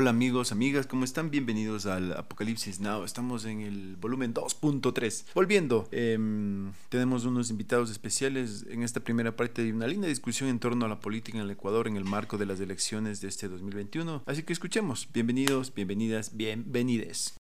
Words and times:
Hola 0.00 0.08
amigos, 0.08 0.50
amigas, 0.50 0.86
¿cómo 0.86 1.04
están? 1.04 1.30
Bienvenidos 1.30 1.84
al 1.84 2.14
Apocalipsis 2.14 2.80
Now. 2.80 3.04
Estamos 3.04 3.44
en 3.44 3.60
el 3.60 3.96
volumen 3.96 4.32
2.3. 4.32 5.26
Volviendo, 5.34 5.88
em, 5.92 6.72
tenemos 6.88 7.26
unos 7.26 7.50
invitados 7.50 7.90
especiales 7.90 8.64
en 8.70 8.82
esta 8.82 9.00
primera 9.00 9.36
parte 9.36 9.62
de 9.62 9.74
una 9.74 9.86
linda 9.86 10.08
discusión 10.08 10.48
en 10.48 10.58
torno 10.58 10.86
a 10.86 10.88
la 10.88 11.00
política 11.00 11.36
en 11.36 11.44
el 11.44 11.50
Ecuador 11.50 11.86
en 11.86 11.98
el 11.98 12.06
marco 12.06 12.38
de 12.38 12.46
las 12.46 12.60
elecciones 12.60 13.20
de 13.20 13.28
este 13.28 13.46
2021. 13.48 14.22
Así 14.24 14.42
que 14.42 14.54
escuchemos. 14.54 15.06
Bienvenidos, 15.12 15.74
bienvenidas, 15.74 16.34
bienvenides. 16.34 17.34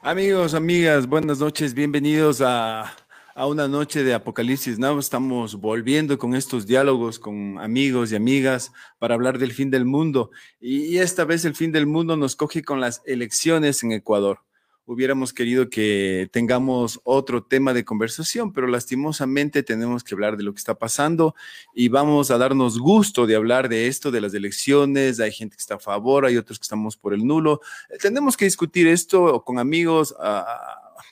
Amigos, 0.00 0.54
amigas, 0.54 1.08
buenas 1.08 1.40
noches, 1.40 1.74
bienvenidos 1.74 2.40
a 2.40 2.94
a 3.38 3.46
una 3.46 3.68
noche 3.68 4.02
de 4.02 4.14
Apocalipsis 4.14 4.80
Now. 4.80 4.98
Estamos 4.98 5.54
volviendo 5.54 6.18
con 6.18 6.34
estos 6.34 6.66
diálogos 6.66 7.20
con 7.20 7.56
amigos 7.60 8.10
y 8.10 8.16
amigas 8.16 8.72
para 8.98 9.14
hablar 9.14 9.38
del 9.38 9.52
fin 9.52 9.70
del 9.70 9.84
mundo. 9.84 10.32
Y 10.60 10.98
esta 10.98 11.24
vez 11.24 11.44
el 11.44 11.54
fin 11.54 11.70
del 11.70 11.86
mundo 11.86 12.16
nos 12.16 12.34
coge 12.34 12.64
con 12.64 12.80
las 12.80 13.00
elecciones 13.06 13.84
en 13.84 13.92
Ecuador. 13.92 14.40
Hubiéramos 14.86 15.32
querido 15.32 15.70
que 15.70 16.28
tengamos 16.32 16.98
otro 17.04 17.44
tema 17.44 17.74
de 17.74 17.84
conversación, 17.84 18.52
pero 18.52 18.66
lastimosamente 18.66 19.62
tenemos 19.62 20.02
que 20.02 20.14
hablar 20.14 20.36
de 20.36 20.42
lo 20.42 20.52
que 20.52 20.58
está 20.58 20.76
pasando 20.76 21.36
y 21.74 21.88
vamos 21.88 22.32
a 22.32 22.38
darnos 22.38 22.78
gusto 22.78 23.26
de 23.26 23.36
hablar 23.36 23.68
de 23.68 23.86
esto, 23.86 24.10
de 24.10 24.20
las 24.20 24.34
elecciones. 24.34 25.20
Hay 25.20 25.30
gente 25.30 25.54
que 25.54 25.60
está 25.60 25.74
a 25.74 25.78
favor, 25.78 26.24
hay 26.24 26.38
otros 26.38 26.58
que 26.58 26.64
estamos 26.64 26.96
por 26.96 27.14
el 27.14 27.24
nulo. 27.24 27.60
Tenemos 28.00 28.36
que 28.36 28.46
discutir 28.46 28.88
esto 28.88 29.44
con 29.44 29.60
amigos. 29.60 30.12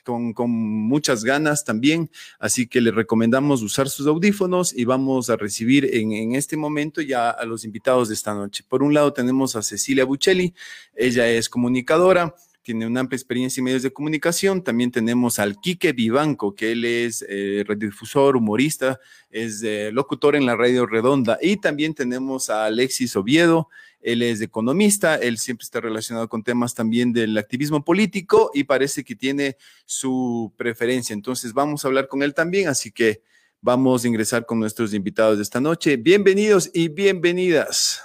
Con, 0.03 0.33
muchas 0.49 1.23
ganas 1.23 1.63
también, 1.63 2.09
así 2.39 2.67
que 2.67 2.81
le 2.81 2.91
recomendamos 2.91 3.61
usar 3.61 3.89
sus 3.89 4.07
audífonos 4.07 4.73
y 4.73 4.85
vamos 4.85 5.29
a 5.29 5.35
recibir 5.35 5.89
en, 5.93 6.11
en, 6.11 6.35
este 6.35 6.57
momento 6.57 7.01
ya 7.01 7.29
a 7.29 7.45
los 7.45 7.65
invitados 7.65 8.07
de 8.07 8.13
esta 8.13 8.33
noche. 8.33 8.63
Por 8.67 8.83
un 8.83 8.93
lado 8.93 9.13
tenemos 9.13 9.55
a 9.55 9.61
Cecilia 9.61 10.05
Buccelli, 10.05 10.53
ella 10.95 11.27
es 11.27 11.49
comunicadora, 11.49 12.35
tiene 12.67 12.85
una 12.85 12.99
amplia 12.99 13.15
experiencia 13.15 13.61
en 13.61 13.63
medios 13.63 13.81
de 13.81 13.93
comunicación. 13.93 14.61
También 14.61 14.91
tenemos 14.91 15.39
al 15.39 15.55
Quique 15.61 15.93
Vivanco, 15.93 16.53
que 16.53 16.73
él 16.73 16.83
es 16.83 17.25
eh, 17.29 17.63
radiodifusor, 17.65 18.35
humorista, 18.35 18.99
es 19.29 19.63
eh, 19.63 19.89
locutor 19.93 20.35
en 20.35 20.45
la 20.45 20.53
Radio 20.57 20.85
Redonda. 20.85 21.39
Y 21.41 21.61
también 21.61 21.93
tenemos 21.93 22.49
a 22.49 22.65
Alexis 22.65 23.15
Oviedo, 23.15 23.69
él 24.01 24.21
es 24.21 24.41
economista, 24.41 25.15
él 25.15 25.37
siempre 25.37 25.63
está 25.63 25.79
relacionado 25.79 26.27
con 26.27 26.43
temas 26.43 26.75
también 26.75 27.13
del 27.13 27.37
activismo 27.37 27.85
político 27.85 28.51
y 28.53 28.65
parece 28.65 29.05
que 29.05 29.15
tiene 29.15 29.55
su 29.85 30.51
preferencia. 30.57 31.13
Entonces 31.13 31.53
vamos 31.53 31.85
a 31.85 31.87
hablar 31.87 32.09
con 32.09 32.21
él 32.21 32.33
también, 32.33 32.67
así 32.67 32.91
que 32.91 33.21
vamos 33.61 34.03
a 34.03 34.09
ingresar 34.09 34.45
con 34.45 34.59
nuestros 34.59 34.93
invitados 34.93 35.37
de 35.37 35.43
esta 35.43 35.61
noche. 35.61 35.95
Bienvenidos 35.95 36.69
y 36.73 36.89
bienvenidas. 36.89 38.01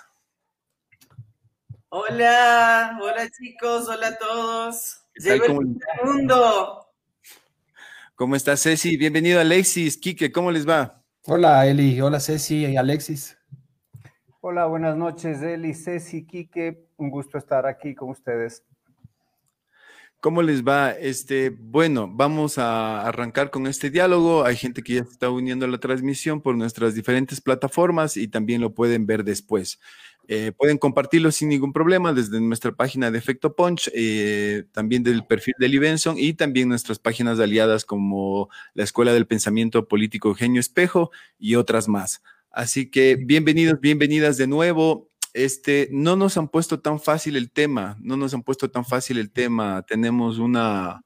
Hola, 1.95 2.99
hola 3.03 3.29
chicos, 3.29 3.87
hola 3.87 4.09
a 4.09 4.17
todos. 4.17 5.05
Llegó 5.15 5.45
el 5.45 5.77
mundo. 6.03 6.87
¿Cómo 8.15 8.35
está 8.35 8.57
Ceci? 8.57 8.97
Bienvenido 8.97 9.39
Alexis, 9.39 9.99
Quique, 9.99 10.33
¿cómo 10.33 10.51
les 10.51 10.67
va? 10.67 11.05
Hola 11.27 11.67
Eli, 11.67 12.01
hola 12.01 12.19
Ceci 12.19 12.65
y 12.65 12.79
Alexis. 12.79 13.37
Hola, 14.41 14.65
buenas 14.65 14.97
noches 14.97 15.43
Eli, 15.43 15.75
Ceci, 15.75 16.25
Quique, 16.25 16.89
un 16.97 17.11
gusto 17.11 17.37
estar 17.37 17.67
aquí 17.67 17.95
con 17.95 18.09
ustedes. 18.09 18.65
¿Cómo 20.23 20.41
les 20.41 20.63
va? 20.63 20.93
Este, 20.93 21.51
bueno, 21.51 22.09
vamos 22.09 22.57
a 22.57 23.07
arrancar 23.07 23.51
con 23.51 23.67
este 23.67 23.91
diálogo. 23.91 24.45
Hay 24.45 24.57
gente 24.57 24.81
que 24.81 24.95
ya 24.95 25.01
está 25.01 25.29
uniendo 25.29 25.67
a 25.67 25.69
la 25.69 25.79
transmisión 25.79 26.41
por 26.41 26.57
nuestras 26.57 26.95
diferentes 26.95 27.41
plataformas 27.41 28.17
y 28.17 28.29
también 28.29 28.61
lo 28.61 28.73
pueden 28.73 29.05
ver 29.05 29.25
después. 29.25 29.81
Eh, 30.29 30.53
pueden 30.57 30.79
compartirlo 30.79 31.33
sin 31.33 31.49
ningún 31.49 31.73
problema 31.73 32.13
desde 32.13 32.41
nuestra 32.41 32.73
página 32.73 33.11
de 33.11 33.19
Efecto 33.19 33.57
Punch, 33.57 33.91
eh, 33.95 34.65
también 34.73 35.03
del 35.03 35.25
perfil 35.27 35.55
de 35.59 35.79
Benson 35.79 36.17
y 36.19 36.35
también 36.35 36.69
nuestras 36.69 36.99
páginas 36.99 37.41
aliadas 37.41 37.85
como 37.85 38.49
la 38.75 38.85
Escuela 38.85 39.13
del 39.13 39.27
Pensamiento 39.27 39.89
Político 39.89 40.29
Eugenio 40.29 40.61
Espejo 40.61 41.11
y 41.39 41.57
otras 41.57 41.89
más. 41.89 42.23
Así 42.51 42.91
que 42.91 43.17
bienvenidos, 43.17 43.81
bienvenidas 43.81 44.37
de 44.37 44.47
nuevo. 44.47 45.11
Este, 45.35 45.89
no 45.91 46.15
nos 46.15 46.37
han 46.37 46.49
puesto 46.49 46.81
tan 46.81 47.01
fácil 47.01 47.37
el 47.37 47.51
tema, 47.51 47.97
no 48.01 48.17
nos 48.17 48.35
han 48.35 48.43
puesto 48.43 48.71
tan 48.71 48.85
fácil 48.85 49.19
el 49.19 49.31
tema. 49.31 49.83
Tenemos 49.89 50.39
una, 50.39 51.03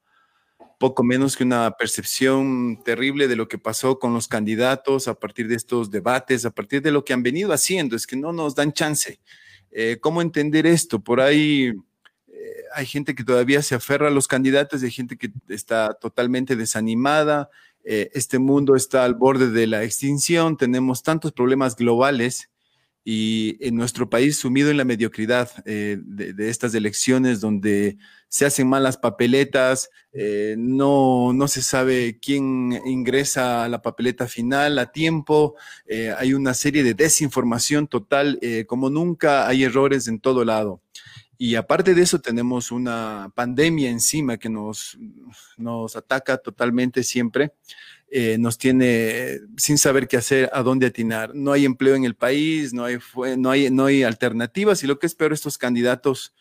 poco 0.78 1.02
menos 1.02 1.36
que 1.36 1.44
una 1.44 1.70
percepción 1.72 2.82
terrible 2.84 3.28
de 3.28 3.36
lo 3.36 3.48
que 3.48 3.58
pasó 3.58 3.98
con 3.98 4.12
los 4.12 4.28
candidatos 4.28 5.08
a 5.08 5.14
partir 5.14 5.48
de 5.48 5.54
estos 5.54 5.90
debates, 5.90 6.44
a 6.44 6.50
partir 6.50 6.82
de 6.82 6.90
lo 6.90 7.04
que 7.04 7.12
han 7.12 7.22
venido 7.22 7.52
haciendo, 7.52 7.96
es 7.96 8.06
que 8.06 8.16
no 8.16 8.32
nos 8.32 8.54
dan 8.54 8.72
chance. 8.72 9.20
Eh, 9.70 9.98
¿Cómo 10.00 10.22
entender 10.22 10.66
esto? 10.66 11.00
Por 11.00 11.20
ahí 11.20 11.72
eh, 12.28 12.62
hay 12.74 12.86
gente 12.86 13.14
que 13.14 13.24
todavía 13.24 13.62
se 13.62 13.74
aferra 13.74 14.08
a 14.08 14.12
los 14.12 14.28
candidatos, 14.28 14.82
hay 14.82 14.90
gente 14.90 15.16
que 15.16 15.30
está 15.48 15.94
totalmente 15.94 16.56
desanimada, 16.56 17.50
eh, 17.84 18.10
este 18.14 18.38
mundo 18.38 18.74
está 18.74 19.04
al 19.04 19.14
borde 19.14 19.50
de 19.50 19.66
la 19.66 19.82
extinción, 19.84 20.56
tenemos 20.56 21.02
tantos 21.02 21.32
problemas 21.32 21.76
globales 21.76 22.50
y 23.08 23.56
en 23.60 23.76
nuestro 23.76 24.10
país 24.10 24.36
sumido 24.36 24.68
en 24.68 24.76
la 24.76 24.84
mediocridad 24.84 25.64
de, 25.64 25.96
de, 26.04 26.50
estas 26.50 26.74
elecciones 26.74 27.40
donde 27.40 27.98
se 28.28 28.46
hacen 28.46 28.68
mal 28.68 28.82
las 28.82 28.96
papeletas, 28.96 29.90
eh, 30.12 30.56
no, 30.58 31.32
no 31.32 31.46
se 31.46 31.62
sabe 31.62 32.18
quién 32.20 32.72
ingresa 32.84 33.64
a 33.64 33.68
la 33.68 33.80
papeleta 33.80 34.26
final 34.26 34.80
a 34.80 34.90
tiempo, 34.90 35.54
eh, 35.86 36.12
hay 36.18 36.34
una 36.34 36.52
serie 36.52 36.82
de 36.82 36.94
desinformación 36.94 37.86
total, 37.86 38.40
eh, 38.42 38.64
como 38.66 38.90
nunca 38.90 39.46
hay 39.46 39.62
errores 39.62 40.08
en 40.08 40.18
todo 40.18 40.44
lado. 40.44 40.80
Y 41.38 41.54
aparte 41.54 41.94
de 41.94 42.02
eso 42.02 42.18
tenemos 42.18 42.72
una 42.72 43.30
pandemia 43.34 43.88
encima 43.88 44.36
que 44.36 44.48
nos, 44.48 44.98
nos 45.56 45.94
ataca 45.94 46.38
totalmente 46.38 47.04
siempre. 47.04 47.52
Nos 48.38 48.56
tiene 48.56 49.40
sin 49.56 49.78
saber 49.78 50.08
qué 50.08 50.16
hacer, 50.16 50.48
a 50.52 50.62
dónde 50.62 50.86
atinar. 50.86 51.34
No 51.34 51.52
hay 51.52 51.64
empleo 51.64 51.94
en 51.96 52.04
el 52.04 52.14
país, 52.14 52.72
no 52.72 52.84
hay, 52.84 52.98
no 53.36 53.50
hay, 53.50 53.70
no 53.70 53.84
hay 53.84 54.02
alternativas 54.04 54.82
y 54.82 54.86
lo 54.86 54.98
que 54.98 55.06
es 55.06 55.14
peor, 55.14 55.32
estos 55.32 55.58
candidatos 55.58 56.32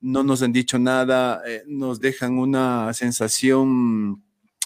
no 0.00 0.22
nos 0.22 0.42
han 0.42 0.52
dicho 0.52 0.78
nada, 0.78 1.42
eh, 1.46 1.62
nos 1.66 2.00
dejan 2.00 2.38
una 2.38 2.92
sensación 2.94 4.22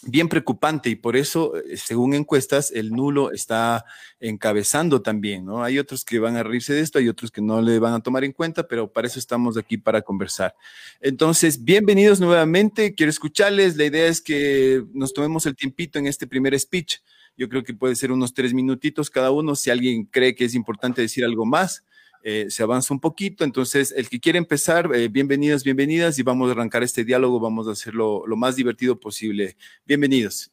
bien 0.07 0.29
preocupante 0.29 0.91
y 0.91 0.97
por 0.97 1.17
eso, 1.17 1.57
eh, 1.57 1.77
según 1.77 2.15
encuestas, 2.15 2.71
el 2.71 2.91
nulo 2.91 3.33
está 3.33 3.85
encabezando 4.21 5.03
también, 5.03 5.45
¿no? 5.45 5.63
Hay 5.63 5.79
otros 5.79 6.05
que 6.05 6.19
van 6.19 6.37
a 6.37 6.43
reírse 6.43 6.75
de 6.75 6.81
esto, 6.81 6.99
hay 6.99 7.09
otros 7.09 7.31
que 7.31 7.41
no 7.41 7.61
le 7.63 7.79
van 7.79 7.95
a 7.95 8.01
tomar 8.01 8.25
en 8.25 8.33
cuenta, 8.33 8.67
pero 8.67 8.93
para 8.93 9.07
eso 9.07 9.19
estamos 9.19 9.57
aquí 9.57 9.77
para 9.77 10.03
conversar. 10.03 10.55
Entonces, 11.01 11.63
bienvenidos 11.65 12.21
nuevamente, 12.21 12.95
quiero 12.95 13.11
escucharles, 13.11 13.77
la 13.77 13.85
idea 13.85 14.07
es 14.07 14.21
que 14.21 14.85
nos 14.93 15.13
tomemos 15.13 15.47
el 15.47 15.57
tiempito 15.57 15.99
en 15.99 16.07
este 16.07 16.27
primer 16.27 16.59
speech. 16.59 16.99
Yo 17.37 17.49
creo 17.49 17.65
que 17.65 17.75
puede 17.75 17.97
ser 17.97 18.13
unos 18.13 18.33
tres 18.33 18.55
minutitos 18.55 19.11
cada 19.11 19.31
uno, 19.31 19.57
si 19.57 19.71
alguien 19.71 20.05
cree 20.05 20.35
que 20.35 20.45
es 20.45 20.55
importante 20.55 21.03
decir 21.03 21.25
algo 21.25 21.45
más 21.45 21.85
eh, 22.27 22.47
se 22.49 22.63
avanza 22.63 22.95
un 22.95 23.01
poquito. 23.01 23.45
Entonces, 23.45 23.93
el 23.95 24.09
que 24.09 24.19
quiere 24.19 24.39
empezar, 24.39 24.89
eh, 24.95 25.09
bienvenidas, 25.09 25.63
bienvenidas, 25.63 26.19
y 26.19 26.23
vamos 26.23 26.49
a 26.49 26.53
arrancar 26.53 26.83
este 26.83 27.05
diálogo, 27.05 27.39
vamos 27.39 27.69
a 27.69 27.73
hacerlo 27.73 28.25
lo 28.27 28.35
más 28.35 28.57
divertido 28.57 28.99
posible. 28.99 29.59
Bienvenidos. 29.85 30.51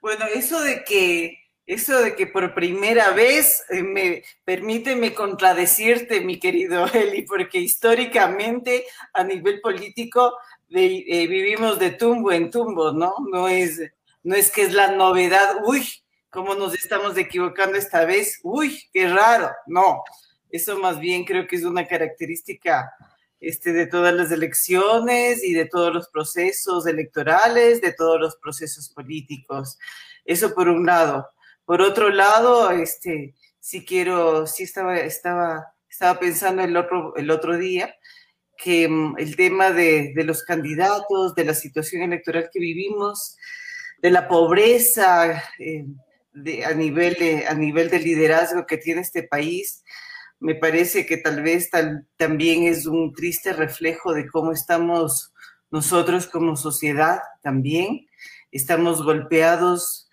Bueno, 0.00 0.24
eso 0.34 0.62
de 0.62 0.82
que, 0.82 1.38
eso 1.66 2.00
de 2.00 2.16
que 2.16 2.26
por 2.26 2.54
primera 2.54 3.10
vez, 3.10 3.62
eh, 3.68 3.82
me, 3.82 4.22
permíteme 4.46 5.12
contradecirte, 5.12 6.22
mi 6.22 6.40
querido 6.40 6.86
Eli, 6.94 7.22
porque 7.22 7.58
históricamente 7.58 8.86
a 9.12 9.22
nivel 9.24 9.60
político 9.60 10.38
vivimos 10.70 11.78
de 11.78 11.90
tumbo 11.90 12.32
en 12.32 12.50
tumbo, 12.50 12.92
¿no? 12.92 13.14
No 13.30 13.46
es, 13.46 13.78
no 14.22 14.34
es 14.34 14.50
que 14.50 14.62
es 14.62 14.72
la 14.72 14.90
novedad, 14.92 15.56
uy, 15.66 15.86
¿Cómo 16.30 16.54
nos 16.54 16.74
estamos 16.74 17.16
equivocando 17.16 17.78
esta 17.78 18.04
vez? 18.04 18.38
Uy, 18.42 18.78
qué 18.92 19.08
raro. 19.08 19.50
No, 19.66 20.02
eso 20.50 20.78
más 20.78 21.00
bien 21.00 21.24
creo 21.24 21.46
que 21.46 21.56
es 21.56 21.64
una 21.64 21.86
característica 21.86 22.92
este, 23.40 23.72
de 23.72 23.86
todas 23.86 24.12
las 24.12 24.30
elecciones 24.30 25.42
y 25.42 25.54
de 25.54 25.64
todos 25.64 25.92
los 25.92 26.08
procesos 26.08 26.86
electorales, 26.86 27.80
de 27.80 27.94
todos 27.94 28.20
los 28.20 28.36
procesos 28.36 28.90
políticos. 28.90 29.78
Eso 30.26 30.54
por 30.54 30.68
un 30.68 30.84
lado. 30.84 31.30
Por 31.64 31.80
otro 31.80 32.10
lado, 32.10 32.70
este, 32.72 33.34
sí 33.58 33.86
quiero, 33.86 34.46
sí 34.46 34.64
estaba, 34.64 34.98
estaba, 34.98 35.74
estaba 35.88 36.20
pensando 36.20 36.62
el 36.62 36.76
otro, 36.76 37.16
el 37.16 37.30
otro 37.30 37.56
día 37.56 37.94
que 38.58 38.86
mm, 38.86 39.14
el 39.18 39.34
tema 39.34 39.70
de, 39.70 40.12
de 40.14 40.24
los 40.24 40.42
candidatos, 40.42 41.34
de 41.34 41.44
la 41.46 41.54
situación 41.54 42.02
electoral 42.02 42.50
que 42.52 42.60
vivimos, 42.60 43.38
de 44.02 44.10
la 44.10 44.28
pobreza, 44.28 45.42
eh, 45.58 45.86
a, 46.34 46.74
nivel 46.74 47.14
de, 47.14 47.46
a 47.46 47.54
nivel 47.54 47.90
de 47.90 48.00
liderazgo 48.00 48.66
que 48.66 48.76
tiene 48.76 49.00
este 49.00 49.22
país, 49.22 49.84
me 50.40 50.54
parece 50.54 51.04
que 51.06 51.16
tal 51.16 51.42
vez 51.42 51.70
también 52.16 52.64
es 52.64 52.86
un 52.86 53.12
triste 53.12 53.52
reflejo 53.52 54.12
de 54.12 54.28
cómo 54.28 54.52
estamos 54.52 55.32
nosotros 55.70 56.26
como 56.26 56.56
sociedad 56.56 57.18
también. 57.42 58.06
Estamos 58.52 59.02
golpeados 59.02 60.08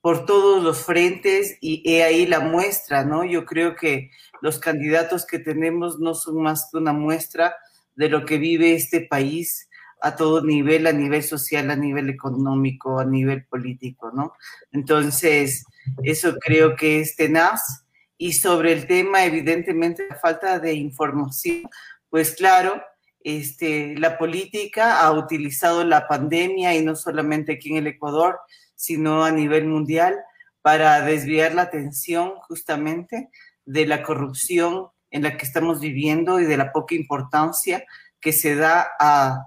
por 0.00 0.24
todos 0.24 0.62
los 0.62 0.78
frentes 0.78 1.58
y 1.60 1.82
he 1.84 2.04
ahí 2.04 2.26
la 2.26 2.40
muestra, 2.40 3.04
¿no? 3.04 3.24
Yo 3.24 3.44
creo 3.44 3.76
que 3.76 4.10
los 4.40 4.58
candidatos 4.58 5.26
que 5.26 5.38
tenemos 5.38 5.98
no 5.98 6.14
son 6.14 6.42
más 6.42 6.68
que 6.70 6.78
una 6.78 6.92
muestra 6.92 7.56
de 7.96 8.08
lo 8.08 8.24
que 8.24 8.38
vive 8.38 8.74
este 8.74 9.00
país 9.00 9.65
a 10.00 10.16
todo 10.16 10.42
nivel, 10.42 10.86
a 10.86 10.92
nivel 10.92 11.22
social, 11.22 11.70
a 11.70 11.76
nivel 11.76 12.10
económico, 12.10 12.98
a 12.98 13.04
nivel 13.04 13.44
político, 13.44 14.10
¿no? 14.12 14.34
Entonces, 14.72 15.64
eso 16.02 16.36
creo 16.36 16.76
que 16.76 17.00
es 17.00 17.16
tenaz. 17.16 17.84
Y 18.18 18.32
sobre 18.32 18.72
el 18.72 18.86
tema, 18.86 19.24
evidentemente, 19.24 20.06
la 20.08 20.16
falta 20.16 20.58
de 20.58 20.74
información, 20.74 21.68
pues 22.08 22.34
claro, 22.34 22.82
este, 23.22 23.96
la 23.98 24.18
política 24.18 25.00
ha 25.00 25.12
utilizado 25.12 25.84
la 25.84 26.06
pandemia 26.06 26.74
y 26.74 26.84
no 26.84 26.94
solamente 26.94 27.54
aquí 27.54 27.70
en 27.70 27.78
el 27.78 27.88
Ecuador, 27.88 28.38
sino 28.74 29.24
a 29.24 29.32
nivel 29.32 29.66
mundial, 29.66 30.16
para 30.62 31.00
desviar 31.00 31.54
la 31.54 31.62
atención 31.62 32.34
justamente 32.48 33.30
de 33.64 33.86
la 33.86 34.02
corrupción 34.02 34.88
en 35.10 35.22
la 35.22 35.36
que 35.36 35.44
estamos 35.44 35.80
viviendo 35.80 36.40
y 36.40 36.44
de 36.44 36.56
la 36.56 36.72
poca 36.72 36.94
importancia 36.94 37.84
que 38.20 38.32
se 38.32 38.54
da 38.54 38.88
a, 38.98 39.46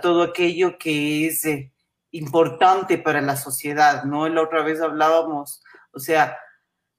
todo 0.00 0.22
aquello 0.22 0.78
que 0.78 1.26
es 1.26 1.44
eh, 1.44 1.72
importante 2.10 2.98
para 2.98 3.20
la 3.20 3.36
sociedad, 3.36 4.04
¿no? 4.04 4.28
La 4.28 4.42
otra 4.42 4.62
vez 4.62 4.80
hablábamos, 4.80 5.62
o 5.92 5.98
sea, 5.98 6.38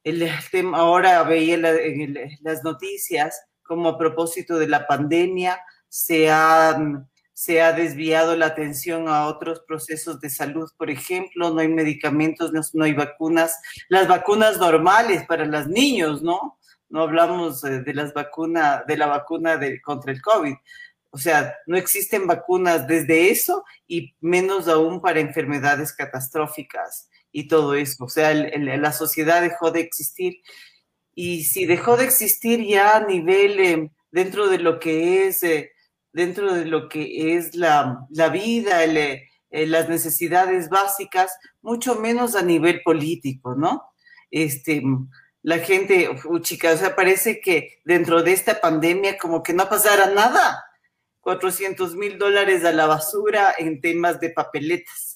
el 0.03 0.30
tema, 0.51 0.80
ahora 0.80 1.24
veía 1.24 1.56
en 1.56 2.15
las 2.41 2.63
noticias 2.63 3.41
como 3.63 3.89
a 3.89 3.97
propósito 3.97 4.57
de 4.57 4.68
la 4.68 4.88
pandemia 4.88 5.59
se 5.88 6.31
han 6.31 7.09
se 7.39 7.62
ha 7.62 7.71
desviado 7.71 8.36
la 8.36 8.47
atención 8.47 9.07
a 9.07 9.27
otros 9.27 9.62
procesos 9.62 10.19
de 10.19 10.30
salud, 10.30 10.69
por 10.75 10.89
ejemplo, 10.89 11.51
no 11.51 11.62
hay 11.62 11.69
medicamentos, 11.69 12.51
no, 12.74 12.83
hay 12.83 12.92
vacunas, 12.92 13.62
las 13.88 14.09
vacunas 14.09 14.57
normales 14.57 15.25
para 15.25 15.45
los 15.45 15.65
niños, 15.69 16.21
¿no? 16.21 16.59
No 16.89 17.03
hablamos 17.03 17.62
de 17.62 17.94
las 17.94 18.13
vacunas, 18.13 18.85
de 18.88 18.97
la 18.97 19.07
vacuna 19.07 19.56
de, 19.56 19.81
contra 19.81 20.12
el 20.12 20.21
COVID. 20.21 20.53
O 21.11 21.17
sea, 21.17 21.56
no 21.65 21.77
existen 21.77 22.27
vacunas 22.27 22.88
desde 22.88 23.31
eso 23.31 23.63
y 23.88 24.15
menos 24.19 24.67
aún 24.67 25.01
para 25.01 25.19
enfermedades 25.19 25.94
catastróficas 25.94 27.09
y 27.31 27.47
todo 27.47 27.75
eso. 27.75 28.06
O 28.06 28.09
sea, 28.09 28.33
la 28.33 28.94
sociedad 28.94 29.41
dejó 29.41 29.71
de 29.71 29.81
existir. 29.81 30.35
Y 31.15 31.44
si 31.45 31.65
dejó 31.65 31.97
de 31.97 32.06
existir 32.06 32.63
ya 32.65 32.97
a 32.97 33.06
nivel 33.06 33.59
eh, 33.59 33.91
dentro 34.11 34.47
de 34.47 34.59
lo 34.59 34.79
que 34.79 35.27
es 35.27 35.44
eh, 35.44 35.71
dentro 36.13 36.53
de 36.53 36.65
lo 36.65 36.89
que 36.89 37.35
es 37.35 37.56
la, 37.56 38.07
vida, 38.31 38.83
eh, 38.83 39.27
las 39.51 39.89
necesidades 39.89 40.69
básicas, 40.69 41.31
mucho 41.61 41.95
menos 41.95 42.35
a 42.35 42.41
nivel 42.41 42.81
político, 42.83 43.56
¿no? 43.56 43.83
Este, 44.31 44.81
la 45.41 45.59
gente, 45.59 46.09
chicas, 46.41 46.75
o 46.75 46.77
sea, 46.77 46.95
parece 46.95 47.39
que 47.39 47.79
dentro 47.85 48.23
de 48.23 48.33
esta 48.33 48.59
pandemia 48.59 49.17
como 49.17 49.41
que 49.44 49.53
no 49.53 49.69
pasara 49.69 50.07
nada. 50.07 50.63
400 51.29 51.95
mil 51.95 52.17
dólares 52.17 52.65
a 52.65 52.71
la 52.71 52.87
basura 52.87 53.53
en 53.57 53.81
temas 53.81 54.19
de 54.19 54.31
papeletas 54.31 55.09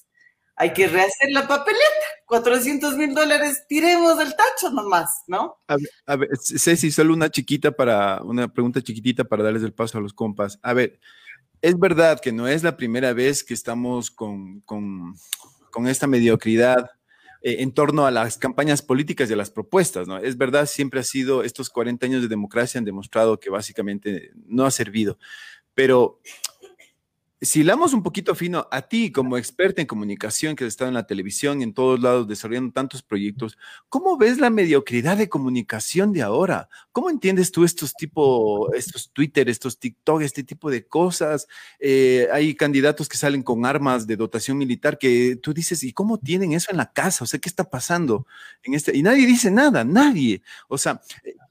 hay 0.56 0.72
que 0.72 0.86
rehacer 0.86 1.30
la 1.30 1.48
papeleta. 1.48 1.84
400 2.26 2.96
mil 2.96 3.14
dólares, 3.14 3.64
tiremos 3.68 4.18
del 4.18 4.34
tacho 4.34 4.70
nomás, 4.70 5.22
¿no? 5.26 5.56
A 6.06 6.16
ver, 6.16 6.28
Ceci, 6.40 6.90
solo 6.90 7.12
una 7.12 7.28
chiquita 7.28 7.72
para, 7.72 8.22
una 8.22 8.48
pregunta 8.48 8.80
chiquitita 8.80 9.24
para 9.24 9.42
darles 9.42 9.62
el 9.62 9.72
paso 9.72 9.98
a 9.98 10.00
los 10.00 10.14
compas. 10.14 10.58
A 10.62 10.72
ver, 10.72 11.00
es 11.60 11.78
verdad 11.78 12.20
que 12.20 12.32
no 12.32 12.48
es 12.48 12.62
la 12.62 12.76
primera 12.76 13.12
vez 13.12 13.44
que 13.44 13.54
estamos 13.54 14.10
con, 14.10 14.60
con, 14.60 15.14
con 15.70 15.86
esta 15.86 16.06
mediocridad 16.06 16.90
eh, 17.42 17.56
en 17.60 17.72
torno 17.72 18.06
a 18.06 18.10
las 18.10 18.38
campañas 18.38 18.80
políticas 18.80 19.28
y 19.28 19.34
a 19.34 19.36
las 19.36 19.50
propuestas, 19.50 20.08
¿no? 20.08 20.16
Es 20.16 20.38
verdad, 20.38 20.66
siempre 20.66 21.00
ha 21.00 21.04
sido, 21.04 21.42
estos 21.44 21.68
40 21.68 22.06
años 22.06 22.22
de 22.22 22.28
democracia 22.28 22.78
han 22.78 22.84
demostrado 22.84 23.38
que 23.38 23.50
básicamente 23.50 24.30
no 24.46 24.64
ha 24.64 24.70
servido, 24.70 25.18
pero 25.74 26.20
si 27.44 27.60
hablamos 27.60 27.92
un 27.92 28.02
poquito 28.02 28.34
fino, 28.34 28.68
a 28.70 28.82
ti 28.82 29.10
como 29.12 29.36
experta 29.36 29.80
en 29.80 29.86
comunicación 29.86 30.56
que 30.56 30.64
has 30.64 30.68
estado 30.68 30.88
en 30.88 30.94
la 30.94 31.06
televisión, 31.06 31.62
en 31.62 31.74
todos 31.74 32.00
lados, 32.00 32.28
desarrollando 32.28 32.72
tantos 32.72 33.02
proyectos, 33.02 33.58
¿cómo 33.88 34.16
ves 34.16 34.38
la 34.38 34.50
mediocridad 34.50 35.16
de 35.16 35.28
comunicación 35.28 36.12
de 36.12 36.22
ahora? 36.22 36.68
¿Cómo 36.92 37.10
entiendes 37.10 37.50
tú 37.50 37.64
estos 37.64 37.94
tipo, 37.94 38.72
estos 38.74 39.10
Twitter, 39.12 39.48
estos 39.48 39.78
TikTok, 39.78 40.22
este 40.22 40.44
tipo 40.44 40.70
de 40.70 40.86
cosas? 40.86 41.48
Eh, 41.78 42.28
hay 42.32 42.54
candidatos 42.54 43.08
que 43.08 43.16
salen 43.16 43.42
con 43.42 43.66
armas 43.66 44.06
de 44.06 44.16
dotación 44.16 44.56
militar 44.58 44.98
que 44.98 45.36
tú 45.42 45.52
dices, 45.52 45.82
¿y 45.82 45.92
cómo 45.92 46.18
tienen 46.18 46.52
eso 46.52 46.70
en 46.70 46.76
la 46.76 46.92
casa? 46.92 47.24
O 47.24 47.26
sea, 47.26 47.40
¿qué 47.40 47.48
está 47.48 47.64
pasando 47.64 48.26
en 48.62 48.74
este? 48.74 48.96
Y 48.96 49.02
nadie 49.02 49.26
dice 49.26 49.50
nada, 49.50 49.84
nadie. 49.84 50.42
O 50.68 50.78
sea, 50.78 51.00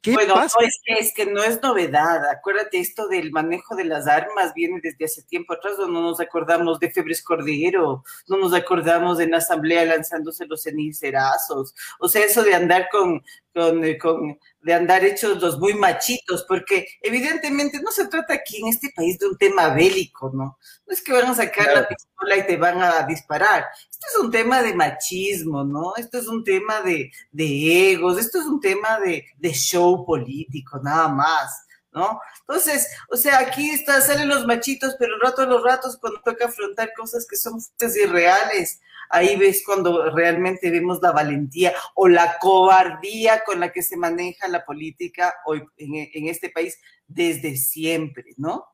¿qué 0.01 0.13
bueno, 0.13 0.36
pasa? 0.36 0.57
es, 0.62 0.80
que, 0.84 0.94
es 0.94 1.13
que 1.13 1.25
no 1.25 1.44
es 1.44 1.62
novedad. 1.62 2.25
Acuérdate, 2.30 2.80
esto 2.80 3.07
del 3.07 3.31
manejo 3.31 3.75
de 3.75 3.86
las 3.86 4.07
armas 4.07 4.54
viene 4.54 4.80
desde 4.81 5.06
hace 5.06 5.24
tiempo 5.24 5.54
atrás 5.54 5.78
no 5.88 6.01
nos 6.01 6.19
acordamos 6.19 6.80
de 6.80 6.91
Febres 6.91 7.24
Cordero, 7.24 8.03
no 8.27 8.38
nos 8.38 8.53
acordamos 8.53 9.18
de 9.18 9.27
la 9.27 9.38
asamblea 9.38 9.85
lanzándose 9.85 10.45
los 10.45 10.63
cenicerazos, 10.63 11.75
o 12.00 12.07
sea, 12.07 12.25
eso 12.25 12.44
de 12.44 12.56
andar 12.56 12.89
con, 12.91 13.24
con, 13.53 13.83
eh, 13.83 13.97
con, 13.97 14.39
de 14.62 14.74
andar 14.74 15.03
hechos 15.03 15.41
los 15.41 15.59
muy 15.59 15.74
machitos, 15.74 16.45
porque 16.47 16.88
evidentemente 17.01 17.81
no 17.81 17.91
se 17.91 18.07
trata 18.07 18.33
aquí 18.33 18.57
en 18.62 18.68
este 18.68 18.91
país 18.95 19.19
de 19.19 19.27
un 19.27 19.38
tema 19.38 19.69
bélico, 19.69 20.31
¿no? 20.33 20.57
No 20.85 20.94
es 20.94 21.01
que 21.01 21.13
van 21.13 21.25
a 21.25 21.35
sacar 21.35 21.74
la 21.74 21.88
pistola 21.88 22.38
y 22.38 22.47
te 22.47 22.57
van 22.57 22.81
a 22.81 23.03
disparar. 23.03 23.65
Esto 23.89 24.07
es 24.12 24.19
un 24.24 24.31
tema 24.31 24.62
de 24.62 24.74
machismo, 24.74 25.63
¿no? 25.63 25.95
Esto 25.95 26.18
es 26.18 26.27
un 26.27 26.44
tema 26.44 26.81
de, 26.81 27.12
de 27.31 27.91
egos, 27.91 28.18
esto 28.18 28.39
es 28.39 28.45
un 28.45 28.59
tema 28.59 29.00
de, 29.00 29.25
de 29.38 29.53
show 29.53 30.06
político, 30.06 30.80
nada 30.83 31.07
más. 31.09 31.65
¿No? 31.94 32.19
Entonces, 32.42 32.88
o 33.10 33.18
sea, 33.18 33.40
aquí 33.40 33.69
está, 33.69 34.01
salen 34.01 34.28
los 34.28 34.45
machitos, 34.45 34.95
pero 34.98 35.16
el 35.16 35.22
rato 35.22 35.42
de 35.42 35.48
los 35.48 35.63
ratos, 35.63 35.98
cuando 35.98 36.22
toca 36.22 36.45
afrontar 36.45 36.92
cosas 36.95 37.28
que 37.28 37.36
son 37.36 37.60
irreales, 37.95 38.81
ahí 39.10 39.36
ves 39.36 39.63
cuando 39.66 40.10
realmente 40.12 40.72
vemos 40.72 41.00
la 41.01 41.12
valentía 41.12 41.74
o 41.95 42.07
la 42.07 42.38
cobardía 42.40 43.44
con 43.45 43.60
la 43.60 43.72
que 43.72 43.84
se 43.84 43.95
maneja 43.95 44.48
la 44.48 44.66
política 44.66 45.36
hoy 45.45 45.63
en, 45.78 46.28
este 46.28 46.50
país 46.50 46.78
desde 47.07 47.56
siempre, 47.57 48.25
¿no? 48.38 48.66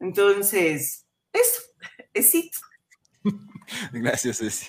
Entonces, 0.00 1.06
eso, 1.32 1.62
sí. 2.22 2.50
Gracias, 3.92 4.38
Ceci. 4.38 4.66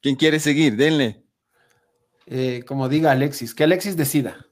¿Quién 0.00 0.16
quiere 0.16 0.38
seguir? 0.38 0.76
Denle. 0.76 1.24
Eh, 2.26 2.64
como 2.66 2.88
diga 2.88 3.12
Alexis, 3.12 3.54
que 3.54 3.64
Alexis 3.64 3.96
decida. 3.96 4.45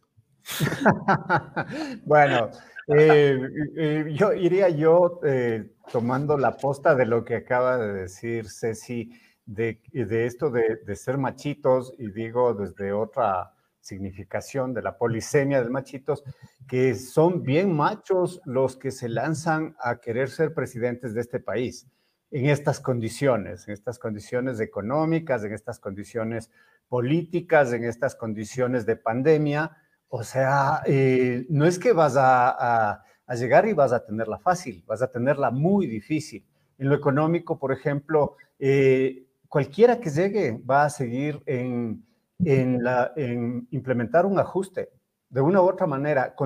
bueno, 2.05 2.51
eh, 2.89 3.39
eh, 3.77 4.13
yo 4.15 4.33
iría 4.35 4.69
yo 4.69 5.21
eh, 5.25 5.73
tomando 5.91 6.37
la 6.37 6.57
posta 6.57 6.95
de 6.95 7.07
lo 7.07 7.25
que 7.25 7.37
acaba 7.37 7.79
de 7.79 7.93
decir 7.93 8.49
Ceci, 8.51 9.11
de, 9.47 9.81
de 9.93 10.27
esto 10.27 10.51
de, 10.51 10.81
de, 10.85 10.97
ser 10.97 11.19
machitos, 11.19 11.95
y 11.99 12.11
digo 12.11 12.55
desde 12.55 12.93
otra 12.93 13.53
significación 13.81 14.73
de 14.73 14.83
la 14.83 14.97
polisemia 14.97 15.63
de 15.63 15.69
machitos, 15.69 16.25
que 16.67 16.95
son 16.95 17.43
bien 17.43 17.75
machos 17.75 18.41
los 18.47 18.77
que 18.77 18.91
se 18.91 19.09
lanzan 19.09 19.77
a 19.79 20.01
querer 20.01 20.31
ser 20.31 20.55
presidentes 20.55 21.15
de 21.15 21.21
este 21.21 21.41
país 21.41 21.87
en 22.31 22.47
estas 22.47 22.81
condiciones, 22.81 23.69
en 23.69 23.75
estas 23.75 23.99
condiciones 23.99 24.59
económicas, 24.61 25.45
en 25.45 25.53
estas 25.53 25.79
condiciones 25.79 26.51
políticas, 26.89 27.73
en 27.73 27.85
estas 27.85 28.17
condiciones 28.17 28.87
de 28.87 28.97
pandemia 28.97 29.77
o 30.17 30.23
sea, 30.23 30.81
eh, 30.87 31.45
no 31.49 31.67
es 31.67 31.77
que 31.77 31.93
vas 31.93 32.15
a, 32.17 33.03
llegar 33.37 33.67
y 33.67 33.73
vas 33.73 33.93
a 33.93 34.07
tenerla 34.07 34.39
fácil, 34.39 34.85
vas 34.87 35.03
a 35.03 35.11
tenerla 35.11 35.51
muy 35.51 35.89
difícil. 35.89 36.47
En 36.79 36.89
lo 36.89 36.95
económico, 36.95 37.59
por 37.59 37.73
ejemplo, 37.73 38.37
eh, 38.61 39.27
cualquiera 39.49 39.99
que 39.99 40.11
llegue 40.11 40.63
va 40.71 40.85
a 40.85 40.91
seguir 40.91 41.43
en, 41.47 42.05
implementar 43.73 44.25
un 44.25 44.39
ajuste. 44.39 44.91
De 45.31 45.41
una 45.41 45.61
u 45.61 45.65
otra 45.65 45.89
manera, 45.89 46.37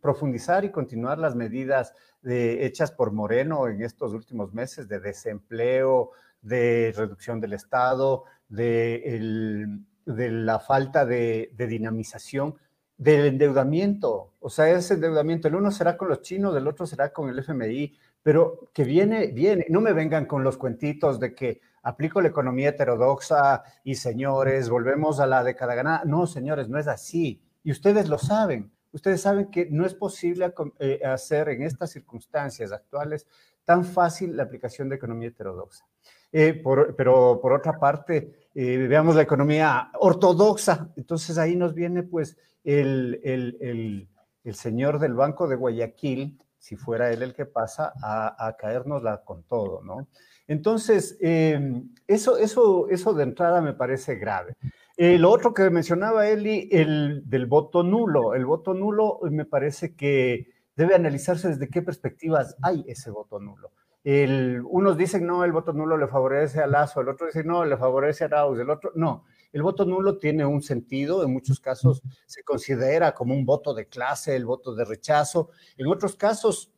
profundizar 0.00 0.64
y 0.64 0.72
continuar 0.72 1.18
las 1.18 1.36
medidas 1.36 1.94
hechas 2.24 2.90
por 2.90 3.12
Moreno 3.12 3.68
en 3.68 3.82
estos 3.82 4.14
últimos 4.14 4.52
meses 4.52 4.88
de 4.88 4.98
desempleo, 4.98 6.10
de 6.40 6.92
reducción 6.96 7.40
del 7.40 7.52
Estado, 7.52 8.24
de, 8.48 9.78
la 10.06 10.58
falta 10.58 11.06
de 11.06 11.52
dinamización 11.56 12.56
del 13.02 13.26
endeudamiento. 13.26 14.34
O 14.38 14.48
sea, 14.48 14.70
ese 14.70 14.94
endeudamiento, 14.94 15.48
el 15.48 15.56
uno 15.56 15.72
será 15.72 15.96
con 15.96 16.08
los 16.08 16.22
chinos, 16.22 16.56
el 16.56 16.68
otro 16.68 16.86
será 16.86 17.12
con 17.12 17.28
el 17.28 17.38
FMI, 17.38 17.96
pero 18.22 18.70
que 18.72 18.84
viene, 18.84 19.28
viene. 19.28 19.66
No 19.70 19.80
me 19.80 19.92
vengan 19.92 20.26
con 20.26 20.44
los 20.44 20.56
cuentitos 20.56 21.18
de 21.18 21.34
que 21.34 21.60
aplico 21.82 22.20
la 22.20 22.28
economía 22.28 22.68
heterodoxa 22.68 23.64
y 23.82 23.96
señores, 23.96 24.68
volvemos 24.68 25.18
a 25.18 25.26
la 25.26 25.42
década 25.42 25.74
ganada. 25.74 26.04
No, 26.04 26.28
señores, 26.28 26.68
no 26.68 26.78
es 26.78 26.86
así. 26.86 27.42
Y 27.64 27.72
ustedes 27.72 28.08
lo 28.08 28.18
saben. 28.18 28.70
Ustedes 28.92 29.20
saben 29.20 29.50
que 29.50 29.68
no 29.68 29.84
es 29.84 29.94
posible 29.94 30.52
eh, 30.78 31.00
hacer 31.04 31.48
en 31.48 31.62
estas 31.62 31.90
circunstancias 31.90 32.70
actuales 32.70 33.26
tan 33.64 33.84
fácil 33.84 34.36
la 34.36 34.44
aplicación 34.44 34.88
de 34.88 34.96
economía 34.96 35.28
heterodoxa. 35.28 35.86
Eh, 36.32 36.62
pero 36.96 37.40
por 37.40 37.52
otra 37.52 37.78
parte, 37.78 38.48
eh, 38.54 38.76
veamos 38.88 39.14
la 39.14 39.22
economía 39.22 39.90
ortodoxa, 39.98 40.90
entonces 40.96 41.36
ahí 41.38 41.56
nos 41.56 41.74
viene 41.74 42.02
pues 42.02 42.36
el, 42.64 43.20
el, 43.22 44.08
el, 44.44 44.54
señor 44.54 44.98
del 44.98 45.14
Banco 45.14 45.46
de 45.46 45.56
Guayaquil, 45.56 46.38
si 46.58 46.76
fuera 46.76 47.10
él 47.10 47.22
el 47.22 47.34
que 47.34 47.44
pasa, 47.44 47.92
a, 48.02 48.46
a 48.46 48.56
caernosla 48.56 49.22
con 49.24 49.42
todo, 49.42 49.82
¿no? 49.82 50.08
Entonces, 50.48 51.16
em, 51.20 51.88
eso, 52.06 52.36
eso, 52.36 52.88
eso 52.88 53.14
de 53.14 53.22
entrada 53.22 53.60
me 53.60 53.72
parece 53.72 54.16
grave. 54.16 54.56
Eh, 54.96 55.18
lo 55.18 55.30
otro 55.30 55.54
que 55.54 55.70
mencionaba 55.70 56.28
Eli, 56.28 56.68
el 56.70 57.22
del 57.24 57.46
voto 57.46 57.82
nulo. 57.82 58.34
El 58.34 58.44
voto 58.44 58.74
nulo 58.74 59.20
me 59.30 59.44
parece 59.44 59.94
que 59.94 60.51
debe 60.76 60.94
analizarse 60.94 61.48
desde 61.48 61.68
qué 61.68 61.82
perspectivas 61.82 62.56
hay 62.62 62.84
ese 62.86 63.10
voto 63.10 63.38
nulo. 63.38 63.72
El, 64.04 64.62
unos 64.64 64.96
dicen, 64.96 65.26
no, 65.26 65.44
el 65.44 65.52
voto 65.52 65.72
nulo 65.72 65.96
le 65.96 66.08
favorece 66.08 66.60
a 66.60 66.66
Lazo, 66.66 67.00
el 67.00 67.08
otro 67.08 67.26
dice, 67.26 67.44
no, 67.44 67.64
le 67.64 67.76
favorece 67.76 68.24
a 68.24 68.26
Arauz, 68.26 68.58
el 68.58 68.70
otro, 68.70 68.90
no. 68.94 69.24
El 69.52 69.62
voto 69.62 69.84
nulo 69.84 70.18
tiene 70.18 70.44
un 70.44 70.62
sentido, 70.62 71.22
en 71.22 71.32
muchos 71.32 71.60
casos 71.60 72.02
se 72.26 72.42
considera 72.42 73.14
como 73.14 73.34
un 73.34 73.44
voto 73.44 73.74
de 73.74 73.86
clase, 73.86 74.34
el 74.34 74.46
voto 74.46 74.74
de 74.74 74.84
rechazo. 74.84 75.50
En 75.76 75.86
otros 75.88 76.16
casos 76.16 76.72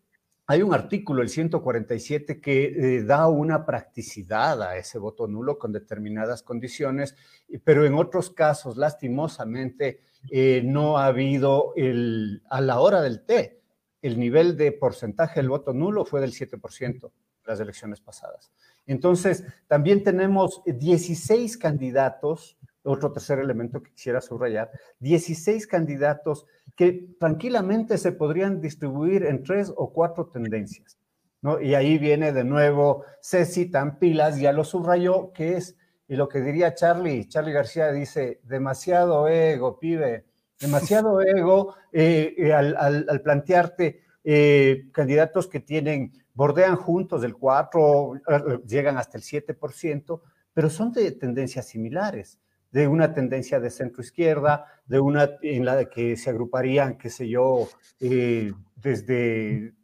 hay 0.46 0.60
un 0.60 0.74
artículo, 0.74 1.22
el 1.22 1.30
147, 1.30 2.40
que 2.40 2.64
eh, 2.64 3.02
da 3.04 3.28
una 3.28 3.64
practicidad 3.64 4.60
a 4.62 4.76
ese 4.76 4.98
voto 4.98 5.26
nulo 5.26 5.58
con 5.58 5.72
determinadas 5.72 6.42
condiciones, 6.42 7.16
pero 7.64 7.86
en 7.86 7.94
otros 7.94 8.28
casos, 8.28 8.76
lastimosamente, 8.76 10.00
eh, 10.30 10.60
no 10.62 10.98
ha 10.98 11.06
habido 11.06 11.72
el, 11.76 12.42
a 12.50 12.60
la 12.60 12.80
hora 12.80 13.00
del 13.00 13.24
té, 13.24 13.62
el 14.04 14.20
nivel 14.20 14.56
de 14.58 14.70
porcentaje 14.70 15.40
del 15.40 15.48
voto 15.48 15.72
nulo 15.72 16.04
fue 16.04 16.20
del 16.20 16.32
7% 16.32 17.10
las 17.46 17.58
elecciones 17.58 18.00
pasadas. 18.00 18.52
Entonces, 18.86 19.44
también 19.66 20.02
tenemos 20.02 20.62
16 20.66 21.56
candidatos, 21.56 22.58
otro 22.82 23.12
tercer 23.12 23.38
elemento 23.38 23.82
que 23.82 23.92
quisiera 23.92 24.20
subrayar, 24.20 24.70
16 25.00 25.66
candidatos 25.66 26.46
que 26.76 27.08
tranquilamente 27.18 27.96
se 27.96 28.12
podrían 28.12 28.60
distribuir 28.60 29.24
en 29.24 29.42
tres 29.42 29.72
o 29.74 29.90
cuatro 29.90 30.26
tendencias. 30.26 30.98
¿no? 31.40 31.58
Y 31.60 31.74
ahí 31.74 31.96
viene 31.96 32.32
de 32.32 32.44
nuevo 32.44 33.04
Ceci 33.22 33.70
Tampilas, 33.70 34.38
ya 34.38 34.52
lo 34.52 34.64
subrayó, 34.64 35.32
que 35.32 35.56
es, 35.56 35.76
y 36.08 36.16
lo 36.16 36.28
que 36.28 36.42
diría 36.42 36.74
Charlie, 36.74 37.26
Charlie 37.26 37.52
García 37.52 37.90
dice, 37.90 38.40
demasiado 38.42 39.28
ego, 39.28 39.78
pibe, 39.78 40.26
demasiado 40.60 41.20
ego 41.20 41.76
eh, 41.92 42.34
eh, 42.36 42.52
al, 42.52 43.20
plantearte 43.22 44.02
eh, 44.22 44.88
candidatos 44.92 45.46
que 45.46 45.60
tienen, 45.60 46.12
bordean 46.32 46.76
juntos 46.76 47.22
del 47.22 47.34
4, 47.34 48.22
llegan 48.66 48.98
hasta 48.98 49.18
el 49.18 49.24
7%, 49.24 50.20
pero 50.52 50.70
son 50.70 50.92
de 50.92 51.12
tendencias 51.12 51.66
similares 51.66 52.38
de 52.70 52.88
una 52.88 53.14
tendencia 53.14 53.60
de 53.60 53.70
centro 53.70 54.02
izquierda, 54.02 54.66
de 54.86 54.98
una 54.98 55.30
en 55.42 55.64
la 55.64 55.84
que 55.84 56.16
se 56.16 56.30
agruparían, 56.30 56.98
qué 56.98 57.08
sé 57.08 57.28
yo, 57.28 57.68
desde, 58.00 59.74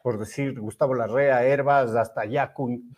por 0.00 0.16
decir, 0.16 0.60
Gustavo 0.60 0.94
Larrea, 0.94 1.44
Herbas, 1.44 1.96
hasta 1.96 2.24
Yacun, 2.24 2.94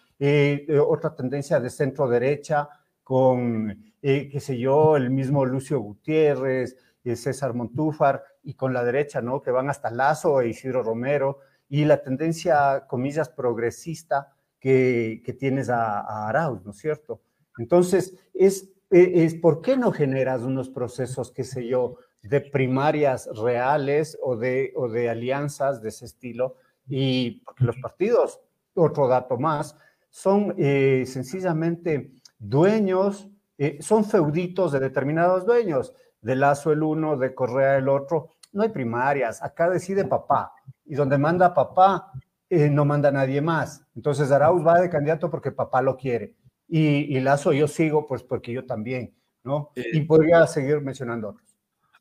otra 0.86 1.14
tendencia 1.16 1.60
de 1.60 1.70
centro 1.70 2.06
derecha, 2.08 2.68
con, 3.02 3.94
qué 4.02 4.38
sé 4.38 4.58
yo, 4.58 4.98
el 4.98 5.08
mismo 5.08 5.46
Lucio 5.46 5.80
Gutiérrez, 5.80 6.76
César 7.16 7.54
Montúfar, 7.54 8.24
y 8.42 8.54
con 8.54 8.72
la 8.72 8.84
derecha, 8.84 9.20
¿no? 9.20 9.42
Que 9.42 9.50
van 9.50 9.70
hasta 9.70 9.90
Lazo 9.90 10.40
e 10.40 10.48
Isidro 10.48 10.82
Romero, 10.82 11.38
y 11.68 11.84
la 11.84 12.02
tendencia, 12.02 12.86
comillas, 12.86 13.28
progresista 13.28 14.32
que, 14.58 15.22
que 15.24 15.32
tienes 15.34 15.68
a, 15.68 16.00
a 16.00 16.28
Arauz, 16.28 16.64
¿no 16.64 16.70
es 16.70 16.78
cierto? 16.78 17.20
Entonces, 17.58 18.14
es 18.34 18.70
eh, 18.90 19.24
es 19.24 19.34
por 19.34 19.60
qué 19.60 19.76
no 19.76 19.92
generas 19.92 20.42
unos 20.42 20.70
procesos, 20.70 21.30
qué 21.30 21.44
sé 21.44 21.66
yo, 21.66 21.96
de 22.22 22.40
primarias 22.40 23.28
reales 23.34 24.18
o 24.22 24.36
de, 24.36 24.72
o 24.76 24.88
de 24.88 25.10
alianzas 25.10 25.82
de 25.82 25.90
ese 25.90 26.06
estilo. 26.06 26.56
Y 26.86 27.42
porque 27.42 27.64
los 27.64 27.76
partidos, 27.76 28.40
otro 28.74 29.08
dato 29.08 29.36
más, 29.36 29.76
son 30.08 30.54
eh, 30.56 31.04
sencillamente 31.06 32.12
dueños, 32.38 33.28
eh, 33.58 33.78
son 33.80 34.04
feuditos 34.04 34.72
de 34.72 34.80
determinados 34.80 35.44
dueños, 35.44 35.92
de 36.28 36.36
Lazo 36.36 36.72
el 36.72 36.82
uno, 36.82 37.16
de 37.16 37.34
Correa 37.34 37.78
el 37.78 37.88
otro. 37.88 38.34
No 38.52 38.62
hay 38.62 38.68
primarias, 38.68 39.42
acá 39.42 39.70
decide 39.70 40.04
papá. 40.04 40.52
Y 40.84 40.94
donde 40.94 41.16
manda 41.16 41.54
papá, 41.54 42.12
no 42.50 42.84
manda 42.84 43.10
nadie 43.10 43.40
más. 43.40 43.82
Entonces 43.96 44.30
Arauz 44.30 44.66
va 44.66 44.80
de 44.80 44.90
candidato 44.90 45.30
porque 45.30 45.52
papá 45.52 45.80
lo 45.80 45.96
quiere 45.96 46.34
y, 46.68 47.18
Lazo 47.20 47.52
yo 47.52 47.66
sigo 47.66 48.06
pues 48.06 48.22
porque 48.22 48.52
yo 48.52 48.66
también, 48.66 49.14
¿no? 49.42 49.72
Eh, 49.74 49.84
y 49.94 50.00
podría 50.02 50.46
seguir 50.46 50.80
mencionando 50.80 51.30
otros. 51.30 51.48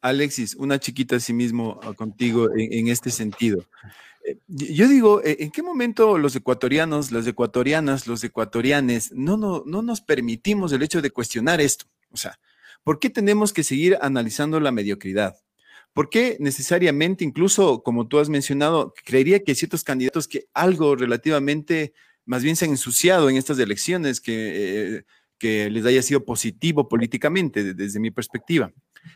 Alexis, 0.01 0.55
una 0.55 0.77
chiquita 0.79 1.15
a 1.15 1.19
sí 1.19 1.33
mismo 1.33 1.79
ah, 1.83 1.93
contigo 1.93 2.49
en, 2.55 2.87
este 2.87 3.09
sentido. 3.09 3.63
Eh, 4.25 4.37
yo 4.47 4.87
digo, 4.87 5.23
eh, 5.23 5.37
¿en 5.39 5.51
qué 5.51 5.63
momento 5.63 6.17
los 6.17 6.35
ecuatorianos, 6.35 7.11
las 7.11 7.25
ecuatorianas, 7.25 8.07
los 8.07 8.23
ecuatorianes 8.23 9.11
no, 9.13 9.37
no, 9.37 9.63
no 9.65 9.81
nos 9.81 10.01
permitimos 10.01 10.71
el 10.73 10.83
hecho 10.83 11.01
de 11.01 11.11
cuestionar 11.11 11.61
esto? 11.61 11.85
O 12.11 12.17
sea, 12.17 12.37
¿por 12.87 12.99
qué 12.99 13.09
tenemos 13.09 13.51
que 13.51 13.65
seguir 13.65 13.97
analizando 13.99 14.61
la 14.61 14.71
mediocridad? 14.71 15.35
¿Por 15.91 16.09
qué 16.09 16.37
necesariamente, 16.39 17.25
incluso 17.25 17.83
como 17.83 18.07
tú 18.07 18.17
has 18.17 18.29
mencionado, 18.29 18.93
creería 19.03 19.43
que 19.43 19.55
ciertos 19.55 19.83
candidatos 19.83 20.25
que 20.25 20.45
algo 20.53 20.95
relativamente 20.95 21.91
más 22.23 22.43
bien 22.43 22.55
se 22.55 22.63
han 22.63 22.71
ensuciado 22.71 23.29
en 23.29 23.35
estas 23.35 23.59
elecciones 23.59 24.21
que, 24.21 24.35
eh, 24.95 25.03
que 25.37 25.69
les 25.69 25.85
haya 25.85 26.01
sido 26.01 26.23
positivo 26.23 26.87
políticamente, 26.87 27.73
desde 27.73 27.99
mi 27.99 28.09
perspectiva. 28.09 28.71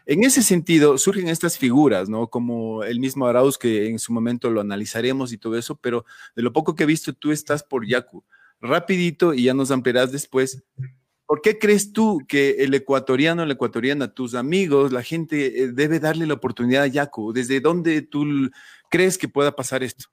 En 0.06 0.25
ese 0.25 0.44
sentido, 0.44 0.98
surgen 0.98 1.30
estas 1.30 1.58
figuras, 1.58 2.10
¿no? 2.10 2.28
Como 2.28 2.84
el 2.84 3.00
mismo 3.00 3.25
Arauz, 3.25 3.58
que 3.58 3.88
en 3.88 4.00
su 4.00 4.12
momento 4.12 4.50
lo 4.50 4.60
analizaremos 4.60 5.32
y 5.32 5.38
todo 5.38 5.58
eso, 5.58 5.78
pero 5.78 6.04
de 6.36 6.42
lo 6.42 6.51
poco 6.51 6.75
que 6.75 6.84
he 6.84 6.88
visto, 6.88 7.13
tú 7.13 7.32
estás 7.32 7.63
por 7.63 7.88
Yacu. 7.88 8.25
Rapidito, 8.60 9.34
y 9.34 9.44
ya 9.44 9.54
nos 9.54 9.72
ampliarás 9.72 10.12
después, 10.12 10.62
¿por 11.32 11.42
qué 11.42 11.58
crees 11.58 11.94
tú 11.94 12.20
que 12.28 12.62
el 12.62 12.74
ecuatoriano, 12.74 13.46
la 13.46 13.54
ecuatoriana, 13.54 14.14
tus 14.14 14.36
amigos, 14.36 14.92
la 14.92 15.02
gente 15.02 15.64
eh, 15.64 15.72
debe 15.72 16.02
darle 16.02 16.28
la 16.28 16.34
oportunidad 16.34 16.84
a 16.84 16.88
Yacu? 16.88 17.32
¿Desde 17.32 17.62
dónde 17.62 18.02
tú 18.02 18.52
crees 18.90 19.18
que 19.18 19.30
pueda 19.30 19.56
pasar 19.56 19.82
esto? 19.82 20.10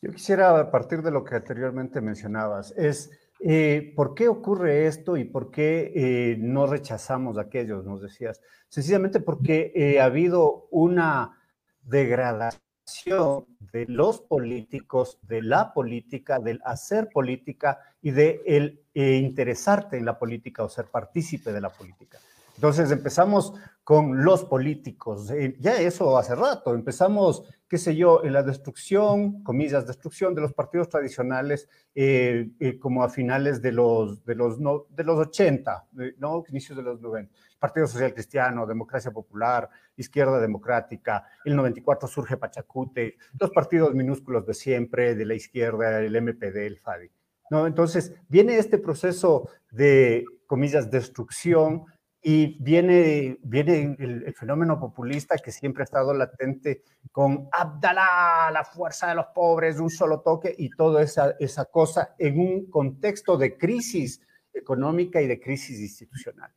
Yo 0.00 0.10
quisiera 0.10 0.70
partir 0.70 1.02
de 1.02 1.10
lo 1.10 1.24
que 1.24 1.34
anteriormente 1.34 2.00
mencionabas, 2.00 2.72
es 2.78 3.10
eh, 3.38 3.92
¿por 3.94 4.14
qué 4.14 4.28
ocurre 4.28 4.86
esto 4.86 5.18
y 5.18 5.24
por 5.24 5.50
qué 5.50 5.92
eh, 5.94 6.36
no 6.38 6.66
rechazamos 6.66 7.36
a 7.36 7.42
aquellos, 7.42 7.84
nos 7.84 8.00
decías? 8.00 8.40
Sencillamente 8.70 9.20
porque 9.20 9.72
eh, 9.74 10.00
ha 10.00 10.06
habido 10.06 10.68
una 10.70 11.38
degradación 11.82 13.44
de 13.74 13.84
los 13.88 14.22
políticos, 14.22 15.18
de 15.20 15.42
la 15.42 15.74
política, 15.74 16.38
del 16.38 16.62
hacer 16.64 17.10
política 17.12 17.78
y 18.02 18.10
de 18.10 18.42
el 18.46 18.80
interesarte 18.94 19.96
en 19.96 20.04
la 20.04 20.18
política 20.18 20.64
o 20.64 20.68
ser 20.68 20.86
partícipe 20.86 21.52
de 21.52 21.60
la 21.60 21.70
política. 21.70 22.18
Entonces 22.56 22.90
empezamos 22.90 23.54
con 23.84 24.24
los 24.24 24.44
políticos, 24.44 25.32
ya 25.58 25.80
eso 25.80 26.18
hace 26.18 26.34
rato, 26.34 26.74
empezamos 26.74 27.44
qué 27.70 27.78
sé 27.78 27.94
yo, 27.94 28.24
en 28.24 28.32
la 28.32 28.42
destrucción, 28.42 29.44
comillas, 29.44 29.86
destrucción 29.86 30.34
de 30.34 30.40
los 30.40 30.52
partidos 30.52 30.88
tradicionales, 30.88 31.68
eh, 31.94 32.50
eh, 32.58 32.80
como 32.80 33.04
a 33.04 33.08
finales 33.08 33.62
de 33.62 33.70
los, 33.70 34.24
de 34.24 34.34
los, 34.34 34.58
no, 34.58 34.86
de 34.90 35.04
los 35.04 35.16
80, 35.16 35.86
¿no? 36.18 36.42
inicios 36.48 36.76
de 36.76 36.82
los 36.82 37.00
90. 37.00 37.32
Partido 37.60 37.86
Social 37.86 38.12
Cristiano, 38.12 38.66
Democracia 38.66 39.12
Popular, 39.12 39.70
Izquierda 39.96 40.40
Democrática, 40.40 41.24
el 41.44 41.54
94 41.54 42.08
surge 42.08 42.36
Pachacute, 42.36 43.16
los 43.38 43.50
partidos 43.50 43.94
minúsculos 43.94 44.44
de 44.44 44.54
siempre, 44.54 45.14
de 45.14 45.24
la 45.24 45.34
izquierda, 45.34 46.00
el 46.00 46.20
MPD, 46.20 46.56
el 46.66 46.76
FADI. 46.76 47.08
¿No? 47.50 47.66
Entonces, 47.66 48.14
viene 48.28 48.56
este 48.56 48.78
proceso 48.78 49.50
de, 49.70 50.24
comillas, 50.46 50.90
destrucción 50.90 51.84
y 52.22 52.62
viene, 52.62 53.38
viene 53.42 53.96
el, 53.98 54.34
fenómeno 54.34 54.78
populista 54.78 55.36
que 55.36 55.52
siempre 55.52 55.82
ha 55.82 55.84
estado 55.84 56.12
latente 56.14 56.82
con 57.12 57.48
Abdalá, 57.52 58.50
la 58.52 58.64
fuerza 58.64 59.08
de 59.08 59.14
los 59.14 59.26
pobres, 59.34 59.78
un 59.78 59.90
solo 59.90 60.20
toque 60.20 60.54
y 60.56 60.70
toda 60.70 61.02
esa, 61.02 61.36
esa 61.38 61.66
cosa 61.66 62.14
en 62.18 62.40
un 62.40 62.70
contexto 62.70 63.36
de 63.36 63.56
crisis 63.56 64.20
económica 64.52 65.20
y 65.22 65.26
de 65.26 65.40
crisis 65.40 65.80
institucional. 65.80 66.50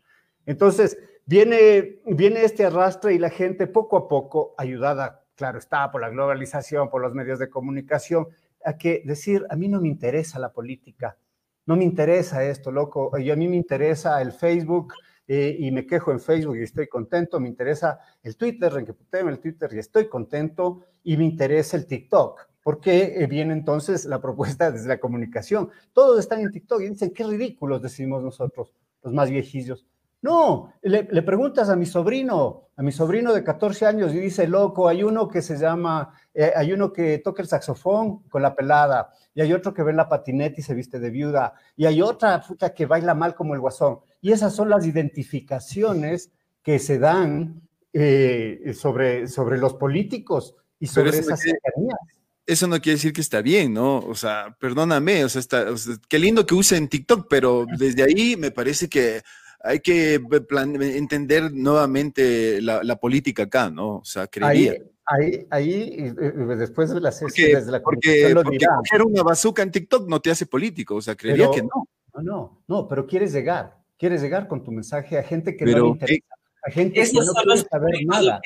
Entonces, 0.46 0.98
viene, 1.26 2.02
viene 2.06 2.44
este 2.44 2.66
arrastre 2.66 3.14
y 3.14 3.20
la 3.20 3.30
gente 3.30 3.68
poco 3.68 3.98
a 3.98 4.08
poco, 4.08 4.54
ayudada, 4.58 5.24
claro 5.36 5.60
está, 5.60 5.92
por 5.92 6.02
la 6.02 6.10
globalización, 6.10 6.90
por 6.90 7.02
los 7.02 7.14
medios 7.14 7.40
de 7.40 7.50
comunicación, 7.50 8.28
a 8.66 8.78
que 8.78 9.04
decir, 9.06 9.46
a 9.50 9.56
mí 9.56 9.68
no 9.68 9.82
me 9.82 9.88
interesa 9.88 10.40
la 10.40 10.52
política, 10.52 11.18
no 11.66 11.76
me 11.76 11.84
interesa 11.84 12.44
esto, 12.44 12.72
loco, 12.72 13.18
y 13.18 13.32
a 13.32 13.36
mí 13.36 13.48
me 13.48 13.56
interesa 13.56 14.22
el 14.22 14.32
Facebook, 14.32 14.94
eh, 15.28 15.56
y 15.58 15.72
me 15.72 15.86
quejo 15.86 16.12
en 16.12 16.20
Facebook 16.20 16.58
y 16.58 16.64
estoy 16.64 16.88
contento, 16.88 17.40
me 17.40 17.48
interesa 17.48 18.00
el 18.24 18.36
Twitter, 18.36 18.74
en 18.78 18.86
que 18.86 18.94
el 19.20 19.40
Twitter 19.40 19.70
y 19.74 19.80
estoy 19.80 20.10
contento, 20.10 20.82
y 21.04 21.16
me 21.18 21.24
interesa 21.26 21.78
el 21.78 21.88
TikTok. 21.88 22.50
porque 22.62 23.16
eh, 23.18 23.28
viene 23.28 23.52
entonces 23.54 24.06
la 24.06 24.22
propuesta 24.22 24.72
desde 24.72 24.88
la 24.88 25.00
comunicación. 25.00 25.70
Todos 25.92 26.20
están 26.20 26.40
en 26.40 26.52
TikTok 26.52 26.82
y 26.82 26.90
dicen, 26.90 27.12
qué 27.14 27.26
ridículos 27.26 27.82
decimos 27.82 28.24
nosotros, 28.24 28.74
los 29.04 29.14
más 29.14 29.30
viejillos. 29.30 29.86
No, 30.24 30.74
le, 30.82 31.04
preguntas 31.22 31.68
a 31.68 31.76
mi 31.76 31.86
sobrino, 31.86 32.70
a 32.78 32.82
mi 32.82 32.94
sobrino 32.94 33.34
de 33.34 33.44
14 33.44 33.86
años 33.86 34.14
y 34.14 34.20
dice, 34.20 34.48
loco, 34.48 34.88
hay 34.88 35.04
uno 35.04 35.28
que 35.28 35.42
se 35.42 35.58
llama, 35.58 36.14
eh, 36.34 36.54
hay 36.56 36.72
uno 36.72 36.94
que 36.94 37.18
toca 37.18 37.42
el 37.42 37.50
saxofón 37.50 38.24
con 38.30 38.42
la 38.42 38.56
pelada, 38.56 39.14
y 39.36 39.42
hay 39.42 39.52
otro 39.52 39.74
que 39.74 39.84
ve 39.84 39.92
la 39.92 40.08
patineta 40.08 40.62
y 40.62 40.64
se 40.64 40.74
viste 40.74 40.98
de 40.98 41.10
viuda, 41.10 41.56
y 41.76 41.88
hay 41.88 42.02
otra 42.02 42.42
puta 42.42 42.74
que 42.74 42.86
baila 42.86 43.14
mal 43.14 43.36
como 43.36 43.54
el 43.54 43.60
guasón. 43.60 44.00
Y 44.22 44.32
esas 44.32 44.56
son 44.56 44.70
las 44.70 44.86
identificaciones 44.86 46.32
que 46.64 46.80
se 46.80 47.00
dan 47.00 47.62
eh, 47.92 48.74
sobre, 48.80 49.28
sobre 49.28 49.58
los 49.58 49.74
políticos 49.74 50.56
y 50.80 50.88
sobre 50.88 51.18
esas 51.18 51.42
cercanías 51.42 52.00
eso 52.46 52.68
no 52.68 52.82
quiere 52.82 52.98
decir 52.98 53.14
que 53.14 53.22
está 53.22 53.42
bien, 53.42 53.74
¿no? 53.74 54.00
O 54.00 54.16
sea, 54.16 54.56
perdóname, 54.60 55.24
o 55.24 55.30
sea, 55.30 55.40
está, 55.40 55.68
qué 56.10 56.20
lindo 56.20 56.46
que 56.46 56.56
usen 56.56 56.90
TikTok, 56.90 57.28
pero 57.30 57.66
desde 57.78 58.04
ahí 58.04 58.36
me 58.36 58.52
parece 58.52 58.90
que 58.90 59.22
hay 59.64 59.80
que 59.80 60.16
entender 60.16 61.52
nuevamente 61.54 62.62
la, 62.62 62.96
política 62.98 63.44
acá, 63.44 63.70
¿no? 63.70 63.98
O 63.98 64.06
sea, 64.06 64.28
creería. 64.28 64.76
Ahí, 65.06 65.48
ahí, 65.50 66.14
después 66.58 66.94
de 66.94 67.02
la 67.02 67.12
sesión, 67.12 67.72
la 67.72 67.82
porque, 67.82 68.32
porque 68.34 68.66
coger 68.66 69.02
una 69.04 69.24
bazooka 69.24 69.64
en 69.64 69.72
TikTok 69.72 70.08
no 70.08 70.22
te 70.22 70.32
hace 70.32 70.46
político, 70.46 70.96
o 70.96 71.02
sea, 71.02 71.16
creería 71.16 71.50
que 71.52 71.62
no. 71.62 71.88
No, 72.16 72.22
no, 72.22 72.64
no, 72.68 72.88
pero 72.88 73.08
quieres 73.08 73.34
llegar, 73.34 73.78
quieres 73.98 74.22
llegar 74.22 74.48
con 74.48 74.64
tu 74.64 74.72
mensaje 74.72 75.18
a 75.18 75.24
gente 75.24 75.58
que 75.58 75.66
no 75.66 75.78
le 75.78 75.88
interesa, 75.88 76.36
a 76.66 76.72
gente 76.72 77.02
que 77.02 77.14
no 77.14 77.34
quiere 77.34 77.58
saber 77.70 77.94
nada. 78.06 78.42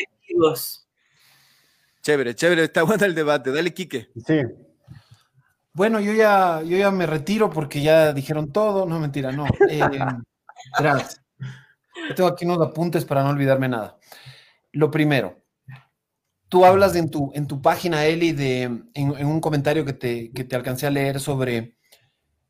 Chévere, 2.01 2.35
chévere, 2.35 2.63
está 2.63 2.83
bueno 2.83 3.05
el 3.05 3.13
debate. 3.13 3.51
Dale, 3.51 3.73
Quique. 3.73 4.07
Sí. 4.25 4.39
Bueno, 5.73 5.99
yo 5.99 6.13
ya, 6.13 6.61
yo 6.63 6.77
ya 6.77 6.89
me 6.89 7.05
retiro 7.05 7.49
porque 7.49 7.81
ya 7.81 8.13
dijeron 8.13 8.51
todo. 8.51 8.85
No, 8.85 8.99
mentira, 8.99 9.31
no. 9.31 9.45
Eh, 9.69 9.81
gracias. 10.77 11.21
tengo 12.15 12.29
aquí 12.29 12.45
unos 12.45 12.61
apuntes 12.61 13.05
para 13.05 13.23
no 13.23 13.29
olvidarme 13.29 13.67
nada. 13.67 13.97
Lo 14.71 14.91
primero, 14.91 15.41
tú 16.49 16.65
hablas 16.65 16.95
en 16.95 17.09
tu, 17.09 17.31
en 17.33 17.47
tu 17.47 17.61
página, 17.61 18.05
Eli, 18.05 18.31
de, 18.31 18.63
en, 18.93 19.25
un 19.25 19.41
comentario 19.41 19.85
que 19.85 19.93
te, 19.93 20.31
que 20.31 20.43
te, 20.43 20.55
alcancé 20.55 20.87
a 20.87 20.91
leer 20.91 21.19
sobre 21.19 21.77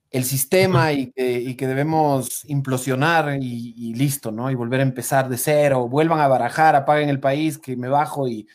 el 0.10 0.24
sistema 0.24 0.94
y 0.94 1.12
que, 1.12 1.68
debemos 1.68 2.46
implosionar 2.46 3.38
y, 3.42 3.74
y, 3.78 3.94
listo, 3.94 4.32
¿no? 4.32 4.50
Y 4.50 4.56
volver 4.56 4.80
a 4.80 4.84
empezar 4.84 5.30
de 5.30 5.38
cero, 5.38 5.88
vuelvan 5.88 6.20
a 6.20 6.28
barajar, 6.28 6.76
apaguen 6.76 7.10
el 7.10 7.20
país, 7.20 7.58
que 7.58 7.76
me 7.76 7.90
bajo 7.90 8.28
y 8.28 8.48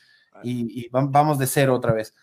y, 0.43 0.89
vamos 0.91 1.39
de 1.39 1.47
cero 1.47 1.75
otra 1.75 1.93
vez. 1.93 2.15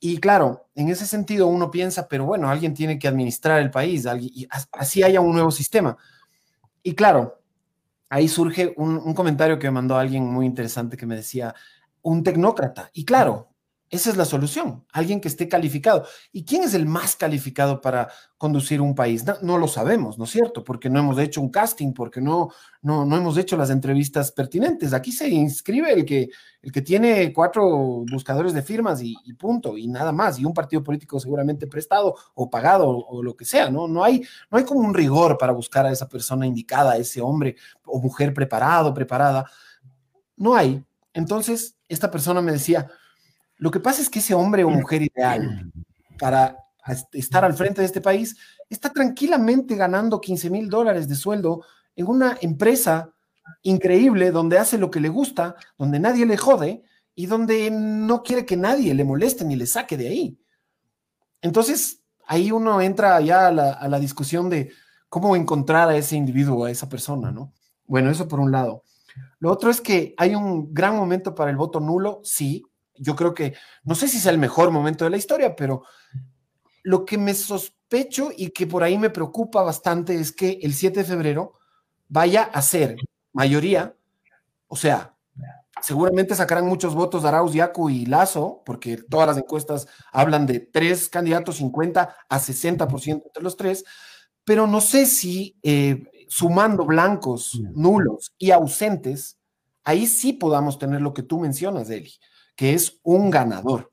Y 0.00 0.18
claro, 0.18 0.68
en 0.74 0.88
ese 0.88 1.06
sentido 1.06 1.46
uno 1.46 1.70
piensa, 1.70 2.08
pero 2.08 2.26
bueno, 2.26 2.50
alguien 2.50 2.74
tiene 2.74 2.98
que 2.98 3.08
administrar 3.08 3.60
el 3.60 3.70
país, 3.70 4.06
y 4.20 4.46
así 4.72 5.02
haya 5.02 5.20
un 5.20 5.32
nuevo 5.32 5.50
sistema. 5.50 5.96
Y 6.86 6.94
claro, 6.94 7.40
ahí 8.10 8.28
surge 8.28 8.74
un, 8.76 9.14
comentario 9.14 9.58
que 9.58 9.66
me 9.68 9.72
mandó 9.72 9.96
alguien 9.96 10.26
muy 10.26 10.44
interesante 10.44 10.98
que 10.98 11.06
me 11.06 11.16
decía, 11.16 11.54
un 12.02 12.22
tecnócrata. 12.22 12.90
Y 12.92 13.06
claro, 13.06 13.53
esa 13.90 14.10
es 14.10 14.16
la 14.16 14.24
solución, 14.24 14.84
alguien 14.92 15.20
que 15.20 15.28
esté 15.28 15.48
calificado. 15.48 16.04
¿Y 16.32 16.44
quién 16.44 16.64
es 16.64 16.74
el 16.74 16.84
más 16.84 17.14
calificado 17.14 17.80
para 17.80 18.08
conducir 18.38 18.80
un 18.80 18.94
país? 18.94 19.24
No, 19.42 19.56
lo 19.56 19.68
sabemos, 19.68 20.18
¿no 20.18 20.24
es 20.24 20.30
cierto? 20.30 20.64
Porque 20.64 20.90
no 20.90 20.98
hemos 20.98 21.18
hecho 21.18 21.40
un 21.40 21.50
casting, 21.50 21.92
porque 21.92 22.20
no, 22.20 22.48
no, 22.82 23.04
no 23.04 23.16
hemos 23.16 23.36
hecho 23.36 23.56
las 23.56 23.70
entrevistas 23.70 24.32
pertinentes. 24.32 24.92
Aquí 24.92 25.12
se 25.12 25.28
inscribe 25.28 25.92
el 25.92 26.04
que, 26.04 26.28
el 26.62 26.72
que 26.72 26.82
tiene 26.82 27.32
cuatro 27.32 28.04
buscadores 28.10 28.52
de 28.52 28.62
firmas 28.62 29.00
y, 29.00 29.14
punto, 29.34 29.78
y 29.78 29.86
nada 29.86 30.10
más, 30.10 30.40
y 30.40 30.44
un 30.44 30.54
partido 30.54 30.82
político 30.82 31.20
seguramente 31.20 31.68
prestado 31.68 32.16
o 32.34 32.50
pagado 32.50 32.88
o, 32.88 33.22
lo 33.22 33.36
que 33.36 33.44
sea, 33.44 33.70
¿no? 33.70 33.86
No 33.86 34.02
hay, 34.02 34.22
no 34.50 34.58
hay 34.58 34.64
como 34.64 34.80
un 34.80 34.94
rigor 34.94 35.38
para 35.38 35.52
buscar 35.52 35.86
a 35.86 35.92
esa 35.92 36.08
persona 36.08 36.46
indicada, 36.46 36.92
a 36.92 36.96
ese 36.96 37.20
hombre 37.20 37.54
o 37.84 38.00
mujer 38.00 38.34
preparado, 38.34 38.92
preparada. 38.92 39.44
No 40.36 40.56
hay. 40.56 40.82
Entonces, 41.12 41.76
esta 41.88 42.10
persona 42.10 42.40
me 42.40 42.50
decía, 42.50 42.90
lo 43.56 43.70
que 43.70 43.80
pasa 43.80 44.02
es 44.02 44.10
que 44.10 44.18
ese 44.18 44.34
hombre 44.34 44.64
o 44.64 44.70
mujer 44.70 45.02
ideal 45.02 45.72
para 46.18 46.56
estar 47.12 47.44
al 47.44 47.54
frente 47.54 47.80
de 47.80 47.86
este 47.86 48.00
país 48.00 48.36
está 48.68 48.92
tranquilamente 48.92 49.76
ganando 49.76 50.20
15 50.20 50.50
mil 50.50 50.68
dólares 50.68 51.08
de 51.08 51.14
sueldo 51.14 51.64
en 51.96 52.06
una 52.06 52.36
empresa 52.40 53.12
increíble 53.62 54.30
donde 54.30 54.58
hace 54.58 54.78
lo 54.78 54.90
que 54.90 55.00
le 55.00 55.08
gusta, 55.08 55.56
donde 55.78 55.98
nadie 55.98 56.26
le 56.26 56.36
jode 56.36 56.82
y 57.14 57.26
donde 57.26 57.70
no 57.70 58.22
quiere 58.22 58.44
que 58.44 58.56
nadie 58.56 58.94
le 58.94 59.04
moleste 59.04 59.44
ni 59.44 59.56
le 59.56 59.66
saque 59.66 59.96
de 59.96 60.08
ahí. 60.08 60.38
Entonces, 61.40 62.02
ahí 62.26 62.50
uno 62.50 62.80
entra 62.80 63.20
ya 63.20 63.48
a 63.48 63.52
la, 63.52 63.72
a 63.72 63.88
la 63.88 63.98
discusión 63.98 64.48
de 64.50 64.72
cómo 65.08 65.36
encontrar 65.36 65.88
a 65.88 65.96
ese 65.96 66.16
individuo, 66.16 66.64
a 66.64 66.70
esa 66.70 66.88
persona, 66.88 67.30
¿no? 67.30 67.52
Bueno, 67.86 68.10
eso 68.10 68.26
por 68.26 68.40
un 68.40 68.50
lado. 68.50 68.82
Lo 69.38 69.52
otro 69.52 69.70
es 69.70 69.80
que 69.80 70.14
hay 70.16 70.34
un 70.34 70.72
gran 70.72 70.96
momento 70.96 71.34
para 71.34 71.50
el 71.50 71.56
voto 71.56 71.80
nulo, 71.80 72.20
sí, 72.24 72.64
yo 72.96 73.16
creo 73.16 73.34
que, 73.34 73.54
no 73.82 73.94
sé 73.94 74.08
si 74.08 74.18
es 74.18 74.26
el 74.26 74.38
mejor 74.38 74.70
momento 74.70 75.04
de 75.04 75.10
la 75.10 75.16
historia, 75.16 75.56
pero 75.56 75.84
lo 76.82 77.04
que 77.04 77.18
me 77.18 77.34
sospecho 77.34 78.30
y 78.36 78.50
que 78.50 78.66
por 78.66 78.82
ahí 78.82 78.98
me 78.98 79.10
preocupa 79.10 79.62
bastante 79.62 80.14
es 80.14 80.32
que 80.32 80.58
el 80.62 80.74
7 80.74 81.00
de 81.00 81.04
febrero 81.04 81.54
vaya 82.08 82.44
a 82.44 82.62
ser 82.62 82.96
mayoría, 83.32 83.96
o 84.68 84.76
sea, 84.76 85.16
seguramente 85.82 86.34
sacarán 86.34 86.66
muchos 86.66 86.94
votos 86.94 87.22
de 87.22 87.28
Arauz, 87.28 87.52
Yacu 87.54 87.90
y 87.90 88.06
Lazo, 88.06 88.62
porque 88.64 88.96
todas 88.96 89.26
las 89.26 89.38
encuestas 89.38 89.88
hablan 90.12 90.46
de 90.46 90.60
tres 90.60 91.08
candidatos, 91.08 91.56
50 91.56 92.16
a 92.28 92.38
60% 92.38 93.22
entre 93.26 93.42
los 93.42 93.56
tres, 93.56 93.84
pero 94.44 94.66
no 94.66 94.80
sé 94.80 95.06
si 95.06 95.58
eh, 95.62 96.04
sumando 96.28 96.84
blancos, 96.84 97.60
nulos 97.74 98.34
y 98.38 98.50
ausentes, 98.50 99.38
ahí 99.84 100.06
sí 100.06 100.32
podamos 100.32 100.78
tener 100.78 101.00
lo 101.00 101.14
que 101.14 101.22
tú 101.22 101.40
mencionas, 101.40 101.90
Eli 101.90 102.12
que 102.56 102.74
es 102.74 103.00
un 103.02 103.30
ganador. 103.30 103.92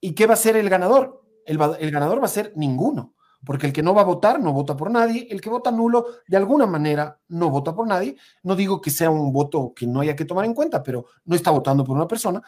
¿Y 0.00 0.12
qué 0.12 0.26
va 0.26 0.34
a 0.34 0.36
ser 0.36 0.56
el 0.56 0.68
ganador? 0.68 1.22
El, 1.46 1.58
ganador 1.58 2.20
va 2.20 2.26
a 2.26 2.28
ser 2.28 2.52
ninguno, 2.56 3.14
porque 3.44 3.66
el 3.66 3.72
que 3.72 3.82
no 3.82 3.94
va 3.94 4.02
a 4.02 4.04
votar 4.04 4.40
no 4.40 4.52
vota 4.52 4.76
por 4.76 4.90
nadie, 4.90 5.26
el 5.30 5.40
que 5.40 5.50
vota 5.50 5.70
nulo 5.70 6.06
de 6.26 6.36
alguna 6.36 6.66
manera 6.66 7.18
no 7.28 7.50
vota 7.50 7.74
por 7.74 7.86
nadie. 7.86 8.16
No 8.42 8.56
digo 8.56 8.80
que 8.80 8.90
sea 8.90 9.10
un 9.10 9.32
voto 9.32 9.72
que 9.74 9.86
no 9.86 10.00
haya 10.00 10.16
que 10.16 10.24
tomar 10.24 10.44
en 10.44 10.54
cuenta, 10.54 10.82
pero 10.82 11.06
no 11.24 11.34
está 11.36 11.50
votando 11.50 11.84
por 11.84 11.96
una 11.96 12.08
persona. 12.08 12.42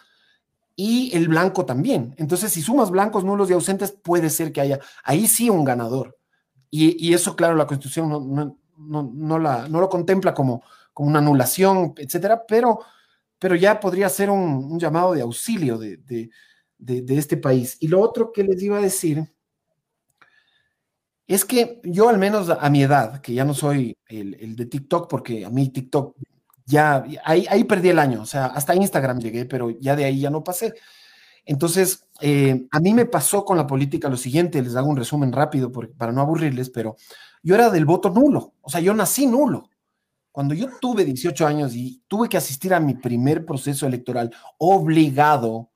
Y 0.76 1.16
el 1.16 1.28
blanco 1.28 1.64
también. 1.64 2.14
Entonces, 2.18 2.52
si 2.52 2.60
sumas 2.60 2.90
blancos, 2.90 3.24
nulos 3.24 3.48
y 3.50 3.52
ausentes, 3.52 3.92
puede 3.92 4.30
ser 4.30 4.52
que 4.52 4.60
haya 4.60 4.80
ahí 5.04 5.28
sí 5.28 5.48
un 5.48 5.64
ganador. 5.64 6.18
Y, 6.70 7.14
eso, 7.14 7.36
claro, 7.36 7.54
la 7.54 7.68
Constitución 7.68 8.08
no, 8.10 8.56
no, 9.14 9.38
la, 9.38 9.68
no 9.68 9.80
lo 9.80 9.88
contempla 9.88 10.34
como, 10.34 10.64
como 10.92 11.08
una 11.08 11.20
anulación, 11.20 11.94
etcétera, 11.96 12.44
pero 12.48 12.80
pero 13.38 13.54
ya 13.56 13.80
podría 13.80 14.08
ser 14.08 14.30
un, 14.30 14.78
llamado 14.78 15.14
de 15.14 15.22
auxilio 15.22 15.78
de, 15.78 16.30
este 17.08 17.36
país. 17.36 17.76
Y 17.80 17.88
lo 17.88 18.00
otro 18.00 18.32
que 18.32 18.44
les 18.44 18.62
iba 18.62 18.78
a 18.78 18.82
decir 18.82 19.24
es 21.26 21.44
que 21.44 21.80
yo 21.84 22.08
al 22.08 22.18
menos 22.18 22.50
a 22.50 22.68
mi 22.70 22.82
edad, 22.82 23.20
que 23.20 23.32
ya 23.34 23.44
no 23.44 23.54
soy 23.54 23.96
el, 24.08 24.56
de 24.56 24.66
TikTok, 24.66 25.08
porque 25.08 25.44
a 25.44 25.50
mí 25.50 25.70
TikTok 25.70 26.16
ya, 26.66 27.04
ahí, 27.24 27.64
perdí 27.64 27.90
el 27.90 27.98
año, 27.98 28.22
o 28.22 28.26
sea, 28.26 28.46
hasta 28.46 28.74
Instagram 28.74 29.20
llegué, 29.20 29.44
pero 29.44 29.70
ya 29.70 29.96
de 29.96 30.04
ahí 30.04 30.20
ya 30.20 30.30
no 30.30 30.42
pasé. 30.42 30.74
Entonces, 31.44 32.08
eh, 32.20 32.66
a 32.70 32.80
mí 32.80 32.94
me 32.94 33.04
pasó 33.06 33.44
con 33.44 33.56
la 33.58 33.66
política 33.66 34.08
lo 34.08 34.16
siguiente, 34.16 34.62
les 34.62 34.76
hago 34.76 34.88
un 34.88 34.96
resumen 34.96 35.32
rápido 35.32 35.70
para 35.98 36.12
no 36.12 36.22
aburrirles, 36.22 36.70
pero 36.70 36.96
yo 37.42 37.54
era 37.54 37.68
del 37.68 37.84
voto 37.84 38.08
nulo, 38.08 38.54
o 38.62 38.70
sea, 38.70 38.80
yo 38.80 38.94
nací 38.94 39.26
nulo. 39.26 39.68
Cuando 40.34 40.52
yo 40.52 40.66
tuve 40.80 41.04
18 41.04 41.46
años 41.46 41.76
y 41.76 42.02
tuve 42.08 42.28
que 42.28 42.36
asistir 42.36 42.74
a 42.74 42.80
mi 42.80 42.96
primer 42.96 43.46
proceso 43.46 43.86
electoral 43.86 44.34
obligado, 44.58 45.70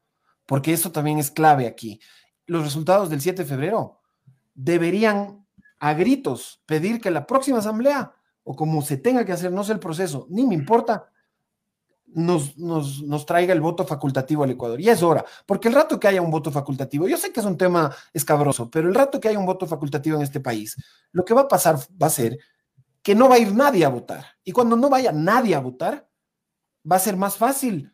porque 0.47 0.73
eso 0.73 0.91
también 0.91 1.19
es 1.19 1.31
clave 1.31 1.69
aquí, 1.69 2.01
los 2.45 2.65
resultados 2.65 3.09
del 3.09 3.21
7 3.21 3.45
de 3.45 3.49
febrero 3.49 4.01
deberían 4.57 5.47
a 5.79 5.95
gritos 5.95 6.61
pedir 6.67 7.01
que 7.01 7.13
la 7.13 7.25
próxima 7.25 7.59
asamblea, 7.59 8.13
o 8.43 8.57
como 8.57 8.83
se 8.83 8.97
tenga 8.97 9.25
que 9.25 9.31
hacer, 9.31 9.53
no 9.53 9.63
sé 9.63 9.75
el 9.75 9.79
proceso, 9.79 10.27
ni 10.29 10.45
me 10.45 10.57
importa, 10.57 11.09
nos, 12.07 12.59
nos, 12.59 13.01
nos, 13.05 13.27
traiga 13.27 13.53
el 13.53 13.61
voto 13.61 13.87
facultativo 13.87 14.43
al 14.43 14.51
Ecuador. 14.51 14.81
Y 14.81 14.89
es 14.89 15.05
hora, 15.05 15.25
porque 15.47 15.69
el 15.69 15.75
rato 15.75 16.01
que 16.01 16.09
haya 16.09 16.21
un 16.21 16.33
voto 16.33 16.51
facultativo, 16.51 17.07
yo 17.07 17.17
sé 17.17 17.31
que 17.31 17.39
es 17.39 17.47
un 17.47 17.57
tema 17.57 17.95
escabroso, 18.13 18.69
pero 18.69 18.89
el 18.89 18.95
rato 18.97 19.21
que 19.21 19.29
haya 19.29 19.39
un 19.39 19.47
voto 19.47 19.69
facultativo 19.69 20.17
en 20.17 20.25
este 20.25 20.41
país, 20.41 20.75
lo 21.13 21.25
que 21.25 21.33
va 21.33 21.43
a 21.43 21.49
pasar 21.49 21.77
va 22.03 22.09
a 22.09 22.11
ser 22.11 22.41
que 23.09 23.15
no 23.15 23.27
va 23.27 23.37
a 23.37 23.39
ir 23.39 23.55
nadie 23.55 23.87
a 23.87 23.89
votar. 23.89 24.27
Y 24.45 24.53
cuando 24.53 24.77
no 24.77 24.91
vaya 24.91 25.13
nadie 25.13 25.55
a 25.55 25.61
votar, 25.61 26.07
va 26.85 26.97
a 26.97 26.99
ser 26.99 27.17
más 27.17 27.39
fácil 27.39 27.91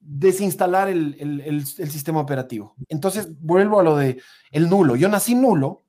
desinstalar 0.00 0.88
el, 0.88 1.66
sistema 1.66 2.20
operativo. 2.20 2.74
Entonces, 2.88 3.38
vuelvo 3.38 3.80
a 3.80 3.82
lo 3.82 3.98
de 3.98 4.18
el 4.50 4.70
nulo. 4.70 4.96
Yo 4.96 5.10
nací 5.10 5.34
nulo 5.34 5.84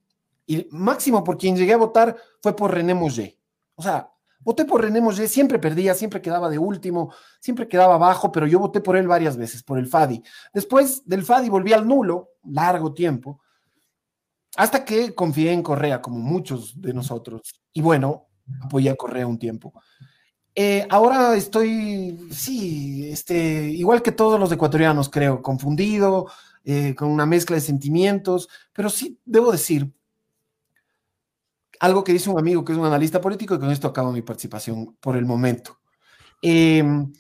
y 0.46 0.68
máximo 0.72 1.24
por 1.24 1.38
quien 1.38 1.56
llegué 1.56 1.72
a 1.72 1.78
votar 1.78 2.18
fue 2.42 2.58
por 2.58 2.74
René 2.74 2.94
Mouget. 2.94 3.40
O 3.76 3.82
sea, 3.82 4.12
Voté 4.40 4.66
por 4.66 4.82
René 4.82 5.02
Mosé, 5.02 5.28
siempre 5.28 5.60
perdía, 5.60 5.96
siempre 5.96 6.22
quedaba 6.22 6.50
de 6.50 6.60
último, 6.60 7.14
siempre 7.40 7.68
quedaba 7.68 7.96
abajo, 7.96 8.32
pero 8.32 8.48
yo 8.48 8.60
voté 8.60 8.82
por 8.82 8.96
él 8.96 9.08
varias 9.08 9.36
veces, 9.36 9.64
por 9.64 9.80
el 9.80 9.88
Fadi. 9.88 10.22
Después 10.54 11.06
del 11.06 11.24
Fadi 11.24 11.50
volví 11.50 11.74
al 11.74 11.88
nulo, 11.88 12.34
largo 12.44 12.94
tiempo, 12.94 13.42
hasta 14.56 14.86
que 14.86 15.16
confié 15.16 15.52
en 15.52 15.64
Correa, 15.64 16.02
como 16.02 16.20
muchos 16.20 16.80
de 16.80 16.94
nosotros. 16.94 17.42
Y 17.74 17.82
bueno, 17.82 18.27
apoyé 18.62 18.90
a 18.90 18.96
Correa 18.96 19.28
un 19.28 19.40
tiempo. 19.40 19.74
Eh, 20.56 20.88
ahora 20.90 21.36
estoy, 21.36 22.18
sí, 22.32 23.10
este, 23.12 23.70
igual 23.70 24.02
que 24.02 24.12
todos 24.12 24.40
los 24.40 24.52
ecuatorianos, 24.52 25.08
creo, 25.10 25.42
confundido, 25.42 26.28
eh, 26.66 26.96
con 26.96 27.10
una 27.10 27.26
mezcla 27.26 27.56
de 27.56 27.62
sentimientos, 27.62 28.50
pero 28.74 28.90
sí 28.90 29.20
debo 29.24 29.52
decir 29.52 29.94
algo 31.80 32.04
que 32.04 32.14
dice 32.14 32.30
un 32.30 32.40
amigo 32.40 32.66
que 32.66 32.74
es 32.74 32.78
un 32.78 32.86
analista 32.86 33.22
político 33.22 33.56
y 33.56 33.60
con 33.60 33.72
esto 33.72 33.88
acabo 33.88 34.12
mi 34.12 34.22
participación 34.22 34.98
por 35.00 35.16
el 35.16 35.26
momento. 35.26 35.80
Em, 36.42 37.14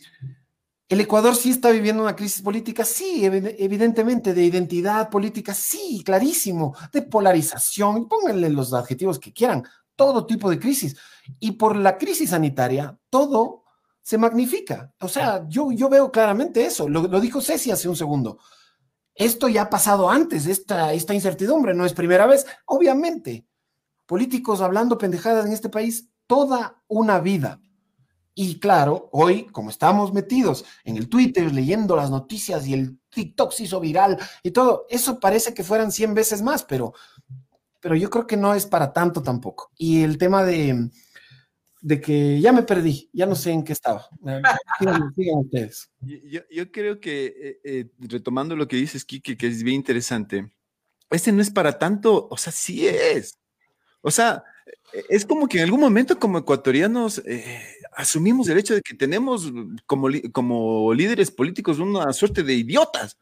el 0.89 1.01
Ecuador 1.01 1.35
sí 1.35 1.51
está 1.51 1.69
viviendo 1.69 2.01
una 2.01 2.15
crisis 2.15 2.41
política, 2.41 2.85
sí, 2.85 3.21
evidentemente, 3.23 4.33
de 4.33 4.45
identidad 4.45 5.09
política, 5.09 5.53
sí, 5.53 6.01
clarísimo, 6.03 6.75
de 6.91 7.01
polarización, 7.01 8.07
pónganle 8.07 8.49
los 8.49 8.73
adjetivos 8.73 9.19
que 9.19 9.33
quieran, 9.33 9.63
todo 9.97 10.25
tipo 10.25 10.49
de 10.49 10.59
crisis. 10.59 10.95
Y 11.39 11.51
por 11.53 11.75
la 11.75 11.97
crisis 11.97 12.29
sanitaria, 12.29 12.97
todo 13.09 13.65
se 14.01 14.17
magnifica. 14.17 14.93
O 15.01 15.09
sea, 15.09 15.45
yo, 15.49 15.73
yo 15.73 15.89
veo 15.89 16.09
claramente 16.09 16.65
eso, 16.65 16.87
lo, 16.87 17.19
dijo 17.19 17.41
Ceci 17.41 17.71
hace 17.71 17.89
un 17.89 17.97
segundo. 17.97 18.39
Esto 19.13 19.49
ya 19.49 19.63
ha 19.63 19.69
pasado 19.69 20.09
antes, 20.09 20.45
esta, 20.45 20.93
esta 20.93 21.13
incertidumbre 21.13 21.73
no 21.73 21.85
es 21.85 21.91
primera 21.91 22.25
vez, 22.25 22.45
obviamente. 22.67 23.45
Políticos 24.05 24.61
hablando 24.61 24.97
pendejadas 24.97 25.45
en 25.45 25.51
este 25.51 25.67
país 25.67 26.09
toda 26.25 26.81
una 26.87 27.19
vida. 27.19 27.59
Y 28.33 28.59
claro, 28.59 29.09
hoy, 29.11 29.47
como 29.47 29.71
estamos 29.71 30.13
metidos 30.13 30.63
en 30.85 30.95
el 30.95 31.09
Twitter, 31.09 31.51
leyendo 31.51 31.95
las 31.95 32.09
noticias 32.09 32.65
y 32.65 32.75
el 32.75 32.99
TikTok 33.09 33.51
se 33.51 33.63
hizo 33.63 33.79
viral 33.79 34.17
y 34.43 34.51
todo, 34.51 34.85
eso 34.89 35.19
parece 35.19 35.53
que 35.53 35.63
fueran 35.63 35.91
100 35.91 36.13
veces 36.13 36.41
más, 36.41 36.63
pero, 36.63 36.93
pero 37.79 37.95
yo 37.95 38.09
creo 38.09 38.27
que 38.27 38.37
no 38.37 38.53
es 38.53 38.65
para 38.65 38.93
tanto 38.93 39.21
tampoco. 39.21 39.71
Y 39.77 40.03
el 40.03 40.17
tema 40.17 40.43
de, 40.43 40.89
de 41.81 42.01
que 42.01 42.39
ya 42.41 42.51
me 42.51 42.63
perdí, 42.63 43.09
ya 43.13 43.25
no 43.25 43.35
sé 43.35 43.51
en 43.51 43.63
qué 43.63 43.73
estaba. 43.73 44.07
Sigan 45.15 45.37
ustedes. 45.37 45.89
Yo, 46.01 46.71
creo 46.71 46.99
que, 46.99 47.25
eh, 47.25 47.59
eh, 47.63 47.85
retomando 47.99 48.55
lo 48.55 48.67
que 48.67 48.77
dices, 48.77 49.05
Kike, 49.05 49.37
que 49.37 49.47
es 49.47 49.63
bien 49.63 49.77
interesante, 49.77 50.51
este 51.09 51.31
no 51.31 51.41
es 51.41 51.51
para 51.51 51.77
tanto, 51.77 52.27
o 52.29 52.37
sea, 52.37 52.51
sí 52.51 52.87
es. 52.87 53.37
O 54.01 54.11
sea, 54.11 54.43
e, 54.93 55.05
es 55.09 55.25
como 55.25 55.47
que 55.47 55.59
en 55.59 55.63
algún 55.65 55.79
momento 55.79 56.19
como 56.19 56.39
ecuatorianos 56.39 57.21
eh, 57.25 57.63
asumimos 57.93 58.49
el 58.49 58.57
hecho 58.57 58.73
de 58.73 58.81
que 58.81 58.93
tenemos 58.93 59.51
como, 59.85 60.07
como 60.31 60.93
líderes 60.93 61.31
políticos 61.31 61.79
una 61.79 62.11
suerte 62.13 62.43
de 62.43 62.53
idiotas. 62.53 63.17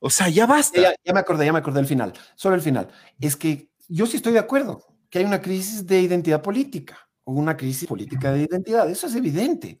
O 0.00 0.10
sea, 0.10 0.28
ya 0.28 0.46
basta. 0.46 0.94
Ya, 1.04 1.12
me 1.12 1.20
acordé, 1.20 1.44
ya 1.44 1.52
me 1.52 1.58
acordé 1.58 1.80
del 1.80 1.88
final, 1.88 2.12
solo 2.36 2.54
el 2.54 2.62
final. 2.62 2.88
Es 3.20 3.36
que 3.36 3.68
yo 3.88 4.06
sí 4.06 4.16
estoy 4.16 4.34
de 4.34 4.38
acuerdo 4.38 4.84
que 5.10 5.18
hay 5.18 5.24
una 5.24 5.40
crisis 5.40 5.86
de 5.86 6.00
identidad 6.00 6.42
política 6.42 7.08
o 7.24 7.32
una 7.32 7.56
crisis 7.56 7.88
política 7.88 8.32
de 8.32 8.42
identidad. 8.44 8.88
Eso 8.88 9.06
es 9.06 9.14
evidente. 9.14 9.80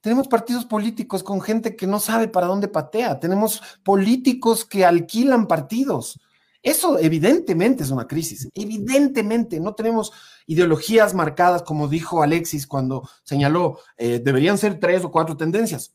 Tenemos 0.00 0.26
partidos 0.26 0.64
políticos 0.64 1.22
con 1.22 1.40
gente 1.40 1.76
que 1.76 1.86
no 1.86 2.00
sabe 2.00 2.28
para 2.28 2.46
dónde 2.46 2.68
patea. 2.68 3.20
Tenemos 3.20 3.62
políticos 3.84 4.64
que 4.64 4.84
alquilan 4.84 5.46
partidos. 5.46 6.18
Eso 6.62 6.98
evidentemente 6.98 7.82
es 7.82 7.90
una 7.90 8.06
crisis, 8.06 8.48
evidentemente 8.54 9.58
no 9.58 9.74
tenemos 9.74 10.12
ideologías 10.46 11.12
marcadas, 11.12 11.64
como 11.64 11.88
dijo 11.88 12.22
Alexis 12.22 12.68
cuando 12.68 13.08
señaló, 13.24 13.80
eh, 13.96 14.20
deberían 14.24 14.58
ser 14.58 14.78
tres 14.78 15.04
o 15.04 15.10
cuatro 15.10 15.36
tendencias. 15.36 15.92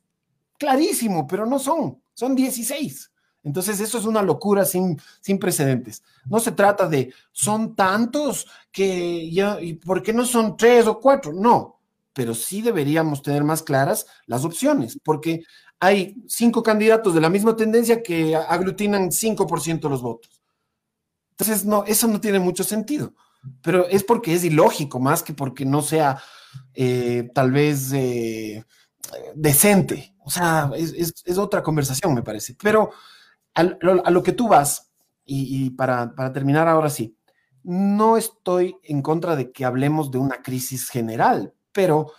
Clarísimo, 0.60 1.26
pero 1.26 1.46
no 1.46 1.58
son, 1.58 2.02
son 2.14 2.36
16. 2.36 3.12
Entonces 3.48 3.80
eso 3.80 3.98
es 3.98 4.04
una 4.04 4.22
locura 4.22 4.66
sin, 4.66 5.00
sin 5.22 5.40
precedentes. 5.40 6.04
No 6.26 6.42
se 6.42 6.52
trata 6.52 6.90
de, 6.90 7.14
son 7.32 7.76
tantos 7.76 8.46
que 8.74 9.32
ya, 9.32 9.62
¿y 9.62 9.76
por 9.76 10.04
qué 10.04 10.12
no 10.12 10.26
son 10.26 10.58
tres 10.58 10.86
o 10.86 11.00
cuatro? 11.00 11.32
No, 11.32 11.80
pero 12.12 12.36
sí 12.36 12.62
deberíamos 12.62 13.22
tener 13.22 13.46
más 13.46 13.64
claras 13.64 14.06
las 14.26 14.44
opciones, 14.44 15.00
porque 15.02 15.44
hay 15.80 16.18
cinco 16.28 16.62
candidatos 16.62 17.14
de 17.14 17.22
la 17.22 17.30
misma 17.30 17.56
tendencia 17.56 18.04
que 18.04 18.36
aglutinan 18.36 19.12
5% 19.12 19.88
de 19.88 19.90
los 19.90 20.02
votos. 20.02 20.42
Entonces, 21.32 21.64
no, 21.64 21.86
eso 21.86 22.10
no 22.10 22.20
tiene 22.20 22.40
mucho 22.40 22.66
sentido, 22.66 23.14
pero 23.62 23.88
es 23.88 24.04
porque 24.04 24.34
es 24.34 24.44
ilógico 24.44 25.00
más 25.00 25.24
que 25.24 25.34
porque 25.34 25.64
no 25.64 25.82
sea 25.82 26.22
eh, 26.74 27.30
tal 27.34 27.52
vez 27.52 27.94
eh, 27.94 28.66
decente. 29.36 30.16
O 30.26 30.30
sea, 30.30 30.70
es, 30.76 31.38
otra 31.38 31.64
conversación, 31.64 32.14
me 32.14 32.24
parece. 32.24 32.58
Pero 32.62 32.92
a, 33.58 34.12
lo, 34.12 34.24
que 34.24 34.32
tú 34.32 34.48
vas, 34.48 34.92
y, 35.26 35.72
para, 35.72 36.14
terminar 36.32 36.68
ahora 36.68 36.90
sí, 36.90 37.18
no 37.64 38.16
estoy 38.16 38.78
en 38.84 39.02
contra 39.02 39.36
de 39.36 39.52
que 39.52 39.66
hablemos 39.66 40.12
de 40.12 40.20
una 40.20 40.42
crisis 40.42 40.90
general, 40.90 41.54
pero, 41.72 42.12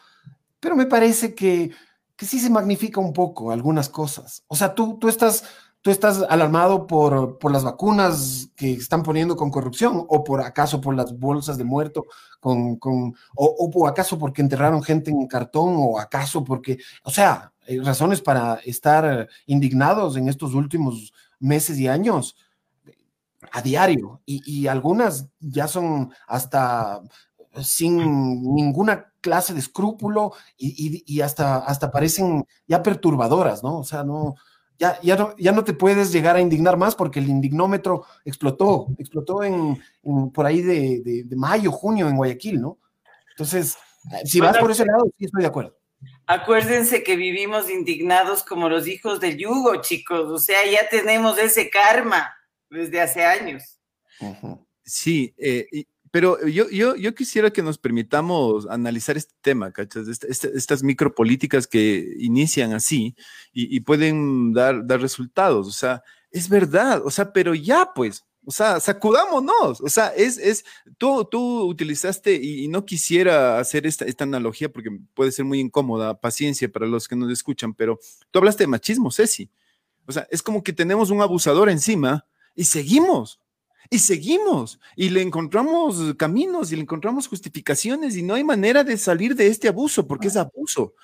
pero 0.61 0.77
me 0.77 0.87
parece 0.87 1.35
que, 1.35 1.71
que 2.17 2.27
sí 2.27 2.39
se 2.41 2.51
magnifica 2.51 3.01
un 3.01 3.13
poco 3.13 3.51
algunas 3.53 3.89
cosas. 3.89 4.45
O 4.49 4.57
sea, 4.57 4.75
tú, 4.75 4.99
tú 4.99 5.09
estás 5.09 5.45
¿Tú 5.81 5.93
estás 5.93 6.23
alarmado 6.29 6.89
por, 6.89 7.39
las 7.53 7.63
vacunas 7.63 8.51
que 8.57 8.73
están 8.73 9.05
poniendo 9.05 9.37
con 9.37 9.51
corrupción? 9.51 10.05
¿O 10.09 10.25
por 10.25 10.41
acaso 10.41 10.81
por 10.81 10.97
las 10.97 11.17
bolsas 11.17 11.57
de 11.57 11.63
muerto? 11.63 12.07
Con, 12.41 12.77
con 12.77 13.15
o, 13.37 13.71
o, 13.75 13.87
acaso 13.87 14.19
porque 14.19 14.43
enterraron 14.43 14.83
gente 14.83 15.11
en 15.13 15.29
cartón? 15.29 15.77
¿O 15.79 16.01
acaso 16.01 16.43
porque, 16.43 16.79
o 17.05 17.11
sea, 17.11 17.53
hay 17.67 17.79
razones 17.79 18.21
para 18.21 18.57
estar 18.65 19.29
indignados 19.47 20.17
en 20.17 20.29
estos 20.29 20.53
últimos 20.55 21.13
meses 21.41 21.79
y 21.79 21.89
años 21.89 22.37
a 23.53 23.63
diario? 23.63 24.21
Y, 24.27 24.67
algunas 24.67 25.29
ya 25.41 25.69
son 25.69 26.13
hasta 26.27 27.03
sin 27.63 28.55
ninguna 28.55 29.13
clase 29.21 29.53
de 29.53 29.61
escrúpulo 29.61 30.33
y, 30.57 31.03
y, 31.07 31.21
hasta, 31.21 31.59
hasta 31.59 31.91
parecen 31.91 32.45
ya 32.67 32.83
perturbadoras, 32.83 33.63
¿no? 33.63 33.79
O 33.79 33.85
sea, 33.85 34.05
no, 34.05 34.35
ya, 34.79 35.01
ya, 35.03 35.17
no, 35.17 35.37
ya 35.37 35.53
no 35.53 35.65
te 35.65 35.73
puedes 35.73 36.13
llegar 36.13 36.37
a 36.37 36.41
indignar 36.41 36.77
más 36.77 36.95
porque 36.95 37.19
el 37.19 37.29
indignómetro 37.29 38.05
explotó, 38.25 38.87
explotó 38.99 39.43
en, 39.43 39.83
por 40.33 40.47
ahí 40.47 40.63
de, 40.63 41.27
mayo, 41.37 41.73
junio 41.73 42.09
en 42.09 42.17
Guayaquil, 42.17 42.61
¿no? 42.61 42.79
Entonces, 43.31 43.77
si 44.25 44.41
vas 44.41 44.57
por 44.59 44.71
ese 44.71 44.87
lado, 44.87 45.07
sí 45.19 45.25
estoy 45.25 45.43
de 45.43 45.49
acuerdo. 45.49 45.78
Acuérdense 46.31 47.03
que 47.03 47.17
vivimos 47.17 47.71
indignados 47.71 48.45
como 48.45 48.69
los 48.69 48.87
hijos 48.87 49.19
del 49.19 49.39
yugo, 49.39 49.81
chicos. 49.81 50.29
O 50.29 50.39
sea, 50.39 50.59
ya 50.71 50.87
tenemos 50.91 51.39
ese 51.39 51.71
karma 51.71 52.37
desde 52.69 53.01
hace 53.01 53.25
años. 53.25 53.81
Sí, 54.85 55.35
eh, 55.39 55.87
pero 56.11 56.47
yo, 56.47 56.69
yo, 56.69 56.97
yo 56.97 57.15
quisiera 57.15 57.51
que 57.51 57.63
nos 57.63 57.79
permitamos 57.79 58.67
analizar 58.69 59.17
este 59.17 59.33
tema, 59.41 59.73
¿cachas? 59.73 60.07
Este, 60.07 60.31
este, 60.31 60.51
estas 60.55 60.83
micropolíticas 60.83 61.67
que 61.67 62.15
inician 62.19 62.75
así 62.75 63.17
y, 63.55 63.81
pueden 63.81 64.53
dar, 64.53 64.87
dar 64.87 65.01
resultados. 65.01 65.67
O 65.67 65.73
sea, 65.73 66.03
es 66.31 66.51
verdad, 66.51 67.01
o 67.07 67.11
sea, 67.11 67.33
pero 67.33 67.55
ya 67.55 67.93
pues, 67.95 68.27
o 68.49 68.51
sea, 68.51 68.81
sacudámonos. 68.81 69.83
O 69.83 69.91
sea, 69.91 70.09
es, 70.09 70.39
es, 70.39 70.65
tú, 70.97 71.23
tú 71.31 71.65
utilizaste 71.65 72.35
y, 72.35 72.67
no 72.69 72.87
quisiera 72.87 73.59
hacer 73.59 73.87
esta, 73.87 74.07
esta, 74.07 74.25
analogía 74.25 74.73
porque 74.73 74.89
puede 75.13 75.33
ser 75.33 75.45
muy 75.45 75.61
incómoda, 75.61 76.19
paciencia 76.19 76.67
para 76.73 76.87
los 76.87 77.07
que 77.07 77.15
nos 77.15 77.31
escuchan, 77.31 77.75
pero 77.75 78.01
tú 78.31 78.39
hablaste 78.39 78.63
de 78.65 78.69
machismo, 78.69 79.11
Ceci. 79.11 79.51
O 80.07 80.13
sea, 80.13 80.27
es 80.31 80.43
como 80.43 80.63
que 80.63 80.73
tenemos 80.73 81.11
un 81.11 81.21
abusador 81.21 81.69
encima 81.69 82.27
y 82.55 82.65
seguimos. 82.65 83.39
Y 83.91 83.99
seguimos 83.99 84.81
y 84.97 85.11
le 85.11 85.21
encontramos 85.21 86.15
caminos 86.17 86.73
y 86.73 86.77
le 86.77 86.83
encontramos 86.83 87.29
justificaciones 87.29 88.17
y 88.17 88.23
no 88.23 88.33
hay 88.33 88.45
manera 88.45 88.83
de 88.83 88.97
salir 88.97 89.35
de 89.35 89.49
este 89.49 89.69
abuso 89.69 90.07
porque 90.07 90.29
es 90.29 90.37
abuso. 90.37 90.95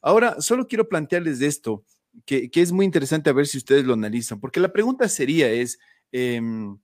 Ahora, 0.00 0.40
solo 0.40 0.68
quiero 0.68 0.88
plantearles 0.88 1.40
esto, 1.40 1.84
que, 2.24 2.48
es 2.54 2.70
muy 2.70 2.86
interesante 2.86 3.28
a 3.28 3.32
ver 3.32 3.48
si 3.48 3.58
ustedes 3.58 3.84
lo 3.84 3.94
analizan, 3.94 4.38
porque 4.38 4.60
la 4.60 4.72
pregunta 4.72 5.08
sería 5.08 5.50
es, 5.50 5.80
em, 6.12 6.78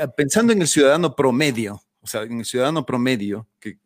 ah, 0.00 0.06
pensando 0.08 0.52
en 0.52 0.60
el 0.60 0.68
ciudadano 0.68 1.14
promedio, 1.14 1.82
o 2.00 2.06
sea, 2.06 2.22
en 2.22 2.38
el 2.38 2.44
ciudadano 2.44 2.84
promedio, 2.84 3.48
que 3.58 3.78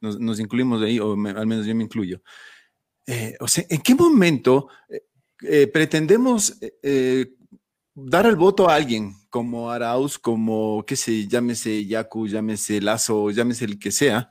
nos, 0.00 0.40
incluimos 0.40 0.80
de 0.80 0.86
ahí, 0.88 0.98
o 0.98 1.12
al 1.12 1.46
menos 1.46 1.66
yo 1.66 1.74
me 1.74 1.84
incluyo, 1.84 2.22
eh, 3.06 3.36
o 3.40 3.48
sea, 3.48 3.64
¿en 3.68 3.80
qué 3.80 3.94
momento 3.94 4.68
eh, 4.88 5.02
eh, 5.42 5.66
pretendemos 5.66 6.58
dar 7.94 8.26
el 8.26 8.36
voto 8.36 8.68
a 8.68 8.74
alguien 8.74 9.14
como 9.28 9.70
Arauz, 9.70 10.18
como, 10.18 10.84
qué 10.86 10.96
sé, 10.96 11.26
llámese 11.26 11.86
Yaku, 11.86 12.26
llámese 12.28 12.80
Lazo, 12.80 13.30
llámese 13.30 13.64
el 13.64 13.78
que 13.78 13.90
sea, 13.90 14.30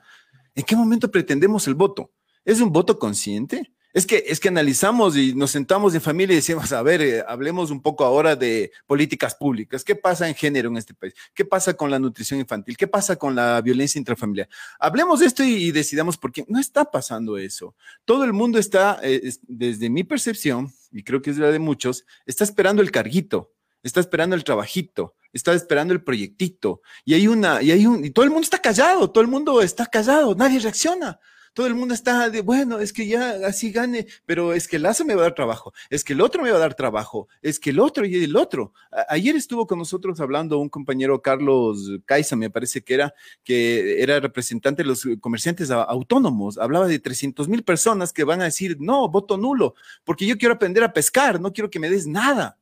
¿en 0.54 0.64
qué 0.64 0.76
momento 0.76 1.10
pretendemos 1.10 1.66
el 1.66 1.74
voto? 1.74 2.12
¿Es 2.44 2.60
un 2.60 2.72
voto 2.72 2.98
consciente? 2.98 3.72
Es 3.92 4.06
que, 4.06 4.24
es 4.28 4.38
que 4.38 4.48
analizamos 4.48 5.16
y 5.16 5.34
nos 5.34 5.50
sentamos 5.50 5.94
en 5.94 6.00
familia 6.00 6.34
y 6.34 6.36
decimos, 6.36 6.70
a 6.72 6.80
ver, 6.80 7.02
eh, 7.02 7.24
hablemos 7.26 7.72
un 7.72 7.82
poco 7.82 8.04
ahora 8.04 8.36
de 8.36 8.70
políticas 8.86 9.34
públicas. 9.34 9.82
¿Qué 9.82 9.96
pasa 9.96 10.28
en 10.28 10.36
género 10.36 10.68
en 10.68 10.76
este 10.76 10.94
país? 10.94 11.12
¿Qué 11.34 11.44
pasa 11.44 11.74
con 11.74 11.90
la 11.90 11.98
nutrición 11.98 12.38
infantil? 12.38 12.76
¿Qué 12.76 12.86
pasa 12.86 13.16
con 13.16 13.34
la 13.34 13.60
violencia 13.60 13.98
intrafamiliar? 13.98 14.48
Hablemos 14.78 15.18
de 15.20 15.26
esto 15.26 15.42
y, 15.42 15.72
decidamos 15.72 16.16
por 16.16 16.30
qué. 16.30 16.44
No 16.46 16.60
está 16.60 16.88
pasando 16.88 17.36
eso. 17.36 17.74
Todo 18.04 18.22
el 18.22 18.32
mundo 18.32 18.60
está, 18.60 19.00
eh, 19.02 19.32
desde 19.42 19.90
mi 19.90 20.04
percepción, 20.04 20.72
y 20.92 21.02
creo 21.02 21.20
que 21.20 21.30
es 21.30 21.38
la 21.38 21.50
de 21.50 21.58
muchos, 21.58 22.04
está 22.26 22.44
esperando 22.44 22.82
el 22.82 22.92
carguito, 22.92 23.52
está 23.82 23.98
esperando 23.98 24.36
el 24.36 24.44
trabajito, 24.44 25.16
está 25.32 25.52
esperando 25.52 25.92
el 25.92 26.04
proyectito. 26.04 26.80
Y 27.04 27.14
hay 27.14 27.26
una, 27.26 27.60
y 27.60 27.72
hay 27.72 27.86
un, 27.86 28.04
y 28.04 28.10
todo 28.10 28.24
el 28.24 28.30
mundo 28.30 28.44
está 28.44 28.58
callado, 28.58 29.10
todo 29.10 29.22
el 29.22 29.28
mundo 29.28 29.60
está 29.62 29.86
callado, 29.86 30.36
nadie 30.36 30.60
reacciona 30.60 31.18
todo 31.52 31.66
el 31.66 31.74
mundo 31.74 31.94
está 31.94 32.30
de, 32.30 32.42
bueno, 32.42 32.78
es 32.78 32.92
que 32.92 33.06
ya 33.06 33.46
así 33.46 33.70
gane, 33.72 34.06
pero 34.26 34.52
es 34.52 34.68
que 34.68 34.76
ASA 34.76 35.04
me 35.04 35.14
va 35.14 35.22
a 35.22 35.24
dar 35.24 35.34
trabajo, 35.34 35.72
es 35.88 36.04
que 36.04 36.12
el 36.12 36.20
otro 36.20 36.42
me 36.42 36.50
va 36.50 36.56
a 36.56 36.60
dar 36.60 36.74
trabajo, 36.74 37.28
es 37.42 37.58
que 37.58 37.70
el 37.70 37.80
otro 37.80 38.04
y 38.06 38.22
el 38.22 38.36
otro. 38.36 38.72
ayer 39.08 39.36
estuvo 39.36 39.66
con 39.66 39.78
nosotros 39.78 40.20
hablando 40.20 40.58
un 40.58 40.68
compañero 40.68 41.20
Carlos 41.22 41.90
Caiza, 42.04 42.36
me 42.36 42.50
parece 42.50 42.82
que 42.82 42.94
era, 42.94 43.14
que 43.44 44.02
era 44.02 44.20
representante 44.20 44.82
de 44.82 44.88
los 44.88 45.06
comerciantes 45.20 45.70
autónomos, 45.70 46.58
hablaba 46.58 46.86
de 46.86 46.98
300 46.98 47.48
mil 47.48 47.64
personas 47.64 48.12
que 48.12 48.24
van 48.24 48.40
a 48.40 48.44
decir, 48.44 48.76
no, 48.80 49.08
voto 49.08 49.36
nulo, 49.36 49.74
porque 50.04 50.26
yo 50.26 50.38
quiero 50.38 50.54
aprender 50.54 50.84
a 50.84 50.92
pescar, 50.92 51.40
no 51.40 51.52
quiero 51.52 51.70
que 51.70 51.80
me 51.80 51.90
des 51.90 52.06
nada. 52.06 52.58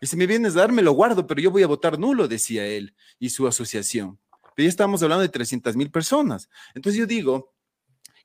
Y 0.00 0.06
si 0.06 0.16
me 0.16 0.26
vienes 0.26 0.54
a 0.54 0.60
dar, 0.60 0.72
me 0.72 0.82
lo 0.82 0.92
guardo, 0.92 1.26
pero 1.26 1.40
yo 1.40 1.50
voy 1.50 1.62
a 1.62 1.66
votar 1.66 1.98
nulo, 1.98 2.28
decía 2.28 2.66
él 2.66 2.94
y 3.18 3.30
su 3.30 3.46
asociación. 3.46 4.18
Pero 4.54 4.64
ya 4.64 4.68
estamos 4.68 5.02
hablando 5.02 5.22
de 5.22 5.28
300 5.28 5.76
mil 5.76 5.90
personas. 5.90 6.48
Entonces 6.74 6.98
yo 6.98 7.06
digo, 7.06 7.53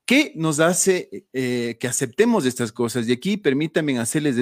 ¿Qué 0.09 0.31
nos 0.33 0.59
hace 0.59 1.27
eh, 1.33 1.77
que 1.79 1.87
aceptemos 1.87 2.43
estas 2.47 2.71
cosas? 2.71 3.07
Y 3.07 3.11
aquí 3.11 3.37
permítanme 3.37 3.99
hacerles 3.99 4.37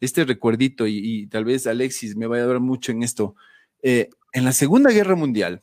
este 0.00 0.24
recuerdito, 0.24 0.86
y, 0.86 1.26
tal 1.26 1.44
vez 1.44 1.66
Alexis 1.66 2.14
me 2.14 2.28
vaya 2.28 2.44
a 2.44 2.46
dar 2.46 2.60
mucho 2.60 2.92
en 2.92 3.02
esto. 3.02 3.34
Eh, 3.82 4.10
en 4.32 4.44
la 4.44 4.52
Segunda 4.52 4.92
Guerra 4.92 5.16
Mundial, 5.16 5.60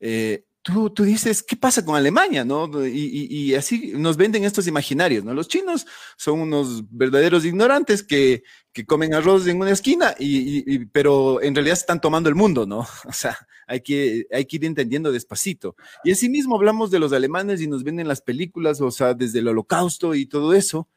eh, 0.00 0.46
tú, 0.62 0.90
tú, 0.90 1.04
dices, 1.04 1.42
¿qué 1.42 1.56
pasa 1.56 1.84
con 1.84 1.96
Alemania? 1.96 2.44
¿no? 2.44 2.70
Y, 2.86 3.54
así 3.54 3.92
nos 3.96 4.16
venden 4.16 4.44
estos 4.44 4.66
imaginarios, 4.66 5.24
¿no? 5.24 5.34
Los 5.34 5.48
chinos 5.48 5.86
son 6.16 6.40
unos 6.40 6.84
verdaderos 6.90 7.44
ignorantes 7.44 8.02
que, 8.02 8.44
que 8.72 8.86
comen 8.86 9.14
arroz 9.14 9.46
en 9.46 9.60
una 9.60 9.70
esquina, 9.70 10.14
y, 10.18 10.86
pero 10.86 11.42
en 11.42 11.54
realidad 11.54 11.76
están 11.78 12.00
tomando 12.00 12.28
el 12.28 12.34
mundo, 12.34 12.66
¿no? 12.66 12.86
O 13.08 13.12
sea, 13.12 13.36
hay 13.66 13.80
que, 13.80 14.26
hay 14.32 14.44
que 14.46 14.56
ir 14.56 14.64
entendiendo 14.64 15.12
despacito. 15.12 15.76
Y 16.04 16.12
así 16.12 16.28
mismo 16.28 16.56
hablamos 16.56 16.90
de 16.90 16.98
los 16.98 17.12
alemanes 17.12 17.60
y 17.60 17.66
nos 17.66 17.84
venden 17.84 18.08
las 18.08 18.20
películas, 18.20 18.80
o 18.80 18.90
sea, 18.90 19.14
desde 19.14 19.40
el 19.40 19.48
holocausto 19.48 20.14
y 20.14 20.26
todo 20.26 20.54
eso, 20.54 20.88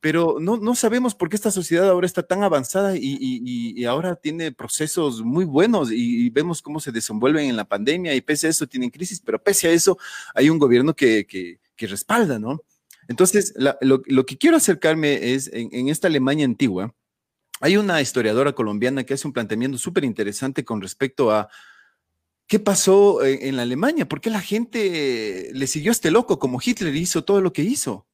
pero 0.00 0.36
no, 0.40 0.56
no 0.56 0.74
sabemos 0.76 1.14
por 1.14 1.28
qué 1.28 1.36
esta 1.36 1.50
sociedad 1.50 1.88
ahora 1.88 2.06
está 2.06 2.22
tan 2.22 2.44
avanzada 2.44 2.94
y, 2.96 3.84
ahora 3.84 4.14
tiene 4.14 4.52
procesos 4.52 5.22
muy 5.22 5.44
buenos 5.44 5.90
y, 5.90 6.30
vemos 6.30 6.62
cómo 6.62 6.78
se 6.78 6.92
desenvuelven 6.92 7.48
en 7.48 7.56
la 7.56 7.64
pandemia 7.64 8.14
y 8.14 8.20
pese 8.20 8.46
a 8.46 8.50
eso 8.50 8.66
tienen 8.66 8.90
crisis, 8.90 9.20
pero 9.20 9.42
pese 9.42 9.68
a 9.68 9.72
eso 9.72 9.98
hay 10.34 10.50
un 10.50 10.58
gobierno 10.58 10.94
que, 10.94 11.26
que, 11.26 11.86
respalda, 11.86 12.38
¿no? 12.38 12.62
Entonces, 13.08 13.54
lo, 13.80 14.26
que 14.26 14.36
quiero 14.36 14.56
acercarme 14.56 15.32
es 15.32 15.50
en, 15.52 15.88
esta 15.88 16.08
Alemania 16.08 16.44
antigua, 16.44 16.94
hay 17.60 17.76
una 17.76 18.00
historiadora 18.00 18.52
colombiana 18.52 19.04
que 19.04 19.14
hace 19.14 19.26
un 19.26 19.32
planteamiento 19.32 19.78
súper 19.78 20.04
interesante 20.04 20.64
con 20.64 20.80
respecto 20.80 21.32
a 21.32 21.48
qué 22.46 22.60
pasó 22.60 23.24
en, 23.24 23.48
en, 23.48 23.56
la 23.56 23.62
Alemania, 23.62 24.08
por 24.08 24.20
qué 24.20 24.30
la 24.30 24.40
gente 24.40 25.50
le 25.52 25.66
siguió 25.66 25.90
a 25.90 25.92
este 25.92 26.10
loco 26.10 26.38
como 26.38 26.60
Hitler 26.64 26.94
hizo 26.94 27.24
todo 27.24 27.40
lo 27.40 27.52
que 27.52 27.62
hizo. 27.62 28.08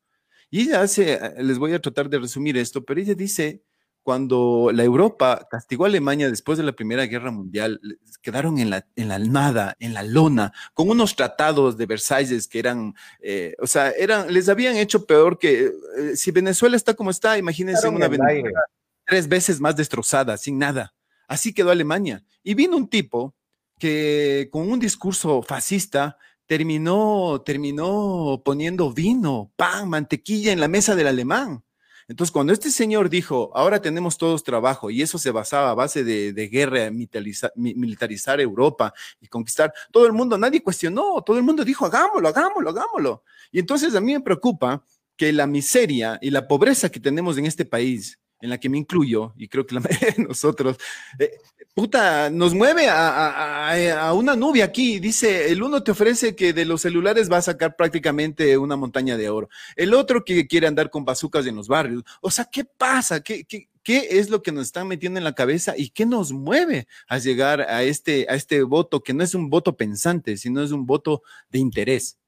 Y 0.55 0.61
ella 0.61 0.83
hace, 0.83 1.15
eh, 1.15 1.35
les 1.43 1.59
voy 1.59 1.73
a 1.73 1.81
tratar 1.81 2.09
de 2.09 2.21
resumir 2.21 2.57
esto, 2.57 2.85
pero 2.85 3.01
ella 3.01 3.17
dice, 3.17 3.65
cuando 4.05 4.71
la 4.73 4.85
Europa 4.85 5.49
castigó 5.51 5.83
a 5.83 5.89
Alemania 5.89 6.31
después 6.31 6.57
de 6.57 6.63
la 6.63 6.71
Primera 6.71 7.07
Guerra 7.07 7.33
Mundial, 7.33 7.81
quedaron 8.23 8.61
en 8.61 8.71
la, 8.71 8.87
en 8.95 9.09
la 9.09 9.19
nada, 9.19 9.75
en 9.81 9.95
la 9.95 10.05
lona, 10.05 10.53
con 10.73 10.89
unos 10.89 11.17
tratados 11.17 11.77
de 11.77 11.87
Versalles 11.87 12.47
que 12.47 12.61
eran, 12.61 12.95
eh, 13.21 13.57
o 13.59 13.67
sea, 13.67 13.91
eran, 13.91 14.33
les 14.33 14.49
habían 14.49 14.77
hecho 14.77 15.07
peor 15.07 15.41
que, 15.41 15.73
eh, 15.99 16.15
si 16.15 16.31
Venezuela 16.31 16.77
está 16.77 16.95
como 16.95 17.11
está, 17.11 17.37
imagínense 17.37 17.89
una 17.89 18.07
Venezuela 18.07 18.61
tres 19.05 19.27
veces 19.27 19.61
más 19.61 19.75
destrozada, 19.75 20.37
sin 20.37 20.57
nada. 20.57 20.95
Así 21.27 21.53
quedó 21.53 21.73
Alemania. 21.73 22.23
Y 22.45 22.55
vino 22.55 22.77
un 22.77 22.89
tipo 22.89 23.35
que 23.81 24.51
con 24.53 24.71
un 24.71 24.79
discurso 24.79 25.43
fascista 25.43 26.17
terminó, 26.47 27.43
terminó 27.45 28.43
poniendo 28.45 28.93
vino, 28.93 29.53
pan, 29.57 29.89
mantequilla 29.89 30.53
en 30.53 30.61
la 30.61 30.69
mesa 30.69 30.95
del 30.95 31.07
alemán. 31.07 31.65
Entonces, 32.07 32.33
cuando 32.33 32.53
este 32.53 32.71
señor 32.71 33.09
dijo, 33.09 33.51
ahora 33.55 33.81
tenemos 33.81 34.19
todos 34.19 34.45
trabajo, 34.45 34.91
y 34.91 35.01
eso 35.01 35.17
se 35.19 35.31
basaba 35.31 35.71
a 35.71 35.75
base 35.75 36.05
de, 36.05 36.49
guerra, 36.49 36.91
militarizar, 36.91 38.41
Europa 38.41 38.93
y 39.21 39.27
conquistar, 39.27 39.73
todo 39.91 40.07
el 40.07 40.13
mundo, 40.13 40.37
nadie 40.37 40.63
cuestionó, 40.63 41.23
todo 41.23 41.39
el 41.39 41.43
mundo 41.43 41.65
dijo, 41.65 41.87
hagámoslo, 41.87 42.29
hagámoslo, 42.29 42.71
hagámoslo. 42.71 43.25
Y 43.51 43.59
entonces 43.59 43.95
a 43.95 44.01
mí 44.01 44.13
me 44.13 44.21
preocupa 44.21 44.85
que 45.17 45.33
la 45.33 45.47
miseria 45.47 46.19
y 46.21 46.31
la 46.31 46.47
pobreza 46.47 46.91
que 46.91 47.01
tenemos 47.01 47.39
en 47.39 47.47
este 47.47 47.65
país, 47.65 48.19
en 48.45 48.51
la 48.51 48.59
que 48.59 48.69
me 48.69 48.77
incluyo, 48.77 49.33
y 49.39 49.49
creo 49.49 49.65
que 49.67 49.75
la 49.75 49.81
mayoría 49.89 50.11
de 50.19 50.23
nosotros, 50.23 50.77
eh, 51.19 51.39
puta, 51.73 52.29
nos 52.29 52.53
mueve 52.53 52.89
a, 52.91 54.13
una 54.13 54.37
nube 54.37 54.63
aquí. 54.63 55.01
Dice, 55.01 55.51
el 55.51 55.63
uno 55.63 55.83
te 55.83 55.93
ofrece 55.93 56.37
que 56.37 56.53
de 56.53 56.67
los 56.67 56.83
celulares 56.83 57.33
va 57.33 57.39
a 57.39 57.43
sacar 57.43 57.75
prácticamente 57.75 58.59
una 58.59 58.77
montaña 58.77 59.17
de 59.17 59.31
oro. 59.31 59.49
El 59.77 59.95
otro 59.95 60.27
que 60.27 60.47
quiere 60.47 60.67
andar 60.67 60.91
con 60.91 61.07
bazucas 61.07 61.47
en 61.47 61.57
los 61.57 61.69
barrios. 61.69 62.05
O 62.21 62.31
sea, 62.31 62.45
¿qué 62.45 62.67
pasa? 62.67 63.23
¿Qué, 63.23 63.47
es 63.87 64.29
lo 64.29 64.43
que 64.43 64.53
nos 64.53 64.67
están 64.67 64.89
metiendo 64.89 65.17
en 65.17 65.25
la 65.25 65.35
cabeza 65.35 65.73
y 65.75 65.89
qué 65.89 66.05
nos 66.05 66.31
mueve 66.33 66.87
a 67.09 67.17
llegar 67.17 67.63
a 67.63 67.83
este, 67.83 68.27
este 68.35 68.63
voto 68.63 69.03
que 69.03 69.15
no 69.15 69.25
es 69.25 69.35
un 69.35 69.49
voto 69.49 69.75
pensante, 69.75 70.37
sino 70.37 70.63
es 70.63 70.71
un 70.71 70.85
voto 70.85 71.23
de 71.49 71.61
interés? 71.61 72.19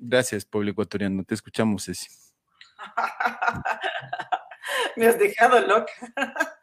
Gracias, 0.00 0.44
pueblo 0.44 0.72
ecuatoriano. 0.72 1.22
Te 1.22 1.34
escuchamos, 1.34 1.84
Ceci. 1.84 2.08
Me 4.96 5.06
has 5.06 5.18
dejado 5.18 5.60
loca. 5.60 5.92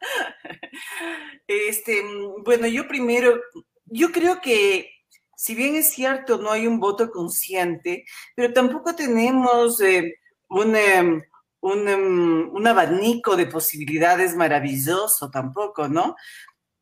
Este, 1.46 2.02
bueno, 2.42 2.66
yo 2.66 2.88
primero, 2.88 3.38
yo 3.84 4.10
creo 4.10 4.40
que 4.40 4.90
si 5.36 5.54
bien 5.54 5.74
es 5.74 5.90
cierto, 5.90 6.38
no 6.38 6.50
hay 6.50 6.66
un 6.66 6.80
voto 6.80 7.10
consciente, 7.10 8.04
pero 8.34 8.52
tampoco 8.52 8.94
tenemos 8.94 9.80
eh, 9.82 10.14
un, 10.48 10.74
em, 10.74 11.22
un, 11.60 11.88
em, 11.88 12.50
un, 12.54 12.66
abanico 12.66 13.36
de 13.36 13.46
posibilidades 13.46 14.34
maravilloso 14.34 15.30
tampoco, 15.30 15.86
¿no? 15.86 16.16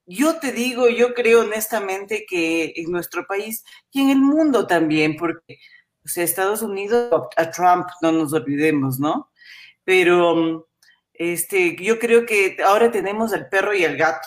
Yo 0.07 0.39
te 0.39 0.53
digo, 0.53 0.89
yo 0.89 1.13
creo 1.15 1.41
honestamente 1.43 2.25
que 2.29 2.73
en 2.77 2.91
nuestro 2.91 3.27
país 3.27 3.65
y 3.91 4.03
en 4.03 4.11
el 4.11 4.19
mundo 4.19 4.67
también, 4.67 5.17
porque 5.17 5.59
o 6.05 6.09
sea, 6.09 6.25
Estados 6.25 6.63
Unidos, 6.63 7.29
a 7.37 7.51
Trump, 7.51 7.87
no 8.01 8.13
nos 8.13 8.33
olvidemos, 8.33 8.99
¿no? 8.99 9.31
Pero 9.85 10.69
este, 11.23 11.77
yo 11.77 12.01
creo 12.01 12.27
que 12.27 12.57
ahora 12.67 12.91
tenemos 12.91 13.33
el 13.33 13.47
perro 13.47 13.73
y 13.75 13.85
el 13.85 13.97
gato. 13.97 14.27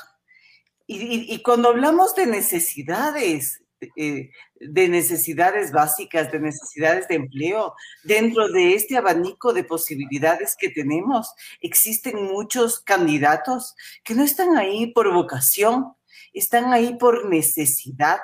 Y, 0.88 1.42
cuando 1.42 1.70
hablamos 1.70 2.16
de 2.16 2.26
necesidades, 2.26 3.62
eh, 3.98 4.30
de 4.60 4.88
necesidades 4.88 5.74
básicas, 5.74 6.32
de 6.32 6.40
necesidades 6.40 7.08
de 7.10 7.16
empleo, 7.16 7.74
dentro 8.04 8.48
de 8.50 8.76
este 8.76 8.96
abanico 8.96 9.52
de 9.52 9.66
posibilidades 9.66 10.56
que 10.58 10.70
tenemos, 10.70 11.34
existen 11.60 12.24
muchos 12.24 12.80
candidatos 12.80 13.76
que 14.04 14.14
no 14.14 14.24
están 14.24 14.56
ahí 14.56 14.88
por 14.94 15.12
vocación, 15.12 15.96
están 16.34 16.72
ahí 16.72 16.96
por 16.98 17.28
necesidad, 17.28 18.20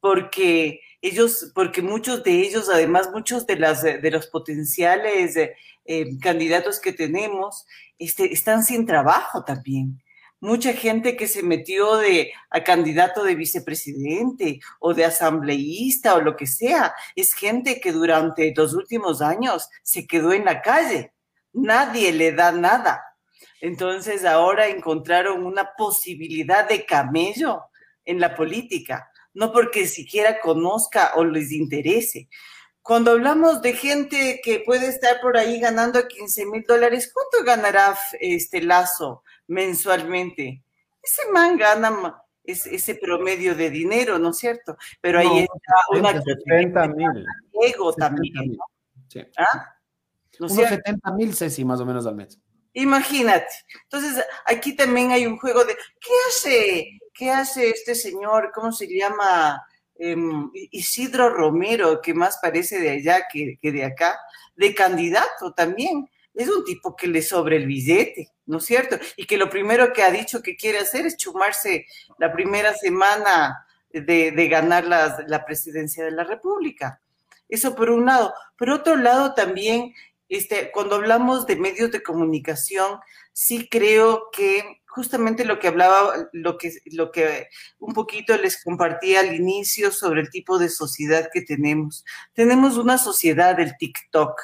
porque 0.00 0.80
ellos, 1.04 1.52
porque 1.54 1.82
muchos 1.82 2.24
de 2.24 2.40
ellos, 2.40 2.70
además 2.70 3.10
muchos 3.12 3.46
de, 3.46 3.56
las, 3.56 3.84
los 4.02 4.26
potenciales 4.28 5.36
eh, 5.36 6.18
candidatos 6.18 6.80
que 6.80 6.94
tenemos, 6.94 7.66
este, 7.98 8.32
están 8.32 8.64
sin 8.64 8.86
trabajo 8.86 9.44
también. 9.44 10.02
Mucha 10.40 10.72
gente 10.72 11.14
que 11.14 11.28
se 11.28 11.42
metió 11.42 11.98
de, 11.98 12.32
a 12.48 12.64
candidato 12.64 13.22
de 13.22 13.34
vicepresidente 13.34 14.60
o 14.80 14.94
de 14.94 15.04
asambleísta 15.04 16.14
o 16.14 16.22
lo 16.22 16.36
que 16.36 16.46
sea, 16.46 16.94
es 17.14 17.34
gente 17.34 17.80
que 17.80 17.92
durante 17.92 18.54
los 18.56 18.72
últimos 18.72 19.20
años 19.20 19.68
se 19.82 20.06
quedó 20.06 20.32
en 20.32 20.46
la 20.46 20.62
calle. 20.62 21.12
Nadie 21.52 22.12
le 22.12 22.32
da 22.32 22.50
nada. 22.50 23.02
Entonces 23.60 24.24
ahora 24.24 24.68
encontraron 24.68 25.44
una 25.44 25.70
posibilidad 25.76 26.66
de 26.66 26.86
camello 26.86 27.62
en 28.06 28.20
la 28.20 28.34
política 28.34 29.10
no 29.34 29.52
porque 29.52 29.86
siquiera 29.86 30.40
conozca 30.40 31.12
o 31.16 31.24
les 31.24 31.52
interese. 31.52 32.28
Cuando 32.82 33.12
hablamos 33.12 33.62
de 33.62 33.72
gente 33.72 34.40
que 34.42 34.60
puede 34.60 34.88
estar 34.88 35.20
por 35.20 35.36
ahí 35.36 35.58
ganando 35.58 36.06
15 36.06 36.46
mil 36.46 36.64
dólares, 36.66 37.10
¿cuánto 37.12 37.44
ganará 37.44 37.98
este 38.20 38.62
Lazo 38.62 39.22
mensualmente? 39.46 40.62
Ese 41.02 41.30
man 41.32 41.56
gana 41.56 42.20
ese 42.44 42.94
promedio 42.96 43.54
de 43.54 43.70
dinero, 43.70 44.18
¿no 44.18 44.30
es 44.30 44.38
cierto? 44.38 44.76
Pero 45.00 45.18
ahí 45.18 45.40
está 45.40 45.74
una... 45.90 46.22
70 46.22 46.88
mil. 46.88 47.26
Ego 47.62 47.92
también. 47.94 48.58
¿Ah? 49.38 49.76
Unos 50.38 50.52
70 50.52 51.12
mil, 51.12 51.34
Ceci, 51.34 51.64
más 51.64 51.80
o 51.80 51.86
menos 51.86 52.06
al 52.06 52.16
mes. 52.16 52.38
Imagínate. 52.74 53.46
Entonces, 53.84 54.22
aquí 54.44 54.76
también 54.76 55.12
hay 55.12 55.26
un 55.26 55.38
juego 55.38 55.64
de, 55.64 55.74
¿qué 55.74 56.12
hace? 56.28 57.00
¿Qué 57.14 57.30
hace 57.30 57.70
este 57.70 57.94
señor? 57.94 58.50
¿Cómo 58.52 58.72
se 58.72 58.88
llama? 58.88 59.64
Em, 59.96 60.50
Isidro 60.72 61.30
Romero, 61.30 62.00
que 62.02 62.12
más 62.12 62.38
parece 62.42 62.80
de 62.80 62.90
allá 62.90 63.28
que, 63.32 63.58
de 63.62 63.84
acá, 63.84 64.18
de 64.56 64.74
candidato 64.74 65.54
también. 65.54 66.10
Es 66.34 66.48
un 66.48 66.64
tipo 66.64 66.96
que 66.96 67.06
le 67.06 67.22
sobre 67.22 67.56
el 67.56 67.66
billete, 67.66 68.32
¿no 68.46 68.58
es 68.58 68.64
cierto? 68.64 68.98
Y 69.16 69.26
que 69.26 69.36
lo 69.36 69.48
primero 69.48 69.92
que 69.92 70.02
ha 70.02 70.10
dicho 70.10 70.42
que 70.42 70.56
quiere 70.56 70.78
hacer 70.78 71.06
es 71.06 71.16
chumarse 71.16 71.86
la 72.18 72.32
primera 72.32 72.74
semana 72.74 73.64
de, 73.90 74.32
de 74.32 74.48
ganar 74.48 74.84
la, 74.84 75.24
la 75.28 75.44
presidencia 75.44 76.04
de 76.04 76.10
la 76.10 76.24
República. 76.24 77.00
Eso 77.48 77.76
por 77.76 77.90
un 77.90 78.06
lado. 78.06 78.34
Por 78.58 78.70
otro 78.70 78.96
lado, 78.96 79.34
también, 79.34 79.94
este, 80.36 80.70
cuando 80.72 80.96
hablamos 80.96 81.46
de 81.46 81.56
medios 81.56 81.90
de 81.90 82.02
comunicación, 82.02 82.98
sí 83.32 83.68
creo 83.68 84.30
que 84.32 84.80
justamente 84.86 85.44
lo 85.44 85.58
que 85.58 85.68
hablaba, 85.68 86.28
lo 86.32 86.56
que, 86.56 86.72
lo 86.92 87.10
que 87.10 87.48
un 87.78 87.94
poquito 87.94 88.36
les 88.36 88.62
compartía 88.62 89.20
al 89.20 89.34
inicio 89.34 89.90
sobre 89.90 90.20
el 90.20 90.30
tipo 90.30 90.58
de 90.58 90.68
sociedad 90.68 91.30
que 91.32 91.42
tenemos. 91.42 92.04
Tenemos 92.32 92.76
una 92.78 92.96
sociedad 92.98 93.56
del 93.56 93.76
TikTok, 93.76 94.40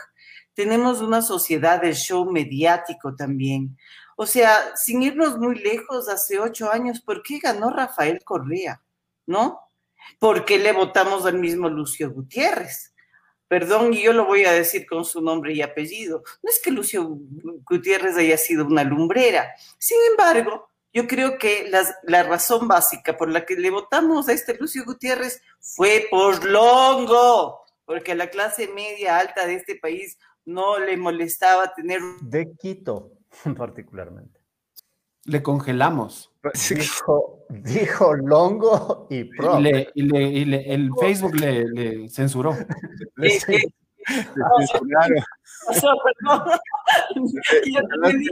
tenemos 0.55 1.01
una 1.01 1.23
sociedad 1.23 1.81
del 1.81 1.95
show 1.95 2.31
mediático 2.31 3.15
también. 3.15 3.77
O 4.17 4.27
sea, 4.27 4.77
sin 4.77 5.03
irnos 5.03 5.39
muy 5.39 5.55
lejos, 5.55 6.09
hace 6.09 6.39
ocho 6.39 6.71
años, 6.71 7.01
¿por 7.01 7.23
qué 7.23 7.39
ganó 7.39 7.71
Rafael 7.71 8.23
Correa? 8.25 8.83
¿No? 9.27 9.61
¿Por 10.19 10.45
qué 10.45 10.59
le 10.59 10.73
votamos 10.73 11.27
al 11.27 11.39
mismo 11.39 11.69
Lucio 11.69 12.11
Gutiérrez? 12.11 12.93
Perdón, 13.51 13.93
y 13.93 14.05
yo 14.05 14.13
lo 14.13 14.27
voy 14.27 14.45
a 14.45 14.53
decir 14.53 14.87
con 14.87 15.05
su 15.05 15.21
nombre 15.21 15.53
y 15.53 15.61
apellido, 15.61 16.23
no 16.41 16.49
es 16.49 16.61
que 16.63 16.71
Lucio 16.71 17.19
Gutiérrez 17.69 18.17
haya 18.17 18.39
sido 18.39 18.65
una 18.65 18.85
lumbrera. 18.85 19.53
Sin 19.77 19.99
embargo, 20.09 20.69
yo 20.93 21.09
creo 21.09 21.37
que 21.37 21.69
la, 22.05 22.23
razón 22.23 22.69
básica 22.69 23.17
por 23.17 23.29
la 23.29 23.45
que 23.45 23.57
le 23.57 23.71
votamos 23.71 24.29
a 24.29 24.35
este 24.35 24.57
Lucio 24.57 24.85
Gutiérrez 24.85 25.43
fue 25.59 26.07
por 26.09 26.45
longo, 26.45 27.65
porque 27.85 28.13
a 28.13 28.15
la 28.15 28.31
clase 28.31 28.69
media 28.69 29.19
alta 29.19 29.45
de 29.49 29.57
este 29.57 29.75
país 29.75 30.17
no 30.45 30.79
le 30.79 30.97
molestaba 30.97 31.75
tener... 31.75 32.01
De 32.23 32.53
Quito, 32.57 33.11
particularmente. 33.59 34.40
Le 35.25 35.43
congelamos. 35.43 36.33
Dijo, 36.71 37.45
dijo 37.51 38.15
Longo 38.15 39.07
y 39.11 39.25
Pro. 39.25 39.61
Y, 39.61 39.69
el 39.95 40.91
Facebook 41.01 41.35
le, 41.35 42.09
censuró. 42.09 42.57
Le 43.17 43.39
censuraron. 43.39 45.25
Sea, 45.73 45.93
perdón. 46.05 46.61
yo 47.67 47.81
también 47.89 48.19
dije 48.19 48.31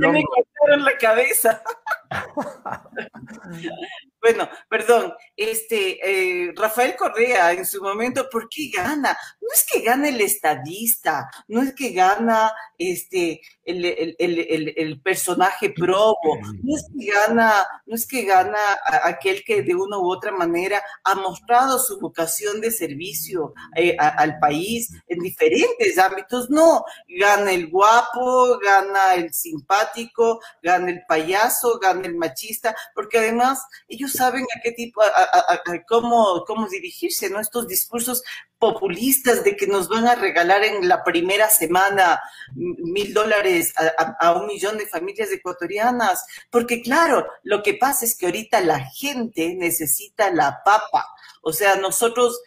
que 0.00 0.08
me 0.08 0.24
cortaron 0.24 0.84
la 0.84 0.96
cabeza. 0.96 1.62
bueno, 4.20 4.48
perdón, 4.68 5.14
este, 5.36 5.98
eh, 6.02 6.52
Rafael 6.56 6.96
Correa 6.96 7.52
en 7.52 7.66
su 7.66 7.82
momento, 7.82 8.28
¿por 8.30 8.48
qué 8.48 8.70
gana? 8.74 9.16
No 9.40 9.48
es 9.54 9.66
que 9.70 9.80
gane 9.80 10.10
el 10.10 10.20
estadista, 10.20 11.30
no 11.48 11.62
es 11.62 11.74
que 11.74 11.90
gana 11.90 12.52
este, 12.78 13.40
el, 13.64 13.84
el, 13.84 14.16
el, 14.18 14.74
el 14.76 15.00
personaje 15.00 15.70
probo, 15.70 16.38
no 16.62 16.74
es 16.74 16.86
que 16.98 17.12
gana, 17.12 17.66
no 17.86 17.94
es 17.94 18.06
que 18.06 18.22
gana 18.22 18.58
aquel 19.04 19.44
que 19.44 19.62
de 19.62 19.74
una 19.74 19.98
u 19.98 20.10
otra 20.10 20.32
manera 20.32 20.82
ha 21.04 21.14
mostrado 21.14 21.78
su 21.78 21.98
vocación 22.00 22.60
de 22.60 22.70
servicio 22.70 23.54
eh, 23.76 23.96
al 23.98 24.38
país 24.38 24.90
en 25.06 25.20
diferentes 25.20 25.98
ámbitos, 25.98 26.27
no, 26.48 26.84
gana 27.08 27.52
el 27.52 27.68
guapo, 27.68 28.58
gana 28.58 29.14
el 29.14 29.32
simpático, 29.32 30.40
gana 30.62 30.90
el 30.90 31.02
payaso, 31.06 31.78
gana 31.78 32.06
el 32.06 32.16
machista, 32.16 32.74
porque 32.94 33.18
además 33.18 33.62
ellos 33.88 34.12
saben 34.12 34.44
a 34.44 34.60
qué 34.62 34.72
tipo, 34.72 35.02
a, 35.02 35.62
cómo, 35.86 36.44
cómo 36.46 36.68
dirigirse, 36.68 37.30
¿no? 37.30 37.40
Estos 37.40 37.66
discursos 37.66 38.22
populistas 38.58 39.44
de 39.44 39.56
que 39.56 39.66
nos 39.66 39.88
van 39.88 40.06
a 40.06 40.16
regalar 40.16 40.64
en 40.64 40.88
la 40.88 41.04
primera 41.04 41.48
semana 41.48 42.20
mil 42.54 43.14
dólares 43.14 43.72
a, 44.20 44.32
un 44.32 44.46
millón 44.46 44.78
de 44.78 44.86
familias 44.86 45.30
ecuatorianas, 45.30 46.24
porque 46.50 46.82
claro, 46.82 47.26
lo 47.44 47.62
que 47.62 47.74
pasa 47.74 48.04
es 48.04 48.16
que 48.16 48.26
ahorita 48.26 48.60
la 48.60 48.80
gente 48.80 49.54
necesita 49.54 50.30
la 50.30 50.62
papa, 50.64 51.06
o 51.42 51.52
sea, 51.52 51.76
nosotros, 51.76 52.40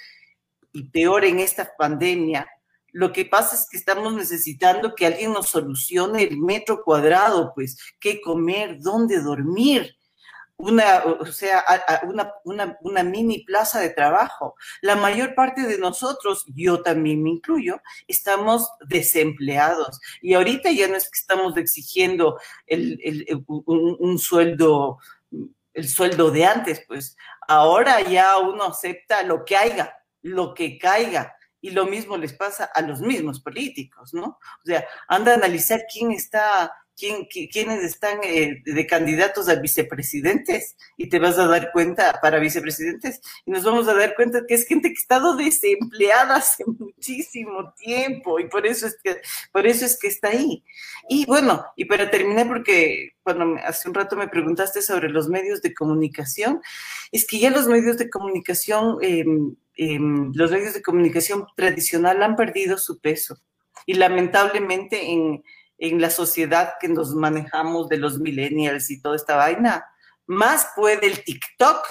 y 0.74 0.84
peor 0.90 1.26
en 1.26 1.40
esta 1.40 1.76
pandemia, 1.78 2.48
lo 2.92 3.12
que 3.14 3.26
pasa 3.26 3.56
es 3.56 3.68
que 3.70 3.78
estamos 3.78 4.14
necesitando 4.14 4.96
que 4.96 5.06
alguien 5.06 5.34
nos 5.34 5.50
solucione 5.50 6.24
el 6.24 6.38
metro 6.38 6.84
cuadrado, 6.84 7.54
pues, 7.56 7.78
qué 8.00 8.22
comer, 8.22 8.80
dónde 8.80 9.22
dormir 9.22 9.96
una, 10.62 11.04
o 11.04 11.26
sea, 11.26 11.64
una, 12.04 12.34
una, 12.82 13.04
mini 13.04 13.40
plaza 13.40 13.80
de 13.80 13.90
trabajo. 13.90 14.56
La 14.82 14.96
mayor 14.96 15.34
parte 15.36 15.62
de 15.64 15.78
nosotros, 15.78 16.46
yo 16.54 16.82
también 16.82 17.24
me 17.24 17.32
incluyo, 17.32 17.82
estamos 18.08 18.70
desempleados. 18.88 20.00
Y 20.22 20.34
ahorita 20.36 20.72
ya 20.72 20.88
no 20.88 20.96
es 20.96 21.06
que 21.06 21.20
estamos 21.20 21.58
exigiendo 21.58 22.40
el, 22.68 23.00
el, 23.04 23.44
un, 23.48 23.98
un, 24.00 24.20
sueldo, 24.20 25.00
el 25.74 25.90
sueldo 25.90 26.32
de 26.32 26.46
antes, 26.46 26.84
pues 26.88 27.18
ahora 27.48 28.02
ya 28.02 28.38
uno 28.38 28.66
acepta 28.66 29.24
lo 29.24 29.44
que 29.44 29.58
haya, 29.58 29.98
lo 30.22 30.54
que 30.54 30.78
caiga. 30.78 31.36
Y 31.62 31.72
lo 31.72 31.86
mismo 31.86 32.18
les 32.18 32.34
pasa 32.34 32.66
a 32.66 32.82
los 32.82 33.02
mismos 33.02 33.40
políticos, 33.40 34.14
¿no? 34.14 34.26
O 34.26 34.66
sea, 34.66 34.86
anda 35.08 35.32
a 35.32 35.36
analizar 35.36 35.84
quién 35.92 36.12
está 36.12 36.72
quién, 37.02 37.26
quiénes 37.52 37.84
están 37.84 38.20
eh, 38.24 38.62
de 38.64 38.88
candidatos 38.88 39.50
a 39.50 39.56
vicepresidentes 39.56 40.76
y 40.98 41.10
te 41.10 41.20
vas 41.20 41.38
a 41.40 41.48
dar 41.48 41.72
cuenta 41.72 42.20
para 42.22 42.40
vicepresidentes 42.40 43.22
y 43.46 43.52
nos 43.52 43.64
vamos 43.64 43.88
a 43.88 43.96
dar 43.96 44.16
cuenta 44.16 44.46
que 44.48 44.54
es 44.54 44.68
gente 44.68 44.90
que 44.90 44.96
ha 44.98 45.02
estado 45.02 45.36
desempleada 45.36 46.36
hace 46.36 46.64
muchísimo 46.80 47.74
tiempo 47.74 48.40
y 48.40 48.48
por 48.48 48.68
eso 48.68 48.88
es 48.88 48.98
que 49.04 49.22
por 49.52 49.66
eso 49.66 49.86
es 49.86 49.98
que 49.98 50.08
está 50.08 50.30
ahí. 50.30 50.64
Y 51.10 51.26
bueno, 51.26 51.66
y 51.76 51.86
para 51.86 52.12
terminar 52.12 52.48
porque 52.48 53.14
cuando 53.24 53.56
hace 53.64 53.88
un 53.88 53.96
rato 53.96 54.16
me 54.16 54.28
preguntaste 54.28 54.82
sobre 54.82 55.10
los 55.10 55.28
medios 55.28 55.62
de 55.62 55.74
comunicación, 55.74 56.62
es 57.12 57.26
que 57.26 57.40
ya 57.40 57.50
los 57.50 57.68
medios 57.68 57.98
de 57.98 58.10
comunicación 58.10 58.98
em, 59.02 59.56
em, 59.76 60.32
los 60.34 60.52
medios 60.52 60.74
de 60.74 60.82
comunicación 60.82 61.46
tradicional 61.56 62.22
han 62.24 62.36
perdido 62.36 62.78
su 62.78 63.00
peso 63.00 63.38
y 63.86 63.96
lamentablemente 63.96 65.12
en 65.12 65.44
en 65.82 66.00
la 66.00 66.12
sociedad 66.12 66.76
que 66.80 66.88
nos 66.88 67.16
manejamos 67.16 67.90
de 67.90 67.98
los 67.98 68.20
millennials 68.20 68.92
y 68.92 69.02
toda 69.02 69.16
esta 69.16 69.36
vaina, 69.36 69.84
más 70.28 70.68
puede 70.76 71.08
el 71.08 71.24
TikTok 71.24 71.86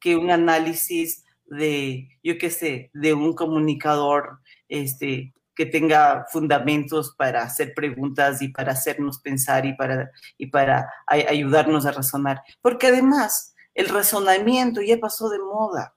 que 0.00 0.16
un 0.16 0.30
análisis 0.30 1.22
de, 1.44 2.08
yo 2.22 2.38
qué 2.38 2.50
sé, 2.50 2.90
de 2.94 3.12
un 3.12 3.34
comunicador 3.34 4.40
este, 4.66 5.34
que 5.54 5.66
tenga 5.66 6.24
fundamentos 6.32 7.14
para 7.14 7.42
hacer 7.42 7.74
preguntas 7.74 8.40
y 8.40 8.48
para 8.48 8.72
hacernos 8.72 9.20
pensar 9.20 9.66
y 9.66 9.74
para, 9.76 10.10
y 10.38 10.46
para 10.46 10.90
ayudarnos 11.06 11.84
a 11.84 11.92
razonar. 11.92 12.42
Porque 12.62 12.86
además, 12.86 13.54
el 13.74 13.90
razonamiento 13.90 14.80
ya 14.80 14.96
pasó 14.96 15.28
de 15.28 15.38
moda. 15.38 15.94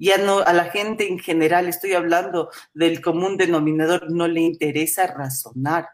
Ya 0.00 0.18
no, 0.18 0.40
a 0.40 0.52
la 0.52 0.64
gente 0.64 1.06
en 1.06 1.20
general, 1.20 1.68
estoy 1.68 1.92
hablando 1.92 2.50
del 2.74 3.00
común 3.00 3.36
denominador, 3.36 4.10
no 4.10 4.26
le 4.26 4.40
interesa 4.40 5.06
razonar 5.06 5.86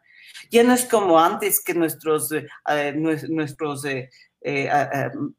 ya 0.50 0.62
no 0.62 0.74
es 0.74 0.84
como 0.84 1.18
antes 1.20 1.62
que 1.62 1.74
nuestros, 1.74 2.32
eh, 2.32 2.46
eh, 2.68 2.94
nuestros 3.28 3.84
eh, 3.84 4.10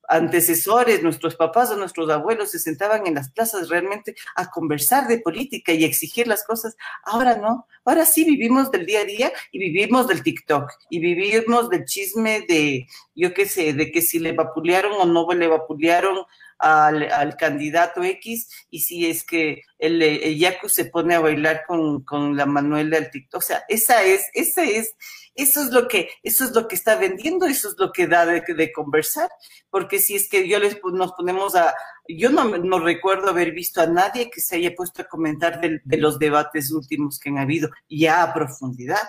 antecesores, 0.10 1.02
nuestros 1.02 1.36
papás 1.36 1.72
o 1.72 1.78
nuestros 1.78 2.10
abuelos 2.10 2.52
se 2.52 2.60
sentaban 2.60 3.08
en 3.08 3.16
las 3.16 3.32
plazas 3.32 3.70
realmente 3.70 4.16
a 4.36 4.50
conversar 4.50 5.08
de 5.08 5.20
política 5.20 5.72
y 5.72 5.86
exigir 5.86 6.28
las 6.28 6.44
cosas. 6.44 6.76
Ahora 7.04 7.38
no, 7.38 7.68
ahora 7.86 8.06
sí 8.06 8.26
vivimos 8.26 8.70
del 8.70 8.86
día 8.86 9.02
a 9.02 9.06
día 9.06 9.32
y 9.52 9.60
vivimos 9.60 10.10
del 10.10 10.24
TikTok 10.24 10.70
y 10.90 11.00
vivimos 11.00 11.70
del 11.70 11.86
chisme 11.86 12.42
de, 12.50 12.86
yo 13.16 13.34
qué 13.34 13.46
sé, 13.46 13.72
de 13.72 13.92
que 13.92 14.02
si 14.02 14.20
le 14.20 14.34
vapulearon 14.34 14.92
o 15.00 15.06
no 15.06 15.26
le 15.34 15.48
vapulearon 15.48 16.26
al, 16.60 17.38
candidato 17.38 18.04
X 18.04 18.50
y 18.70 18.80
si 18.80 19.10
es 19.10 19.24
que 19.24 19.62
el, 19.78 20.02
el, 20.02 20.38
Yaku 20.38 20.70
se 20.70 20.86
pone 20.86 21.16
a 21.16 21.20
bailar 21.20 21.64
con, 21.68 22.04
con 22.04 22.36
la 22.36 22.46
Manuela 22.46 23.00
del 23.00 23.12
TikTok. 23.12 23.40
O 23.40 23.46
sea, 23.46 23.64
esa 23.68 24.04
es, 24.04 24.26
esa 24.34 24.64
es, 24.64 24.96
eso 25.36 25.62
es 25.62 25.72
lo 25.72 25.88
que, 25.88 26.10
eso 26.24 26.46
es 26.46 26.52
lo 26.52 26.68
que 26.68 26.76
está 26.76 26.96
vendiendo, 26.96 27.46
eso 27.46 27.70
es 27.70 27.76
lo 27.78 27.92
que 27.92 28.08
da 28.08 28.26
de, 28.26 28.42
de 28.42 28.72
conversar. 28.72 29.30
Porque 29.70 30.00
si 30.00 30.16
es 30.16 30.30
que 30.30 30.48
yo 30.48 30.60
les 30.60 30.78
nos 30.94 31.14
ponemos 31.14 31.56
a, 31.56 31.76
yo 32.08 32.30
no, 32.30 32.58
no 32.58 32.80
recuerdo 32.80 33.30
haber 33.30 33.52
visto 33.52 33.82
a 33.82 33.88
nadie 33.88 34.30
que 34.30 34.42
se 34.42 34.56
haya 34.56 34.74
puesto 34.76 35.02
a 35.02 35.08
comentar 35.08 35.62
de, 35.62 35.82
de 35.84 35.98
los 35.98 36.18
debates 36.20 36.72
últimos 36.72 37.20
que 37.20 37.30
han 37.30 37.38
habido, 37.38 37.70
ya 37.90 38.24
a 38.24 38.34
profundidad. 38.34 39.08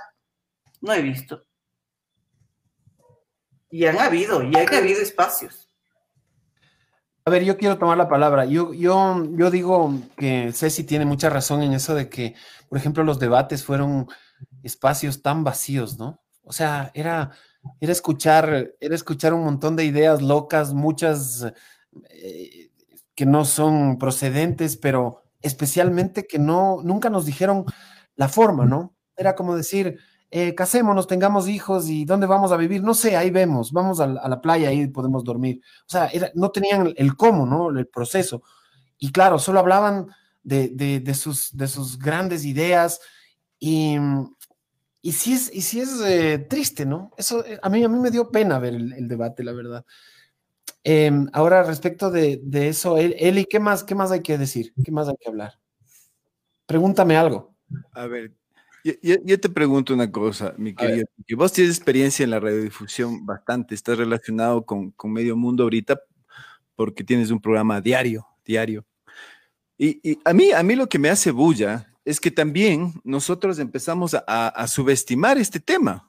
No 0.81 0.93
he 0.93 1.03
visto. 1.03 1.45
Y 3.71 3.85
han 3.85 3.99
habido, 3.99 4.43
y 4.43 4.55
han 4.57 4.75
habido 4.75 5.01
espacios. 5.03 5.68
A 7.29 7.31
ver, 7.31 7.45
yo 7.45 7.59
quiero 7.59 7.77
tomar 7.77 7.99
la 7.99 8.09
palabra. 8.09 8.47
Yo, 8.47 8.73
yo, 8.73 9.23
yo 9.37 9.51
digo 9.51 9.93
que 10.17 10.51
Ceci 10.55 10.85
tiene 10.85 11.05
mucha 11.05 11.29
razón 11.29 11.63
en 11.63 11.75
eso 11.75 11.95
de 11.95 12.09
que, 12.09 12.35
por 12.71 12.79
ejemplo, 12.79 13.05
los 13.05 13.19
debates 13.19 13.63
fueron 13.63 14.09
espacios 14.63 15.21
tan 15.21 15.45
vacíos, 15.45 15.99
¿no? 15.99 16.23
O 16.43 16.55
sea, 16.55 16.91
era, 16.95 17.33
era, 17.81 17.93
escuchar, 17.93 18.71
era 18.81 18.95
escuchar 18.95 19.35
un 19.35 19.45
montón 19.45 19.77
de 19.77 19.85
ideas 19.85 20.23
locas, 20.23 20.73
muchas 20.73 21.53
eh, 22.09 22.71
que 23.15 23.27
no 23.27 23.45
son 23.45 23.99
procedentes, 23.99 24.79
pero 24.79 25.25
especialmente 25.43 26.27
que 26.27 26.39
no, 26.39 26.79
nunca 26.83 27.11
nos 27.11 27.27
dijeron 27.27 27.67
la 28.17 28.31
forma, 28.31 28.65
¿no? 28.65 28.97
Era 29.19 29.35
como 29.35 29.55
decir, 29.55 29.99
eh, 30.31 30.55
casémonos, 30.55 31.07
tengamos 31.07 31.49
hijos 31.49 31.89
y 31.89 32.05
dónde 32.05 32.27
vamos 32.27 32.53
a 32.53 32.57
vivir, 32.57 32.83
no 32.83 32.93
sé, 32.93 33.17
ahí 33.17 33.31
vemos, 33.31 33.73
vamos 33.73 33.99
a, 34.01 34.07
la 34.07 34.41
playa, 34.41 34.69
ahí 34.69 34.87
podemos 34.89 35.25
dormir. 35.25 35.61
O 35.87 35.91
sea, 35.91 36.11
no 36.35 36.51
tenían 36.51 36.93
el 36.97 37.17
cómo, 37.17 37.47
¿no? 37.47 37.71
El 37.71 37.87
proceso. 37.87 38.43
Y 38.99 39.11
claro, 39.11 39.39
solo 39.39 39.61
hablaban 39.61 40.09
de, 40.43 41.15
sus, 41.15 41.57
de 41.57 41.69
sus 41.69 41.99
grandes 41.99 42.45
ideas 42.45 43.01
y, 43.59 43.97
y 45.01 45.13
sí 45.13 45.33
es, 45.33 45.55
y 45.55 45.63
sí 45.63 45.81
es 45.81 46.01
eh, 46.05 46.39
triste, 46.39 46.85
¿no? 46.85 47.13
Eso 47.17 47.45
eh, 47.45 47.59
a 47.63 47.69
mí, 47.69 47.83
a 47.83 47.89
mí 47.89 47.99
me 47.99 48.11
dio 48.11 48.31
pena 48.31 48.59
ver 48.59 48.75
el, 48.75 49.09
debate, 49.09 49.45
la 49.45 49.53
verdad. 49.53 49.85
Em, 50.85 51.29
ahora, 51.33 51.63
respecto 51.63 52.11
de, 52.11 52.41
eso, 52.69 52.99
Eli, 52.99 53.45
¿qué 53.45 53.61
más, 53.61 53.85
¿qué 53.85 53.95
más 53.95 54.11
hay 54.11 54.23
que 54.23 54.39
decir? 54.39 54.73
¿Qué 54.85 54.91
más 54.91 55.09
hay 55.09 55.17
que 55.19 55.29
hablar? 55.29 55.59
Pregúntame 56.67 57.17
algo. 57.17 57.55
A 57.93 58.07
ver, 58.07 58.35
yo, 59.03 59.41
te 59.41 59.49
pregunto 59.49 59.95
una 59.95 60.11
cosa, 60.11 60.55
mi 60.57 60.75
querido. 60.75 61.07
Que 61.27 61.35
vos 61.35 61.53
tienes 61.53 61.77
experiencia 61.77 62.25
en 62.25 62.31
la 62.31 62.41
radiodifusión 62.41 63.27
bastante, 63.27 63.75
estás 63.75 63.99
relacionado 63.99 64.65
con, 64.65 64.91
con 64.93 65.13
medio 65.13 65.37
mundo 65.37 65.65
ahorita 65.65 66.01
porque 66.77 67.03
tienes 67.03 67.33
un 67.33 67.41
programa 67.41 67.81
diario, 67.81 68.27
diario. 68.45 68.87
Y, 69.77 70.19
a, 70.25 70.33
mí, 70.33 70.53
a 70.53 70.63
mí 70.63 70.77
lo 70.77 70.89
que 70.89 70.99
me 70.99 71.09
hace 71.09 71.31
bulla 71.31 71.93
es 72.05 72.21
que 72.21 72.31
también 72.31 73.01
nosotros 73.05 73.59
empezamos 73.59 74.15
a, 74.15 74.67
subestimar 74.69 75.39
este 75.39 75.61
tema. 75.61 76.09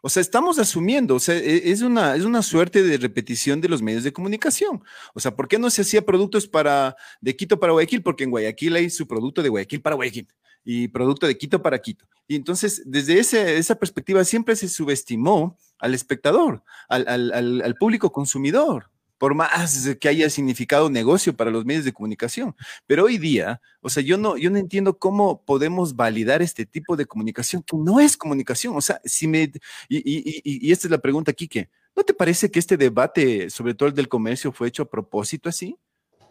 O 0.00 0.08
sea, 0.08 0.20
estamos 0.20 0.58
asumiendo, 0.58 1.14
o 1.14 1.20
sea, 1.20 1.36
e, 1.36 1.70
es 1.70 1.82
una, 1.82 2.16
es 2.16 2.24
una 2.24 2.42
suerte 2.42 2.82
de 2.82 2.98
repetición 2.98 3.60
de 3.60 3.68
los 3.68 3.82
medios 3.82 4.02
de 4.02 4.12
comunicación. 4.12 4.82
O 5.14 5.20
sea, 5.20 5.34
¿por 5.34 5.46
qué 5.46 5.58
no 5.58 5.70
se 5.70 5.82
hacía 5.82 6.04
productos 6.04 6.48
para, 6.48 6.96
de 7.20 7.36
Quito 7.36 7.60
para 7.60 7.72
Guayaquil? 7.72 8.02
Porque 8.02 8.24
en 8.24 8.30
Guayaquil 8.30 8.74
hay 8.74 8.90
su 8.90 9.06
producto 9.06 9.42
de 9.42 9.48
Guayaquil 9.48 9.80
para 9.80 9.94
Guayaquil 9.94 10.28
y 10.64 10.88
producto 10.88 11.26
de 11.26 11.36
Quito 11.36 11.62
para 11.62 11.80
Quito. 11.80 12.06
Y 12.28 12.36
entonces, 12.36 12.82
desde 12.86 13.18
esa 13.18 13.74
perspectiva, 13.74 14.24
siempre 14.24 14.56
se 14.56 14.68
subestimó 14.68 15.58
al 15.78 15.94
espectador, 15.94 16.62
al, 16.88 17.32
al 17.32 17.74
público 17.74 18.12
consumidor 18.12 18.92
por 19.22 19.36
más 19.36 19.88
que 20.00 20.08
haya 20.08 20.28
significado 20.28 20.90
negocio 20.90 21.36
para 21.36 21.52
los 21.52 21.64
medios 21.64 21.84
de 21.84 21.92
comunicación. 21.92 22.56
Pero 22.88 23.04
hoy 23.04 23.18
día, 23.18 23.60
o 23.80 23.88
sea, 23.88 24.02
yo 24.02 24.18
no, 24.18 24.36
yo 24.36 24.50
no 24.50 24.58
entiendo 24.58 24.98
cómo 24.98 25.44
podemos 25.44 25.94
validar 25.94 26.42
este 26.42 26.66
tipo 26.66 26.96
de 26.96 27.06
comunicación 27.06 27.62
que 27.62 27.76
no 27.76 28.00
es 28.00 28.16
comunicación. 28.16 28.74
O 28.76 28.80
sea, 28.80 29.00
si 29.04 29.28
me, 29.28 29.52
y, 29.88 30.72
esta 30.72 30.88
es 30.88 30.90
la 30.90 30.98
pregunta, 30.98 31.32
Quique, 31.32 31.70
¿no 31.94 32.02
te 32.02 32.14
parece 32.14 32.50
que 32.50 32.58
este 32.58 32.76
debate, 32.76 33.48
sobre 33.48 33.74
todo 33.74 33.90
el 33.90 33.94
del 33.94 34.08
comercio, 34.08 34.50
fue 34.50 34.66
hecho 34.66 34.82
a 34.82 34.90
propósito 34.90 35.48
así, 35.48 35.76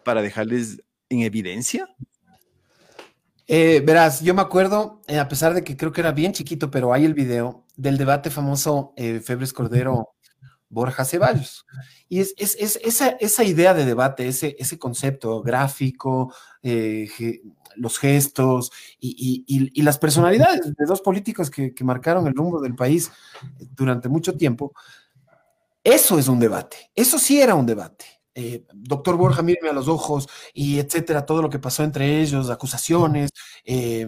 para 0.03 0.21
dejarles 0.21 0.83
en 1.07 1.21
evidencia? 1.21 1.87
Eh, 3.47 3.81
verás, 3.85 4.21
yo 4.21 4.33
me 4.33 4.41
acuerdo, 4.41 5.01
eh, 5.07 5.19
a 5.19 5.27
pesar 5.27 5.53
de 5.53 5.63
que 5.63 5.75
creo 5.75 5.91
que 5.91 6.01
era 6.01 6.11
bien 6.11 6.33
chiquito, 6.33 6.71
pero 6.71 6.93
hay 6.93 7.05
el 7.05 7.13
video 7.13 7.65
del 7.75 7.97
debate 7.97 8.29
famoso 8.29 8.93
eh, 8.95 9.19
Febres 9.19 9.53
Cordero 9.53 10.15
Borja 10.69 11.05
Ceballos. 11.05 11.65
Y 12.07 12.19
es, 12.19 12.33
esa, 12.37 13.43
idea 13.43 13.73
de 13.73 13.85
debate, 13.85 14.27
ese, 14.27 14.55
ese 14.57 14.79
concepto 14.79 15.41
gráfico, 15.41 16.33
eh, 16.63 17.09
los 17.75 17.99
gestos 17.99 18.71
y, 18.99 19.81
las 19.81 19.97
personalidades 19.97 20.73
de 20.75 20.85
dos 20.85 21.01
políticos 21.01 21.49
que, 21.49 21.73
marcaron 21.83 22.27
el 22.27 22.35
rumbo 22.35 22.61
del 22.61 22.75
país 22.75 23.11
durante 23.75 24.09
mucho 24.09 24.35
tiempo, 24.35 24.73
eso 25.83 26.19
es 26.19 26.27
un 26.27 26.39
debate, 26.39 26.91
eso 26.95 27.17
sí 27.17 27.41
era 27.41 27.55
un 27.55 27.65
debate. 27.65 28.20
Eh, 28.33 28.65
doctor 28.73 29.17
Borja, 29.17 29.41
míreme 29.41 29.69
a 29.69 29.73
los 29.73 29.87
ojos 29.87 30.29
y 30.53 30.79
etcétera, 30.79 31.25
todo 31.25 31.41
lo 31.41 31.49
que 31.49 31.59
pasó 31.59 31.83
entre 31.83 32.21
ellos, 32.21 32.49
acusaciones, 32.49 33.31
eh, 33.65 34.07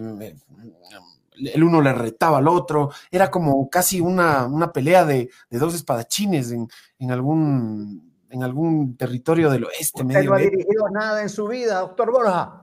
el 1.36 1.64
uno 1.64 1.80
le 1.80 1.92
retaba 1.92 2.38
al 2.38 2.48
otro, 2.48 2.90
era 3.10 3.30
como 3.30 3.68
casi 3.68 4.00
una, 4.00 4.48
pelea 4.72 5.04
de, 5.04 5.30
dos 5.50 5.74
espadachines 5.74 6.52
en, 6.52 7.10
algún, 7.10 8.12
en 8.30 8.42
algún 8.42 8.96
territorio 8.96 9.50
del 9.50 9.64
oeste. 9.64 10.02
Usted 10.02 10.24
no 10.24 10.34
ha 10.34 10.38
dirigido 10.38 10.88
nada 10.90 11.22
en 11.22 11.28
su 11.28 11.46
vida, 11.46 11.80
doctor 11.80 12.12
Borja. 12.12 12.60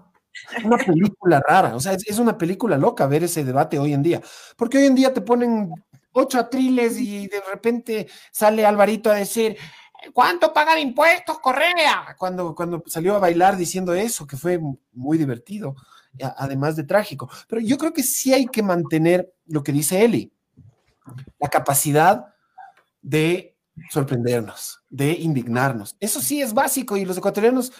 Una 0.63 0.77
película 0.77 1.43
rara, 1.45 1.75
o 1.75 1.79
sea, 1.79 1.91
es, 1.93 2.17
una 2.17 2.37
película 2.37 2.77
loca 2.77 3.05
ver 3.05 3.25
ese 3.25 3.43
debate 3.43 3.77
hoy 3.77 3.93
en 3.93 4.01
día, 4.01 4.21
porque 4.55 4.77
hoy 4.77 4.85
en 4.85 4.95
día 4.95 5.13
te 5.13 5.19
ponen 5.19 5.71
ocho 6.13 6.39
atriles 6.39 6.97
y 6.97 7.27
de 7.27 7.41
repente 7.51 8.07
sale 8.31 8.65
Alvarito 8.65 9.11
a 9.11 9.15
decir, 9.15 9.57
¿cuánto 10.13 10.53
pagan 10.53 10.79
impuestos, 10.79 11.39
Correa? 11.39 12.15
Cuando, 12.17 12.55
cuando 12.55 12.83
salió 12.87 13.15
a 13.15 13.19
bailar 13.19 13.57
diciendo 13.57 13.93
eso, 13.93 14.25
que 14.27 14.37
fue 14.37 14.59
muy 14.93 15.17
divertido 15.17 15.75
además 16.37 16.75
de 16.75 16.83
trágico. 16.83 17.29
Pero 17.47 17.61
yo 17.61 17.77
creo 17.77 17.93
que 17.93 18.03
sí 18.03 18.33
hay 18.33 18.45
que 18.47 18.63
mantener 18.63 19.33
lo 19.47 19.63
que 19.63 19.71
dice 19.71 20.03
Eli, 20.03 20.31
la 21.39 21.49
capacidad 21.49 22.25
de 23.01 23.57
sorprendernos, 23.89 24.81
de 24.89 25.11
indignarnos. 25.11 25.95
Eso 25.99 26.21
sí 26.21 26.41
es 26.41 26.53
básico 26.53 26.97
y 26.97 27.05
los 27.05 27.17
ecuatorianos 27.17 27.71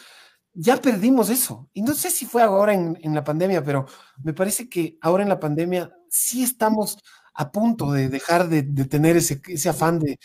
ya 0.54 0.78
perdimos 0.78 1.30
eso. 1.30 1.70
Y 1.74 1.82
no 1.82 1.94
sé 1.94 2.10
si 2.10 2.26
fue 2.26 2.42
ahora 2.42 2.74
en, 2.74 2.98
la 3.14 3.24
pandemia, 3.24 3.64
pero 3.64 3.86
me 4.24 4.34
parece 4.34 4.70
que 4.70 4.98
ahora 5.02 5.24
en 5.24 5.30
la 5.30 5.40
pandemia 5.40 5.92
sí 6.10 6.44
estamos 6.44 6.98
a 7.34 7.52
punto 7.52 7.92
de 7.92 8.10
dejar 8.10 8.50
de, 8.50 8.64
tener 8.86 9.16
ese, 9.18 9.42
ese 9.48 9.70
afán 9.70 10.00
de, 10.00 10.20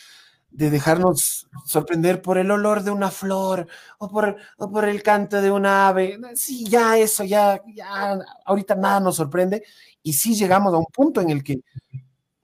de 0.57 0.71
dejarnos 0.71 1.49
sorprender 1.67 2.23
por 2.23 2.39
el 2.39 2.51
olor 2.51 2.83
de 2.83 2.91
una 2.91 3.11
flor 3.11 3.67
o 3.99 4.09
por, 4.09 4.37
por 4.57 4.87
el 4.87 5.03
canto 5.03 5.43
de 5.43 5.51
un 5.51 5.67
ave. 5.67 6.19
Sí, 6.35 6.65
ya 6.65 6.97
eso, 6.97 7.25
ya, 7.25 7.61
ya, 7.75 8.19
ahorita 8.47 8.75
nada 8.75 9.01
nos 9.01 9.17
sorprende. 9.17 9.63
Y 10.03 10.15
sí 10.15 10.35
llegamos 10.35 10.73
a 10.73 10.79
un 10.79 10.87
punto 10.87 11.21
en 11.21 11.29
el 11.29 11.45
que, 11.45 11.61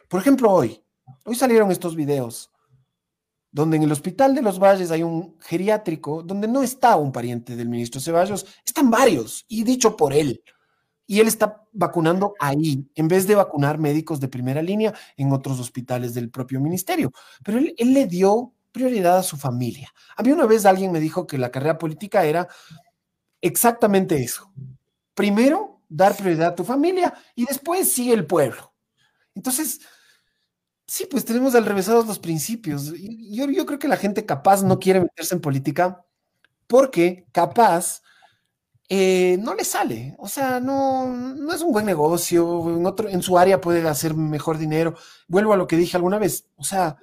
por 0.08 0.20
ejemplo, 0.20 0.50
hoy, 0.50 0.82
hoy 1.24 1.34
salieron 1.34 1.70
estos 1.70 1.96
videos 1.96 2.50
donde 3.50 3.76
en 3.76 3.82
el 3.82 3.92
Hospital 3.92 4.34
de 4.34 4.42
los 4.42 4.58
Valles 4.58 4.90
hay 4.90 5.02
un 5.02 5.36
geriátrico 5.40 6.22
donde 6.22 6.48
no 6.48 6.62
está 6.62 6.96
un 6.96 7.12
pariente 7.12 7.54
del 7.54 7.68
ministro 7.68 8.00
Ceballos, 8.00 8.46
están 8.64 8.90
varios, 8.90 9.44
y 9.46 9.62
dicho 9.62 9.94
por 9.94 10.14
él 10.14 10.42
y 11.06 11.20
él 11.20 11.28
está 11.28 11.64
vacunando 11.72 12.34
ahí, 12.38 12.88
en 12.94 13.08
vez 13.08 13.26
de 13.26 13.34
vacunar 13.34 13.78
médicos 13.78 14.20
de 14.20 14.28
primera 14.28 14.62
línea 14.62 14.94
en 15.16 15.32
otros 15.32 15.58
hospitales 15.60 16.14
del 16.14 16.30
propio 16.30 16.60
ministerio. 16.60 17.12
Pero 17.44 17.58
él, 17.58 17.74
le 17.92 18.06
dio 18.06 18.52
prioridad 18.70 19.18
a 19.18 19.22
su 19.22 19.36
familia. 19.36 19.92
A 20.16 20.22
mí 20.22 20.32
una 20.32 20.46
vez 20.46 20.64
alguien 20.64 20.92
me 20.92 21.00
dijo 21.00 21.26
que 21.26 21.38
la 21.38 21.50
carrera 21.50 21.78
política 21.78 22.24
era 22.24 22.48
exactamente 23.40 24.22
eso. 24.22 24.52
Primero, 25.14 25.82
dar 25.88 26.16
prioridad 26.16 26.48
a 26.48 26.54
tu 26.54 26.64
familia 26.64 27.12
y 27.34 27.44
después 27.44 27.92
sigue 27.92 28.14
el 28.14 28.26
pueblo. 28.26 28.72
Entonces, 29.34 29.80
sí, 30.86 31.06
pues 31.10 31.24
tenemos 31.24 31.54
al 31.54 31.66
revésados 31.66 32.06
los 32.06 32.18
principios. 32.18 32.92
Yo, 32.94 33.50
yo 33.50 33.66
creo 33.66 33.78
que 33.78 33.88
la 33.88 33.96
gente 33.96 34.24
capaz 34.24 34.62
no 34.62 34.78
quiere 34.78 35.00
meterse 35.00 35.34
en 35.34 35.40
política 35.40 36.04
porque 36.66 37.26
capaz 37.32 38.02
eh, 38.94 39.38
no 39.40 39.54
le 39.54 39.64
sale. 39.64 40.14
O 40.18 40.28
sea, 40.28 40.60
no, 40.60 41.06
no 41.06 41.54
es 41.54 41.62
un 41.62 41.72
buen 41.72 41.86
negocio. 41.86 42.76
En, 42.76 42.84
otro, 42.84 43.08
en 43.08 43.22
su 43.22 43.38
área 43.38 43.58
puede 43.58 43.88
hacer 43.88 44.14
mejor 44.14 44.58
dinero. 44.58 44.94
Vuelvo 45.28 45.54
a 45.54 45.56
lo 45.56 45.66
que 45.66 45.78
dije 45.78 45.96
alguna 45.96 46.18
vez. 46.18 46.44
O 46.56 46.62
sea, 46.62 46.98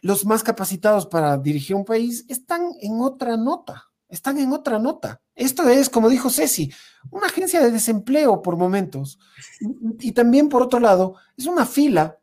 los 0.00 0.26
más 0.26 0.42
capacitados 0.42 1.06
para 1.06 1.38
dirigir 1.38 1.76
un 1.76 1.84
país 1.84 2.24
están 2.28 2.72
en 2.80 3.00
otra 3.00 3.36
nota. 3.36 3.92
Están 4.08 4.38
en 4.38 4.52
otra 4.52 4.80
nota. 4.80 5.22
Esto 5.36 5.68
es, 5.68 5.88
como 5.88 6.08
dijo 6.08 6.30
Ceci, 6.30 6.72
una 7.12 7.26
agencia 7.26 7.60
de 7.60 7.70
desempleo 7.70 8.42
por 8.42 8.56
momentos. 8.56 9.20
Y, 9.60 10.08
y 10.08 10.12
también, 10.12 10.48
por 10.48 10.62
otro 10.62 10.80
lado, 10.80 11.14
es 11.36 11.46
una 11.46 11.64
fila 11.64 12.18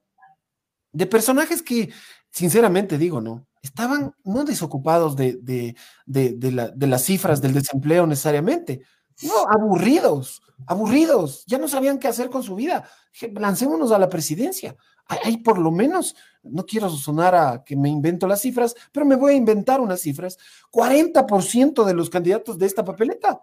de 0.92 1.06
personajes 1.06 1.62
que, 1.62 1.94
sinceramente 2.30 2.98
digo, 2.98 3.22
¿no? 3.22 3.48
Estaban 3.62 4.14
no 4.24 4.44
desocupados 4.44 5.16
de, 5.16 5.76
las 6.06 7.04
cifras 7.04 7.42
del 7.42 7.54
desempleo 7.54 8.08
necesariamente, 8.08 8.82
no, 9.22 9.34
aburridos, 9.50 10.42
aburridos, 10.66 11.44
ya 11.46 11.58
no 11.58 11.68
sabían 11.68 12.00
qué 12.00 12.08
hacer 12.08 12.30
con 12.30 12.42
su 12.42 12.56
vida. 12.56 12.90
Lancémonos 13.34 13.92
a 13.92 14.00
la 14.00 14.08
presidencia. 14.08 14.76
Hay, 15.08 15.38
por 15.38 15.58
lo 15.58 15.72
menos, 15.72 16.16
no 16.44 16.66
quiero 16.66 16.90
sonar 16.90 17.36
a 17.36 17.64
que 17.64 17.76
me 17.76 17.90
invento 17.90 18.28
las 18.28 18.42
cifras, 18.42 18.76
pero 18.92 19.06
me 19.06 19.16
voy 19.16 19.34
a 19.34 19.38
inventar 19.38 19.82
unas 19.82 20.02
cifras. 20.02 20.38
40% 20.72 21.84
de 21.84 21.94
los 21.94 22.10
candidatos 22.10 22.58
de 22.58 22.66
esta 22.66 22.86
papeleta. 22.86 23.42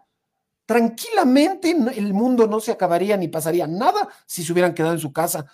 Tranquilamente 0.65 1.71
el 1.71 2.15
mundo 2.15 2.47
no 2.47 2.61
se 2.61 2.73
acabaría 2.73 3.17
ni 3.17 3.29
pasaría 3.29 3.67
nada 3.67 4.09
si 4.27 4.43
se 4.43 4.53
hubieran 4.53 4.75
quedado 4.75 4.95
en 4.95 5.01
su 5.01 5.13
casa 5.13 5.47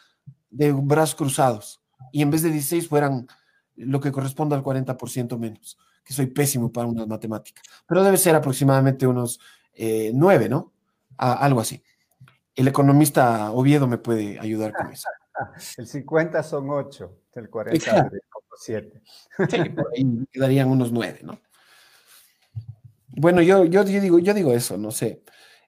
de 0.51 0.73
brazos 0.73 1.17
cruzados 1.17 1.83
y 2.13 2.23
en 2.23 2.31
vez 2.31 2.43
de 2.43 2.51
16 2.51 2.89
fueran 2.89 3.27
lo 3.77 4.01
que 4.01 4.13
corresponde 4.13 4.55
al 4.55 4.63
40% 4.63 5.39
menos, 5.39 5.79
que 6.05 6.13
soy 6.13 6.27
pésimo 6.27 6.73
para 6.73 6.87
unas 6.87 7.07
matemáticas, 7.07 7.65
pero 7.87 8.03
debe 8.03 8.17
ser 8.17 8.35
aproximadamente 8.35 9.07
unos 9.07 9.41
eh, 9.75 10.13
9, 10.15 10.49
¿no? 10.49 10.73
algo 11.17 11.61
así. 11.61 11.83
El 12.55 12.69
economista 12.69 13.53
Oviedo 13.53 13.87
me 13.87 13.99
puede 13.99 14.39
ayudar 14.41 14.73
con 14.73 14.91
eso. 14.91 15.09
El 15.79 15.87
50 15.87 16.43
son 16.43 16.69
8, 16.69 17.19
el 17.35 17.49
40 17.49 18.11
como 18.29 18.47
7. 18.57 19.03
Sí, 19.49 19.71
por 19.71 19.89
ahí 19.95 20.27
quedarían 20.31 20.69
unos 20.69 20.93
9, 20.93 21.21
¿no? 21.23 21.41
Bueno, 23.09 23.43
yo, 23.43 23.65
yo, 23.65 23.85
digo, 23.85 24.19
yo 24.19 24.35
digo 24.35 24.53
eso, 24.53 24.77
no 24.79 24.91
sé. 24.91 25.23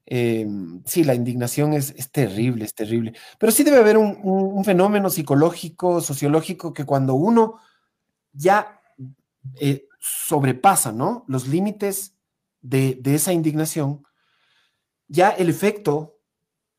Em, 0.07 0.83
sí, 0.85 1.05
la 1.05 1.15
indignación 1.15 1.73
es, 1.73 1.95
terrible, 2.11 2.65
es 2.65 2.75
terrible. 2.75 3.15
Pero 3.39 3.53
sí 3.53 3.65
debe 3.65 3.79
haber 3.79 3.97
un, 3.97 4.65
fenómeno 4.65 5.11
psicológico, 5.11 6.01
sociológico, 6.01 6.73
que 6.73 6.85
cuando 6.85 7.15
uno 7.15 7.59
ya 8.35 8.81
eh, 9.59 9.89
sobrepasa. 9.99 10.93
Los 11.27 11.49
límites 11.49 12.15
de, 12.61 12.99
de 13.01 13.15
esa 13.15 13.33
indignación, 13.33 14.05
ya 15.09 15.31
el 15.31 15.49
efecto, 15.49 16.19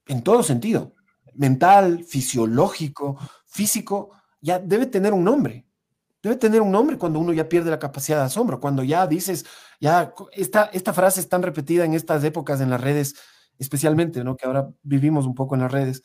en 0.08 0.22
todo 0.22 0.44
sentido, 0.44 0.94
mental, 1.34 2.04
fisiológico, 2.04 3.18
físico, 3.46 4.12
ya 4.42 4.60
debe 4.60 4.86
tener 4.86 5.14
un 5.14 5.24
nombre. 5.24 5.66
Debe 6.22 6.36
tener 6.38 6.62
un 6.62 6.72
nombre 6.72 6.98
cuando 6.98 7.20
uno 7.20 7.34
ya 7.34 7.48
pierde 7.48 7.70
la 7.70 7.80
capacidad 7.80 8.18
de 8.18 8.26
asombro, 8.26 8.60
cuando 8.60 8.84
ya 8.84 9.06
dices, 9.06 9.46
ya, 9.80 10.14
esta, 10.32 10.66
esta 10.74 10.94
frase 10.94 11.20
es 11.20 11.30
tan 11.30 11.44
repetida 11.44 11.86
en 11.86 11.94
estas 11.94 12.24
épocas 12.24 12.62
en 12.62 12.72
las 12.72 12.82
redes, 12.82 13.16
especialmente, 13.60 14.24
¿no? 14.24 14.36
Que 14.36 14.48
ahora 14.48 14.70
vivimos 14.82 15.26
un 15.26 15.36
poco 15.36 15.56
en 15.56 15.62
las 15.62 15.72
redes. 15.72 16.04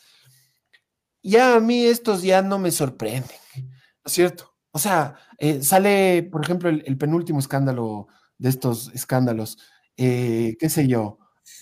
Ya 1.23 1.55
a 1.57 1.61
mí 1.61 1.85
estos 1.85 2.23
ya 2.23 2.43
no 2.43 2.59
me 2.59 2.71
sorprenden, 2.71 3.39
¿no 3.57 4.07
es 4.07 4.13
cierto? 4.13 4.50
O 4.73 4.79
sea, 4.79 5.17
eh, 5.39 5.63
sale, 5.63 6.29
por 6.31 6.45
ejemplo, 6.45 6.69
el, 6.69 6.99
penúltimo 6.99 7.39
escándalo 7.39 8.09
de 8.39 8.49
estos 8.49 8.91
escándalos, 8.95 9.59
eh, 9.97 10.57
qué 10.59 10.69
sé 10.69 10.87
yo, 10.87 11.19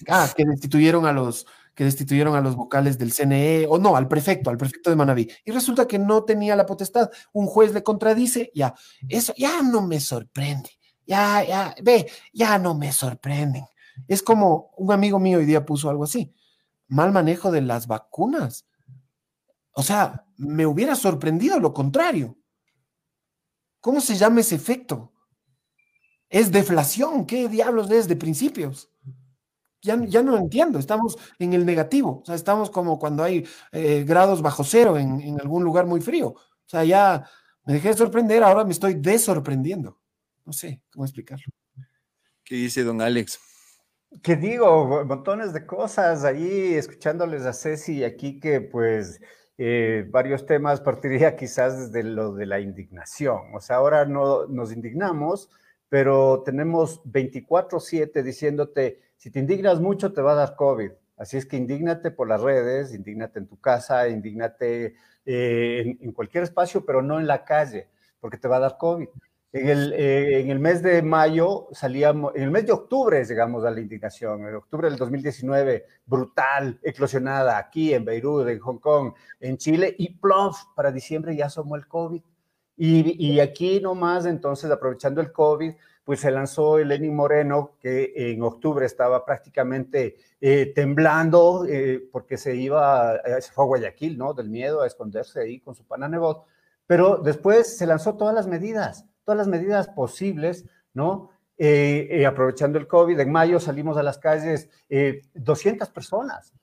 ah, 0.09 0.29
que 0.37 0.45
destituyeron 0.45 1.07
a 1.07 1.13
los, 1.13 1.47
que 1.75 1.85
destituyeron 1.85 2.35
a 2.35 2.41
los 2.41 2.57
vocales 2.57 2.99
del 2.99 3.13
CNE, 3.13 3.67
o 3.69 3.79
no, 3.79 3.97
al 3.97 4.09
prefecto, 4.09 4.51
al 4.51 4.57
prefecto 4.57 4.91
de 4.91 4.97
Manaví. 4.97 5.31
Y 5.45 5.53
resulta 5.53 5.87
que 5.87 5.99
no 5.99 6.25
tenía 6.25 6.57
la 6.57 6.67
potestad. 6.67 7.09
Un 7.33 7.47
juez 7.47 7.73
le 7.73 7.83
contradice, 7.83 8.51
ya, 8.55 8.75
eso 9.09 9.33
ya 9.37 9.63
no 9.63 9.87
me 9.87 10.01
sorprende. 10.01 10.71
Ya, 11.07 11.45
ya, 11.45 11.75
ve, 11.83 12.11
ya 12.33 12.59
no 12.59 12.75
me 12.75 12.93
sorprenden. 12.93 13.65
Es 14.09 14.23
como 14.23 14.71
un 14.77 14.93
amigo 14.93 15.19
mío 15.19 15.39
hoy 15.39 15.47
día 15.47 15.65
puso 15.65 15.89
algo 15.89 16.05
así, 16.05 16.35
mal 16.89 17.13
manejo 17.13 17.51
de 17.51 17.63
las 17.63 17.87
vacunas. 17.87 18.67
O 19.73 19.85
sea, 19.85 20.27
me 20.37 20.67
hubiera 20.67 20.97
sorprendido 20.97 21.61
lo 21.61 21.73
contrario. 21.73 22.37
¿Cómo 23.81 24.01
se 24.01 24.17
llama 24.17 24.41
ese 24.41 24.55
efecto? 24.55 25.13
Es 26.29 26.53
deflación, 26.53 27.27
¿qué 27.27 27.49
diablos 27.49 27.91
es 27.91 28.09
de 28.09 28.17
principios? 28.17 28.91
ya, 29.83 29.97
ya 30.05 30.23
no 30.23 30.37
entiendo, 30.37 30.79
estamos 30.79 31.17
en 31.39 31.53
el 31.53 31.65
negativo, 31.65 32.21
o 32.23 32.25
sea, 32.25 32.35
estamos 32.35 32.71
como 32.71 32.99
cuando 32.99 33.23
hay 33.23 33.47
eh, 33.73 34.05
grados 34.05 34.43
bajo 34.43 34.65
cero 34.65 34.99
en, 34.99 35.41
algún 35.41 35.65
lugar 35.65 35.87
muy 35.87 36.01
frío. 36.01 36.29
O 36.29 36.71
sea, 36.71 36.85
ya 36.85 37.29
me 37.65 37.75
dejé 37.75 37.89
de 37.89 37.95
sorprender, 37.95 38.43
ahora 38.43 38.65
me 38.65 38.73
estoy 38.73 38.95
desorprendiendo. 38.95 39.99
No 40.45 40.53
sé 40.53 40.83
cómo 40.93 41.05
explicarlo. 41.05 41.45
¿Qué 42.45 42.57
dice 42.57 42.83
don 42.83 43.01
Alex? 43.01 43.39
¿Qué 44.23 44.37
digo? 44.37 45.05
Montones 45.05 45.53
de 45.53 45.67
cosas 45.67 46.25
ahí, 46.25 46.75
escuchándoles 46.75 47.45
a 47.45 47.53
Ceci 47.53 48.05
aquí 48.05 48.41
que 48.41 48.61
pues 48.61 49.21
eh, 49.59 50.07
varios 50.09 50.47
temas 50.47 50.81
partiría 50.81 51.35
quizás 51.37 51.93
desde 51.93 52.09
lo 52.09 52.33
de 52.33 52.47
la 52.47 52.61
indignación. 52.61 53.55
O 53.55 53.61
sea, 53.61 53.77
ahora 53.77 54.05
no 54.05 54.47
nos 54.47 54.73
indignamos, 54.73 55.51
pero 55.89 56.43
tenemos 56.45 57.03
24/7 57.05 58.23
diciéndote, 58.23 59.01
si 59.17 59.31
te 59.31 59.41
indignas 59.41 59.81
mucho, 59.81 60.13
te 60.13 60.23
va 60.23 60.33
a 60.33 60.37
dar 60.37 60.55
COVID. 60.57 60.93
Así 61.17 61.37
es 61.37 61.47
que 61.47 61.57
indígnate 61.57 62.13
por 62.13 62.29
las 62.29 62.41
redes, 62.41 62.95
indígnate 62.95 63.41
en 63.41 63.49
tu 63.49 63.61
casa, 63.61 64.09
indígnate 64.09 64.95
eh, 65.27 65.97
en, 66.01 66.13
cualquier 66.13 66.45
espacio, 66.45 66.87
pero 66.87 67.03
no 67.03 67.19
en 67.19 67.27
la 67.27 67.45
calle, 67.45 67.89
porque 68.21 68.39
te 68.39 68.47
va 68.47 68.59
a 68.59 68.61
dar 68.61 68.79
COVID. 68.79 69.09
En 69.51 69.69
el, 69.69 69.93
eh, 69.95 70.41
en 70.41 70.51
el 70.51 70.59
mes 70.59 70.83
de 70.83 71.01
mayo 71.01 71.69
salíamos, 71.73 72.35
en 72.37 72.43
el 72.43 72.51
mes 72.51 72.67
de 72.67 72.73
octubre 72.73 73.25
llegamos 73.25 73.65
a 73.65 73.71
la 73.71 73.81
indignación, 73.81 74.47
en 74.47 74.55
octubre 74.57 74.91
del 74.91 74.99
2019, 74.99 75.87
brutal, 76.05 76.79
eclosionada 76.83 77.57
aquí 77.57 77.95
en 77.95 78.05
Beirut, 78.05 78.47
en 78.49 78.59
Hong 78.59 78.79
Kong, 78.79 79.15
en 79.41 79.57
Chile, 79.57 79.95
y 79.99 80.19
plof, 80.19 80.59
para 80.77 80.93
diciembre 80.93 81.35
ya 81.35 81.47
asomó 81.47 81.77
el 81.77 81.87
COVID. 81.87 82.23
Y, 82.77 83.27
y 83.27 83.41
aquí 83.41 83.81
nomás, 83.81 84.27
entonces, 84.27 84.71
aprovechando 84.71 85.21
el 85.21 85.33
COVID, 85.33 85.73
pues 86.09 86.21
se 86.21 86.31
lanzó 86.31 86.79
el 86.79 86.89
Lenin 86.89 87.15
Moreno, 87.15 87.77
que 87.79 88.15
en 88.17 88.41
octubre 88.41 88.87
estaba 88.87 89.27
prácticamente 89.27 90.17
eh, 90.41 90.73
temblando 90.75 91.67
eh, 91.69 92.03
porque 92.11 92.39
se 92.39 92.57
iba, 92.57 93.17
eh, 93.17 93.43
se 93.43 93.53
fue 93.53 93.65
a 93.65 93.67
Guayaquil, 93.67 94.17
¿no? 94.17 94.33
Del 94.33 94.49
miedo 94.49 94.81
a 94.81 94.87
esconderse 94.87 95.43
ahí 95.43 95.61
con 95.61 95.75
su 95.75 95.85
pana 95.85 96.09
Nebot. 96.09 96.47
Pero 96.87 97.19
después 97.19 97.77
se 97.77 97.85
lanzó 97.85 98.17
todas 98.17 98.35
las 98.35 98.47
medidas, 98.47 99.05
todas 99.29 99.37
las 99.37 99.49
medidas 99.49 99.89
posibles, 99.89 100.65
¿no? 100.95 101.29
aprovechando 102.27 102.79
el 102.79 102.87
COVID, 102.87 103.19
en 103.19 103.33
mayo 103.33 103.59
salimos 103.59 103.97
a 103.97 104.03
las 104.05 104.19
calles 104.19 104.71
200 105.35 105.91
personas, 105.91 106.55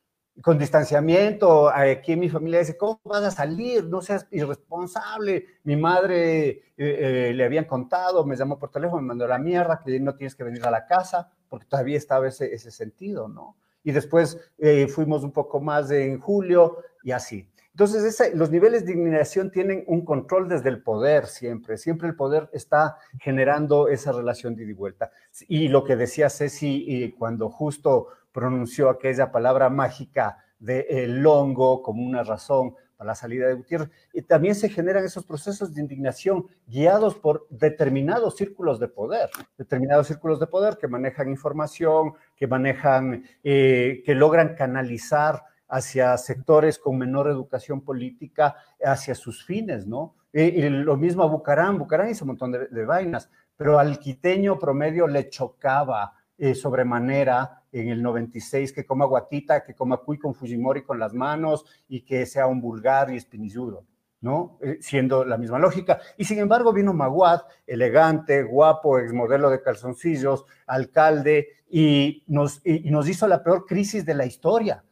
con 0.42 0.58
distanciamiento, 0.58 1.70
aquí 1.70 2.16
mi 2.16 2.30
familia 2.30 2.60
dice, 2.60 2.76
¿cómo 2.76 3.00
vas 3.06 3.24
a 3.24 3.32
salir? 3.32 3.86
No 3.86 4.02
seas 4.02 4.28
irresponsable. 4.32 5.46
Mi 5.64 5.78
madre 5.78 6.50
eh, 6.50 6.62
eh, 6.78 7.32
le 7.34 7.46
habían 7.46 7.66
contado, 7.66 8.26
me 8.26 8.36
llamó 8.36 8.60
por 8.60 8.70
teléfono, 8.70 9.02
me 9.02 9.08
mandó 9.08 9.28
la 9.28 9.40
mierda, 9.40 9.82
que 9.84 10.00
no 10.00 10.16
tienes 10.16 10.36
que 10.36 10.44
venir 10.44 10.66
a 10.66 10.72
la 10.72 10.86
casa, 10.86 11.32
porque 11.48 11.66
todavía 11.68 11.98
estaba 11.98 12.28
ese, 12.28 12.54
ese 12.54 12.70
sentido, 12.72 13.30
¿no? 13.30 13.56
Y 13.84 13.92
después 13.92 14.38
eh, 14.58 14.88
fuimos 14.88 15.24
un 15.24 15.32
poco 15.32 15.62
más 15.62 15.90
en 15.92 16.20
julio 16.20 16.80
y 17.04 17.12
así. 17.12 17.50
Entonces, 17.76 18.32
los 18.36 18.52
niveles 18.52 18.86
de 18.86 18.94
indignación 18.94 19.52
tienen 19.52 19.84
un 19.88 20.06
control 20.06 20.48
desde 20.48 20.70
el 20.70 20.82
poder 20.82 21.26
siempre. 21.26 21.76
Siempre 21.76 22.08
el 22.08 22.16
poder 22.16 22.50
está 22.54 22.96
generando 23.20 23.90
esa 23.90 24.14
relación 24.14 24.56
de 24.56 24.64
ida 24.64 24.72
y 24.72 24.76
vuelta. 24.76 25.12
Y 25.50 25.68
lo 25.68 25.84
que 25.84 25.98
decía 25.98 26.30
Ceci 26.30 27.14
cuando 27.20 27.50
justo 27.50 28.08
pronunció 28.32 28.90
aquella 28.90 29.30
palabra 29.30 29.70
mágica 29.70 30.38
de 30.58 30.88
el 30.90 31.22
longo 31.22 31.82
como 31.82 32.02
una 32.02 32.24
razón 32.24 32.76
para 32.96 33.10
la 33.10 33.16
salida 33.16 33.48
de 33.48 33.56
Gutiérrez. 33.56 33.90
Y 34.14 34.22
también 34.22 34.56
se 34.56 34.70
generan 34.70 35.04
esos 35.04 35.26
procesos 35.26 35.76
de 35.76 35.82
indignación 35.82 36.48
guiados 36.68 37.16
por 37.16 37.46
determinados 37.50 38.38
círculos 38.38 38.80
de 38.80 38.88
poder, 38.88 39.30
determinados 39.58 40.08
círculos 40.08 40.40
de 40.40 40.48
poder 40.48 40.78
que 40.78 40.88
manejan 40.88 41.28
información, 41.28 42.14
que 42.38 42.48
manejan, 42.48 43.26
eh, 43.44 44.02
que 44.06 44.16
logran 44.16 44.56
canalizar 44.56 45.44
hacia 45.68 46.18
sectores 46.18 46.78
con 46.78 46.98
menor 46.98 47.30
educación 47.30 47.82
política, 47.82 48.56
hacia 48.84 49.16
sus 49.16 49.44
fines, 49.44 49.88
¿no? 49.88 50.16
Y, 50.32 50.62
lo 50.70 50.98
mismo 50.98 51.24
a 51.24 51.28
Bucarán, 51.28 51.78
Bucarán 51.78 52.10
hizo 52.10 52.26
un 52.26 52.30
montón 52.30 52.52
de, 52.52 52.86
vainas, 52.86 53.30
pero 53.56 53.80
al 53.80 53.98
quiteño 54.00 54.60
promedio 54.60 55.08
le 55.08 55.30
chocaba 55.30 56.14
eh, 56.38 56.54
sobremanera 56.54 57.64
en 57.72 57.88
el 57.88 58.04
96 58.04 58.74
que 58.74 58.86
coma 58.86 59.06
guatita, 59.06 59.64
que 59.64 59.74
coma 59.74 59.98
cuy 59.98 60.20
con 60.20 60.36
Fujimori 60.36 60.84
con 60.84 61.00
las 61.00 61.14
manos 61.14 61.66
y 61.88 62.02
que 62.02 62.26
sea 62.26 62.48
un 62.48 62.60
vulgar 62.60 63.12
y 63.12 63.16
espinilludo, 63.16 63.86
¿no? 64.20 64.58
Eh, 64.62 64.78
siendo 64.82 65.24
la 65.24 65.38
misma 65.38 65.58
lógica. 65.58 66.00
Y 66.18 66.26
sin 66.26 66.40
embargo 66.40 66.74
vino 66.74 66.94
Maguad, 66.94 67.44
elegante, 67.66 68.44
guapo, 68.44 69.00
exmodelo 69.00 69.50
de 69.50 69.62
calzoncillos, 69.62 70.46
alcalde, 70.68 71.48
y 71.70 72.24
nos, 72.28 72.62
y, 72.66 72.90
nos 72.92 73.08
hizo 73.10 73.28
la 73.28 73.44
peor 73.44 73.66
crisis 73.66 74.06
de 74.06 74.14
la 74.14 74.26
historia. 74.26 74.84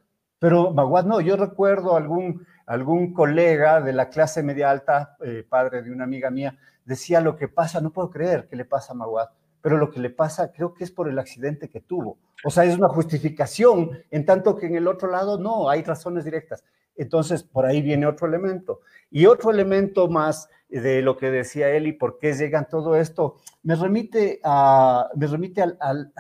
Pero 0.43 0.73
Maguad 0.73 1.05
no, 1.05 1.21
yo 1.21 1.37
recuerdo 1.37 1.95
algún, 1.95 2.45
algún 2.65 3.13
colega 3.13 3.79
de 3.79 3.93
la 3.93 4.09
clase 4.09 4.43
media 4.43 4.69
alta, 4.69 5.15
eh, 5.23 5.45
padre 5.47 5.81
de 5.81 5.89
una 5.89 6.03
amiga 6.03 6.29
mía, 6.29 6.57
decía 6.83 7.21
lo 7.21 7.37
que 7.37 7.47
pasa, 7.47 7.79
no 7.79 7.93
puedo 7.93 8.09
creer 8.09 8.49
que 8.49 8.57
le 8.57 8.65
pasa 8.65 8.91
a 8.91 8.95
Maguad 8.95 9.29
pero 9.63 9.77
lo 9.77 9.89
que 9.89 10.01
le 10.01 10.09
pasa 10.09 10.51
creo 10.51 10.73
que 10.73 10.83
es 10.83 10.91
por 10.91 11.07
el 11.07 11.17
accidente 11.17 11.69
que 11.69 11.79
tuvo. 11.79 12.17
O 12.43 12.51
sea, 12.51 12.65
es 12.65 12.77
una 12.77 12.89
justificación, 12.89 13.91
en 14.11 14.25
tanto 14.25 14.57
que 14.57 14.65
en 14.65 14.75
el 14.75 14.89
otro 14.89 15.09
lado 15.09 15.39
no, 15.39 15.69
hay 15.69 15.81
razones 15.83 16.25
directas. 16.25 16.65
Entonces, 16.97 17.43
por 17.43 17.65
ahí 17.65 17.81
viene 17.81 18.05
otro 18.05 18.27
elemento. 18.27 18.81
Y 19.09 19.25
otro 19.25 19.51
elemento 19.51 20.09
más 20.09 20.49
de 20.67 21.01
lo 21.01 21.15
que 21.15 21.31
decía 21.31 21.69
él 21.69 21.87
y 21.87 21.93
por 21.93 22.19
qué 22.19 22.33
llegan 22.33 22.67
todo 22.67 22.97
esto, 22.97 23.37
me 23.63 23.75
remite, 23.75 24.41
a, 24.43 25.09
me 25.15 25.27
remite 25.27 25.61
al, 25.61 25.77
al, 25.79 26.11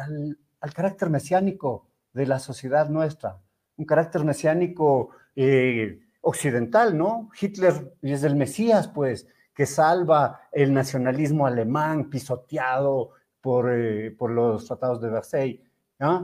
al, 0.61 0.73
carácter 0.73 1.09
mesiánico 1.09 1.85
de 2.13 2.25
la 2.25 2.39
sociedad 2.39 2.87
nuestra, 2.87 3.41
un 3.77 3.85
carácter 3.85 4.23
mesiánico 4.23 5.09
eh, 5.35 5.99
occidental, 6.21 6.97
¿no? 6.97 7.29
Hitler 7.39 7.93
es 8.01 8.23
el 8.23 8.35
Mesías, 8.35 8.87
pues, 8.87 9.27
que 9.53 9.65
salva 9.65 10.41
el 10.51 10.73
nacionalismo 10.73 11.45
alemán 11.45 12.09
pisoteado, 12.09 13.11
eh, 13.45 14.15
por, 14.17 14.31
los 14.31 14.65
tratados 14.65 15.01
de 15.01 15.09
Versailles. 15.09 15.61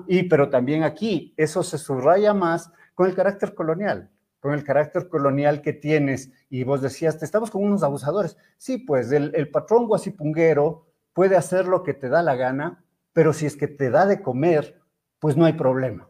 Y, 0.07 0.23
pero 0.23 0.49
también 0.49 0.83
aquí, 0.83 1.33
eso 1.37 1.63
se 1.63 1.77
subraya 1.77 2.33
más 2.33 2.71
con 2.95 3.07
el 3.07 3.15
carácter 3.15 3.53
colonial, 3.53 4.09
con 4.39 4.53
el 4.53 4.63
carácter 4.63 5.07
colonial 5.07 5.61
que 5.61 5.73
tienes. 5.73 6.31
Y 6.49 6.63
vos 6.63 6.81
decías, 6.81 7.17
te 7.17 7.25
estamos 7.25 7.51
con 7.51 7.63
unos 7.63 7.83
abusadores. 7.83 8.37
Sí, 8.57 8.77
pues 8.77 9.11
el, 9.11 9.33
el 9.35 9.49
patrón 9.49 9.87
guasipunguero 9.87 10.85
puede 11.13 11.35
hacer 11.35 11.67
lo 11.67 11.83
que 11.83 11.93
te 11.93 12.09
da 12.09 12.21
la 12.21 12.35
gana, 12.35 12.83
pero 13.13 13.33
si 13.33 13.45
es 13.45 13.55
que 13.55 13.67
te 13.67 13.89
da 13.89 14.05
de 14.05 14.21
comer, 14.21 14.81
pues 15.19 15.35
no 15.37 15.45
hay 15.45 15.53
problema. 15.53 16.08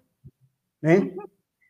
¿Eh? 0.81 1.15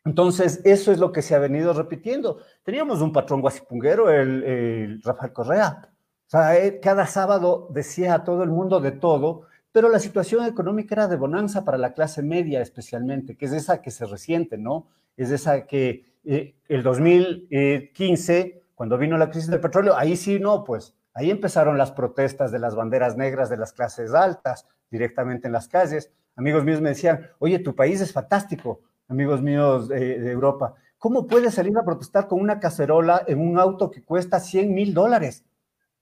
Entonces, 0.04 0.60
eso 0.64 0.92
es 0.92 0.98
lo 0.98 1.12
que 1.12 1.22
se 1.22 1.34
ha 1.34 1.38
venido 1.38 1.72
repitiendo. 1.72 2.38
Teníamos 2.62 3.00
un 3.00 3.12
patrón 3.12 3.40
guasipunguero, 3.40 4.10
el, 4.10 4.42
el 4.44 5.02
Rafael 5.02 5.32
Correa. 5.32 5.90
O 6.26 6.30
sea, 6.30 6.80
cada 6.80 7.06
sábado 7.06 7.68
decía 7.70 8.14
a 8.14 8.24
todo 8.24 8.42
el 8.44 8.50
mundo 8.50 8.80
de 8.80 8.92
todo, 8.92 9.46
pero 9.72 9.88
la 9.88 9.98
situación 9.98 10.44
económica 10.46 10.94
era 10.94 11.08
de 11.08 11.16
bonanza 11.16 11.64
para 11.64 11.78
la 11.78 11.92
clase 11.92 12.22
media 12.22 12.60
especialmente, 12.60 13.36
que 13.36 13.46
es 13.46 13.52
esa 13.52 13.82
que 13.82 13.90
se 13.90 14.06
resiente, 14.06 14.58
¿no? 14.58 14.88
Es 15.16 15.30
esa 15.30 15.66
que 15.66 16.04
eh, 16.24 16.54
el 16.68 16.82
2015, 16.82 18.62
cuando 18.74 18.98
vino 18.98 19.16
la 19.16 19.30
crisis 19.30 19.50
del 19.50 19.60
petróleo, 19.60 19.96
ahí 19.96 20.16
sí, 20.16 20.40
no, 20.40 20.64
pues 20.64 20.94
ahí 21.14 21.30
empezaron 21.30 21.78
las 21.78 21.92
protestas 21.92 22.50
de 22.52 22.58
las 22.58 22.74
banderas 22.74 23.16
negras 23.16 23.50
de 23.50 23.56
las 23.56 23.72
clases 23.72 24.14
altas, 24.14 24.66
directamente 24.90 25.46
en 25.46 25.52
las 25.52 25.68
calles. 25.68 26.12
Amigos 26.36 26.64
míos 26.64 26.80
me 26.80 26.90
decían, 26.90 27.28
oye, 27.38 27.58
tu 27.58 27.74
país 27.74 28.00
es 28.00 28.12
fantástico, 28.12 28.80
amigos 29.10 29.42
míos 29.42 29.88
de, 29.88 30.30
Europa, 30.30 30.74
¿cómo 30.96 31.26
puedes 31.26 31.54
salir 31.54 31.76
a 31.76 31.84
protestar 31.84 32.28
con 32.28 32.40
una 32.40 32.60
cacerola 32.60 33.24
en 33.26 33.40
un 33.40 33.58
auto 33.58 33.90
que 33.90 34.04
cuesta 34.04 34.38
100 34.38 34.72
mil 34.72 34.94
dólares? 34.94 35.44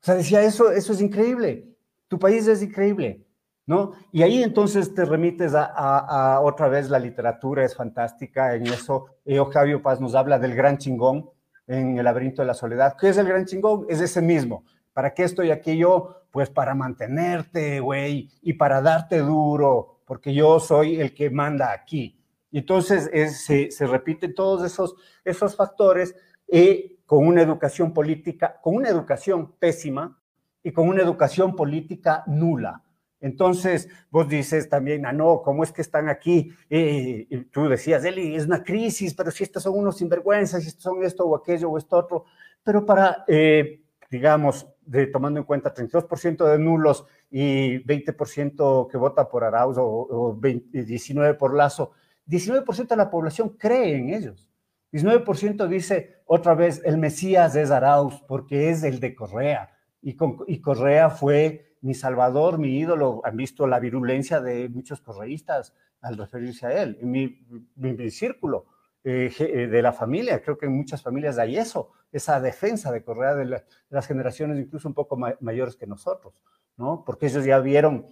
O 0.00 0.04
sea, 0.04 0.14
decía, 0.14 0.42
eso, 0.42 0.70
eso 0.70 0.92
es 0.92 1.00
increíble, 1.00 1.66
tu 2.06 2.18
país 2.18 2.46
es 2.46 2.62
increíble. 2.62 3.24
¿no? 3.66 3.92
Y 4.12 4.22
ahí 4.22 4.42
entonces 4.42 4.94
te 4.94 5.04
remites 5.04 5.52
a, 5.54 6.40
otra 6.42 6.68
vez 6.68 6.88
la 6.88 6.98
literatura, 6.98 7.64
es 7.64 7.76
fantástica 7.76 8.54
en 8.54 8.66
eso. 8.66 9.08
Eh, 9.26 9.38
Octavio 9.38 9.82
Paz 9.82 10.00
nos 10.00 10.14
habla 10.14 10.38
del 10.38 10.54
gran 10.54 10.78
chingón 10.78 11.28
en 11.66 11.98
el 11.98 12.04
laberinto 12.04 12.40
de 12.40 12.46
la 12.46 12.54
soledad. 12.54 12.96
¿Qué 12.98 13.10
es 13.10 13.18
el 13.18 13.28
gran 13.28 13.44
chingón? 13.44 13.84
Es 13.90 14.00
ese 14.00 14.22
mismo. 14.22 14.64
¿Para 14.94 15.12
qué 15.12 15.24
estoy 15.24 15.50
aquí 15.50 15.76
yo? 15.76 16.22
Pues 16.30 16.48
para 16.48 16.74
mantenerte, 16.74 17.80
güey, 17.80 18.30
y 18.40 18.54
para 18.54 18.80
darte 18.80 19.18
duro, 19.18 20.00
porque 20.06 20.32
yo 20.32 20.60
soy 20.60 20.98
el 20.98 21.12
que 21.12 21.28
manda 21.28 21.70
aquí. 21.70 22.17
Y 22.50 22.58
entonces 22.58 23.10
se, 23.44 23.70
se, 23.70 23.86
repiten 23.86 24.34
todos 24.34 24.64
esos, 24.64 24.94
esos 25.24 25.54
factores 25.54 26.14
eh, 26.46 26.96
con 27.04 27.26
una 27.26 27.42
educación 27.42 27.92
política, 27.92 28.58
con 28.62 28.76
una 28.76 28.88
educación 28.88 29.52
pésima 29.58 30.18
y 30.62 30.72
con 30.72 30.88
una 30.88 31.02
educación 31.02 31.54
política 31.54 32.24
nula. 32.26 32.82
Entonces, 33.20 33.88
vos 34.10 34.28
dices 34.28 34.68
también, 34.68 35.04
ah, 35.04 35.12
no, 35.12 35.42
¿cómo 35.42 35.64
es 35.64 35.72
que 35.72 35.82
están 35.82 36.08
aquí? 36.08 36.52
Eh, 36.70 37.46
tú 37.50 37.68
decías, 37.68 38.04
Eli, 38.04 38.36
es 38.36 38.46
una 38.46 38.62
crisis, 38.62 39.14
pero 39.14 39.30
si 39.30 39.44
estos 39.44 39.64
son 39.64 39.76
unos 39.76 39.96
sinvergüenzas, 39.96 40.62
si 40.62 40.68
estos 40.68 40.84
son 40.84 41.02
esto 41.02 41.24
o 41.24 41.36
aquello 41.36 41.70
o 41.70 41.78
esto 41.78 41.96
otro. 41.96 42.24
Pero 42.62 42.86
para, 42.86 43.24
eh, 43.26 43.82
digamos, 44.10 44.68
de, 44.86 45.08
tomando 45.08 45.40
en 45.40 45.46
cuenta 45.46 45.74
32% 45.74 46.44
de 46.50 46.58
nulos 46.58 47.04
y 47.30 47.84
20% 47.84 48.88
que 48.88 48.96
vota 48.96 49.28
por 49.28 49.44
Arauz 49.44 49.76
o, 49.78 50.36
19% 50.40 51.36
por 51.36 51.54
Lazo, 51.54 51.92
19% 52.28 52.88
de 52.88 52.96
la 52.96 53.10
población 53.10 53.50
cree 53.50 53.96
en 53.96 54.14
ellos. 54.14 54.48
19% 54.92 55.66
dice 55.66 56.22
otra 56.24 56.54
vez, 56.54 56.82
el 56.84 56.98
Mesías 56.98 57.56
es 57.56 57.70
Arauz 57.70 58.22
porque 58.26 58.70
es 58.70 58.82
el 58.82 59.00
de 59.00 59.14
Correa. 59.14 59.70
Y, 60.02 60.16
y 60.46 60.60
Correa 60.60 61.10
fue 61.10 61.76
mi 61.80 61.94
salvador, 61.94 62.58
mi 62.58 62.78
ídolo, 62.78 63.20
han 63.24 63.36
visto 63.36 63.66
la 63.66 63.78
virulencia 63.78 64.40
de 64.40 64.68
muchos 64.68 65.00
correístas 65.00 65.74
al 66.00 66.16
referirse 66.16 66.66
a 66.66 66.82
él, 66.82 66.98
en 67.00 67.10
mi, 67.10 68.10
círculo 68.10 68.66
eh, 69.04 69.32
eh, 69.38 69.66
de 69.66 69.82
la 69.82 69.92
familia, 69.92 70.40
creo 70.42 70.58
que 70.58 70.66
en 70.66 70.76
muchas 70.76 71.02
familias 71.02 71.38
hay 71.38 71.56
eso, 71.56 71.90
esa 72.12 72.40
defensa 72.40 72.92
de 72.92 73.02
Correa 73.02 73.34
de, 73.34 73.62
las 73.90 74.06
generaciones 74.06 74.58
incluso 74.58 74.88
un 74.88 74.94
poco 74.94 75.16
mayores 75.40 75.76
que 75.76 75.86
nosotros, 75.86 76.42
¿no? 76.76 77.04
Porque 77.04 77.26
ellos 77.26 77.44
ya 77.44 77.58
vieron 77.58 78.06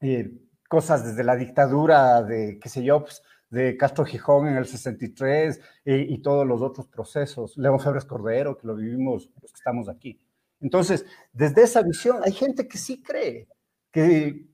eh, 0.00 0.30
cosas 0.68 1.04
desde 1.04 1.24
la 1.24 1.36
dictadura 1.36 2.22
de, 2.22 2.58
qué 2.60 2.68
sé 2.68 2.82
yo, 2.82 3.02
pues, 3.02 3.22
de 3.52 3.76
Castro 3.76 4.06
Gijón 4.06 4.48
en 4.48 4.56
el 4.56 4.64
63 4.64 5.60
y 5.84 6.18
todos 6.22 6.46
los 6.46 6.62
otros 6.62 6.86
procesos, 6.88 7.56
León 7.58 7.78
Febres 7.78 8.06
Cordero, 8.06 8.56
que 8.56 8.66
lo 8.66 8.74
vivimos 8.74 9.30
los 9.42 9.52
que 9.52 9.58
estamos 9.58 9.90
aquí. 9.90 10.18
Entonces, 10.62 11.04
desde 11.34 11.62
esa 11.62 11.82
visión, 11.82 12.20
hay 12.24 12.32
gente 12.32 12.66
que 12.66 12.78
sí 12.78 13.02
cree, 13.02 13.48
que, 13.90 14.46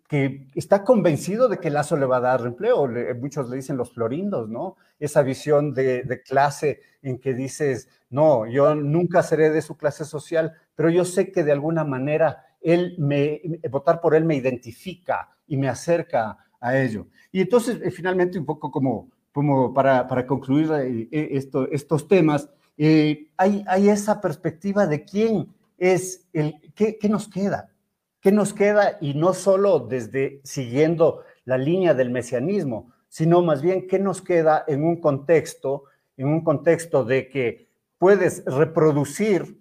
está 0.55 0.83
convencido 0.83 1.49
de 1.49 1.59
que 1.59 1.71
Lazo 1.71 1.97
le 1.97 2.07
va 2.07 2.17
a 2.17 2.21
dar 2.21 2.41
empleo. 2.41 2.89
muchos 3.21 3.49
le 3.49 3.57
dicen 3.57 3.77
los 3.77 3.93
florindos, 3.93 4.49
¿no? 4.49 4.77
Esa 4.99 5.23
visión 5.23 5.75
de, 5.75 6.23
clase 6.27 6.81
en 7.01 7.19
que 7.19 7.35
dices, 7.35 7.89
no, 8.11 8.47
yo 8.47 8.75
nunca 8.75 9.23
seré 9.23 9.51
de 9.51 9.63
su 9.63 9.77
clase 9.77 10.05
social, 10.05 10.55
pero 10.75 10.91
yo 10.91 11.05
sé 11.05 11.31
que 11.31 11.45
de 11.45 11.53
alguna 11.53 11.85
manera 11.85 12.47
él 12.61 12.97
me, 12.99 13.43
votar 13.71 14.01
por 14.01 14.17
él 14.17 14.25
me 14.25 14.35
identifica 14.35 15.37
y 15.47 15.57
me 15.57 15.69
acerca 15.69 16.48
a 16.61 16.79
ello. 16.79 17.07
Y 17.33 17.41
entonces, 17.41 17.81
eh, 17.83 17.91
finalmente, 17.91 18.39
un 18.39 18.47
poco 18.47 18.71
como, 18.71 19.11
como 19.33 19.73
para, 19.73 20.27
concluir 20.27 20.71
eh, 20.73 21.09
eh, 21.11 21.43
estos 21.71 22.09
temas, 22.09 22.49
hay, 22.79 23.65
hay 23.67 23.89
esa 23.89 24.21
perspectiva 24.21 24.87
de 24.87 25.05
quién 25.05 25.49
es 25.79 26.27
el 26.33 26.61
¿qué, 26.75 27.09
nos 27.09 27.29
queda. 27.29 27.73
¿Qué 28.21 28.33
nos 28.33 28.53
queda? 28.53 28.99
Y 29.01 29.15
no 29.15 29.33
solo 29.33 29.81
desde 29.81 30.41
siguiendo 30.45 31.23
la 31.45 31.59
línea 31.59 31.95
del 31.95 32.11
mesianismo, 32.11 32.93
sino 33.09 33.43
más 33.43 33.63
bien 33.63 33.87
qué 33.89 33.99
nos 33.99 34.23
queda 34.23 34.65
en 34.69 34.85
un 34.85 35.01
contexto, 35.01 35.85
en 36.17 36.29
un 36.29 36.43
contexto 36.43 37.05
de 37.05 37.29
que 37.29 37.69
puedes 37.99 38.45
reproducir 38.45 39.59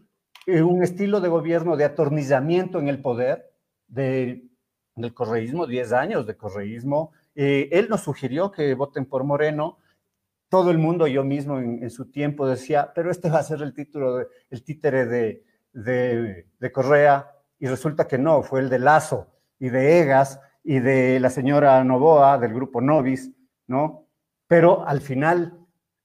un 0.47 0.83
estilo 0.83 1.19
de 1.19 1.29
gobierno 1.29 1.75
de 1.75 1.85
atornillamiento 1.85 2.79
en 2.79 2.87
el 2.87 3.01
poder 3.01 3.51
del 4.97 5.13
correísmo, 5.13 5.67
10 5.67 5.93
años 5.93 6.25
de 6.27 6.35
correísmo. 6.35 7.11
Eh, 7.35 7.69
él 7.71 7.87
nos 7.89 8.01
sugirió 8.01 8.51
que 8.51 8.73
voten 8.73 9.05
por 9.05 9.23
Moreno. 9.23 9.77
Todo 10.49 10.71
el 10.71 10.77
mundo, 10.77 11.07
yo 11.07 11.23
mismo 11.23 11.59
en, 11.59 11.89
su 11.89 12.09
tiempo 12.09 12.47
decía, 12.47 12.91
pero 12.93 13.11
este 13.11 13.29
va 13.29 13.39
a 13.39 13.43
ser 13.43 13.61
el 13.61 13.73
título, 13.73 14.27
el 14.49 14.63
títere 14.63 15.05
de, 15.05 15.43
de, 15.73 16.71
Correa 16.71 17.31
y 17.59 17.67
resulta 17.67 18.07
que 18.07 18.17
no, 18.17 18.43
fue 18.43 18.61
el 18.61 18.69
de 18.69 18.79
Lazo 18.79 19.27
y 19.59 19.69
de 19.69 19.99
Egas 19.99 20.39
y 20.63 20.79
de 20.79 21.19
la 21.19 21.29
señora 21.29 21.83
Novoa 21.83 22.37
del 22.37 22.53
grupo 22.53 22.81
Novis, 22.81 23.31
¿no? 23.67 24.07
Pero 24.47 24.87
al 24.87 25.01
final 25.01 25.59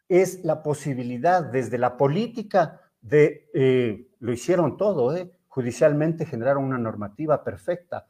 es 0.08 0.44
la 0.44 0.62
posibilidad 0.62 1.44
desde 1.44 1.78
la 1.78 1.96
política 1.96 2.80
de, 3.00 3.48
eh, 3.54 4.08
lo 4.18 4.32
hicieron 4.32 4.76
todo, 4.76 5.16
¿eh? 5.16 5.30
judicialmente 5.52 6.24
generaron 6.24 6.64
una 6.64 6.78
normativa 6.78 7.44
perfecta, 7.44 8.06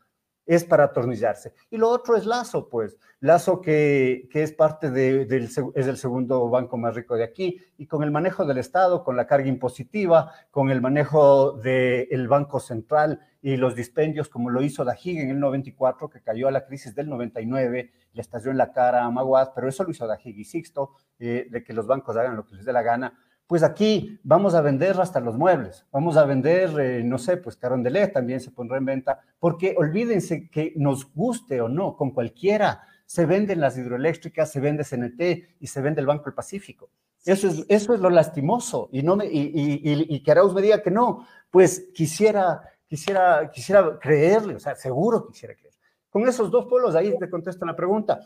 es 0.47 0.65
para 0.65 0.85
atornillarse. 0.85 1.55
Y 1.71 1.77
lo 1.77 1.89
otro 1.89 2.17
es 2.17 2.27
Lazo, 2.27 2.69
pues. 2.69 2.99
Lazo 3.21 3.61
que, 3.61 4.29
que 4.31 4.43
es 4.43 4.53
parte 4.53 4.91
de, 4.91 5.27
del, 5.27 5.45
es 5.45 5.87
el 5.87 5.97
segundo 5.97 6.49
banco 6.49 6.77
más 6.77 6.95
rico 6.95 7.15
de 7.15 7.25
aquí, 7.25 7.61
y 7.77 7.87
con 7.87 8.03
el 8.03 8.11
manejo 8.11 8.45
del 8.45 8.59
Estado, 8.59 9.05
con 9.05 9.17
la 9.17 9.27
carga 9.27 9.49
impositiva, 9.49 10.33
con 10.51 10.71
el 10.71 10.81
manejo 10.81 11.53
del 11.53 12.29
Banco 12.29 12.61
Central 12.61 13.21
y 13.41 13.57
los 13.57 13.75
dispendios, 13.75 14.29
como 14.29 14.51
lo 14.51 14.63
hizo 14.63 14.85
Dajig 14.85 15.21
en 15.21 15.31
el 15.31 15.41
94, 15.41 16.09
que 16.11 16.23
cayó 16.23 16.49
a 16.49 16.53
la 16.53 16.65
crisis 16.65 16.95
del 16.95 17.09
99, 17.09 17.93
le 18.13 18.21
estalló 18.21 18.51
en 18.51 18.59
la 18.59 18.73
cara 18.73 19.05
a 19.05 19.11
Maguad, 19.11 19.51
pero 19.55 19.69
eso 19.69 19.85
lo 19.85 19.91
hizo 19.91 20.07
Dajig 20.07 20.39
y 20.39 20.45
Sixto, 20.45 20.93
eh, 21.19 21.47
de 21.51 21.65
que 21.65 21.73
los 21.73 21.87
bancos 21.87 22.17
hagan 22.17 22.37
lo 22.37 22.47
que 22.47 22.57
les 22.57 22.65
dé 22.65 22.73
la 22.73 22.83
gana 22.83 23.19
pues 23.47 23.63
aquí 23.63 24.19
vamos 24.23 24.55
a 24.55 24.61
vender 24.61 24.99
hasta 25.01 25.21
los 25.21 25.37
muebles, 25.37 25.87
vamos 25.93 26.17
a 26.17 26.25
vender, 26.25 26.71
eh, 26.81 27.05
no 27.05 27.19
sé, 27.19 27.37
pues 27.37 27.57
Carondelet 27.57 28.13
también 28.13 28.41
se 28.41 28.51
pondrá 28.51 28.79
en 28.79 28.87
venta, 28.87 29.21
porque 29.39 29.75
olvídense 29.77 30.49
que 30.49 30.73
nos 30.77 31.13
guste 31.13 31.61
o 31.61 31.69
no, 31.69 31.97
con 31.97 32.13
cualquiera, 32.13 32.83
se 33.05 33.27
venden 33.27 33.61
las 33.61 33.77
hidroeléctricas, 33.77 34.51
se 34.51 34.61
vende 34.61 34.85
CNT 34.85 35.57
y 35.61 35.67
se 35.67 35.81
vende 35.83 36.01
el 36.01 36.07
Banco 36.07 36.25
del 36.25 36.35
Pacífico. 36.35 36.89
Eso 37.25 37.49
es, 37.49 37.65
eso 37.69 37.95
es 37.95 38.01
lo 38.01 38.11
lastimoso, 38.11 38.89
y, 38.91 39.03
no 39.03 39.17
me, 39.17 39.27
y, 39.27 39.39
y, 39.39 39.81
y 39.83 40.23
que 40.23 40.31
Arauz 40.31 40.55
me 40.55 40.63
diga 40.63 40.83
que 40.83 40.91
no, 40.91 41.27
pues 41.51 41.91
quisiera, 41.95 42.63
quisiera, 42.87 43.51
quisiera 43.51 43.99
creerle, 43.99 44.57
o 44.57 44.61
sea, 44.61 44.75
seguro 44.75 45.27
quisiera 45.27 45.55
creer. 45.55 45.75
Con 46.11 46.27
esos 46.29 46.51
dos 46.51 46.67
pueblos, 46.67 46.95
ahí 46.95 47.17
te 47.19 47.31
contesto 47.31 47.65
la 47.65 47.77
pregunta, 47.77 48.21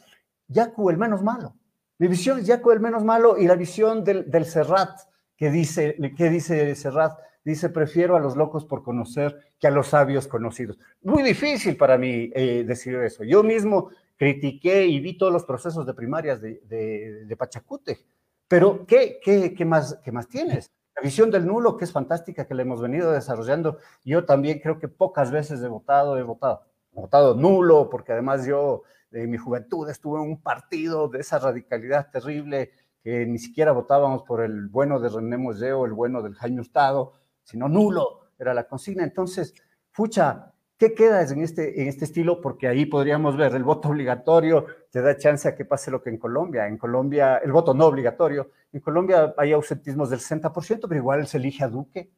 Yacu 0.49 0.91
el 0.91 0.99
menos 0.99 1.23
malo. 1.23 1.55
Mi 1.99 2.09
visión 2.09 2.38
es 2.38 2.47
Yacu 2.47 2.70
el 2.72 2.80
menos 2.80 3.05
malo 3.05 3.38
y 3.38 3.47
la 3.47 3.55
visión 3.55 4.05
del, 4.05 4.30
del 4.30 4.44
Serrat 4.44 5.01
¿Qué 5.36 5.51
dice, 5.51 5.97
qué 6.16 6.30
dice 6.30 6.74
Serrat? 6.74 7.18
Dice, 7.44 7.68
prefiero 7.68 8.16
a 8.16 8.20
los 8.20 8.36
locos 8.36 8.64
por 8.64 8.82
conocer 8.82 9.53
que 9.61 9.66
a 9.66 9.70
los 9.70 9.88
sabios 9.88 10.26
conocidos. 10.26 10.78
Muy 11.03 11.22
difícil 11.22 11.76
para 11.76 11.99
mí 11.99 12.30
eh, 12.34 12.64
decir 12.66 12.97
eso. 12.97 13.22
Yo 13.22 13.42
mismo 13.42 13.90
critiqué 14.16 14.86
y 14.86 14.99
vi 14.99 15.16
todos 15.16 15.32
los 15.32 15.44
procesos 15.44 15.86
de 15.86 15.94
primarias 15.94 16.40
de, 16.40 16.61
de, 16.64 17.36
Pachacute, 17.36 17.99
pero 18.49 18.86
¿qué, 18.86 19.20
qué, 19.22 19.55
qué, 19.55 19.64
más, 19.64 20.01
¿qué 20.03 20.11
más 20.11 20.26
tienes? 20.26 20.72
La 20.97 21.03
visión 21.03 21.30
del 21.30 21.47
nulo, 21.47 21.76
que 21.76 21.84
es 21.84 21.92
fantástica, 21.92 22.47
que 22.47 22.55
le 22.55 22.62
hemos 22.62 22.80
venido 22.80 23.12
desarrollando. 23.12 23.78
Yo 24.05 24.24
también 24.24 24.59
creo 24.61 24.78
que 24.78 24.88
pocas 24.88 25.30
veces 25.30 25.62
he 25.62 25.68
votado, 25.68 26.16
he 26.16 26.22
votado, 26.22 26.62
he 26.92 27.01
votado 27.01 27.34
nulo, 27.34 27.90
porque 27.90 28.12
además 28.12 28.47
yo 28.47 28.84
de 29.11 29.27
mi 29.27 29.37
juventud 29.37 29.89
estuve 29.89 30.23
en 30.23 30.31
un 30.31 30.43
partido 30.43 31.09
de 31.09 31.21
esa 31.21 31.39
radicalidad 31.39 32.11
terrible 32.11 32.71
que 33.03 33.25
ni 33.27 33.39
siquiera 33.39 33.73
votábamos 33.73 34.23
por 34.25 34.43
el 34.43 34.69
bueno 34.69 34.99
de 35.01 35.09
René 35.09 35.37
Moseo, 35.37 35.87
el 35.87 35.93
bueno 35.93 36.23
del 36.23 36.35
Jaime 36.35 36.61
Hurtado, 36.61 37.13
sino 37.43 37.69
nulo, 37.69 38.31
era 38.39 38.53
la 38.53 38.67
consigna. 38.67 39.05
Entonces, 39.05 39.55
fucha, 39.93 40.53
¿Qué 40.79 40.93
queda 40.93 41.23
en 41.23 41.41
este, 41.41 41.81
en 41.81 41.89
este 41.89 42.05
estilo? 42.05 42.43
Porque 42.43 42.69
ahí 42.69 42.85
podríamos 42.85 43.35
ver 43.35 43.55
el 43.55 43.65
voto 43.65 43.89
obligatorio, 43.89 44.67
te 44.91 45.01
da 45.01 45.17
chance 45.17 45.49
a 45.49 45.55
que 45.55 45.65
pase 45.65 45.91
lo 45.91 46.03
que 46.03 46.11
en 46.11 46.19
Colombia. 46.19 46.67
En 46.67 46.77
Colombia, 46.77 47.39
el 47.39 47.51
voto 47.51 47.73
no 47.73 47.87
obligatorio. 47.87 48.51
En 48.73 48.81
Colombia 48.81 49.35
hay 49.39 49.53
ausentismos 49.53 50.11
del 50.11 50.21
60%, 50.21 50.81
pero 50.87 50.97
igual 50.97 51.27
se 51.27 51.39
elige 51.39 51.65
a 51.65 51.69
Duque. 51.69 52.11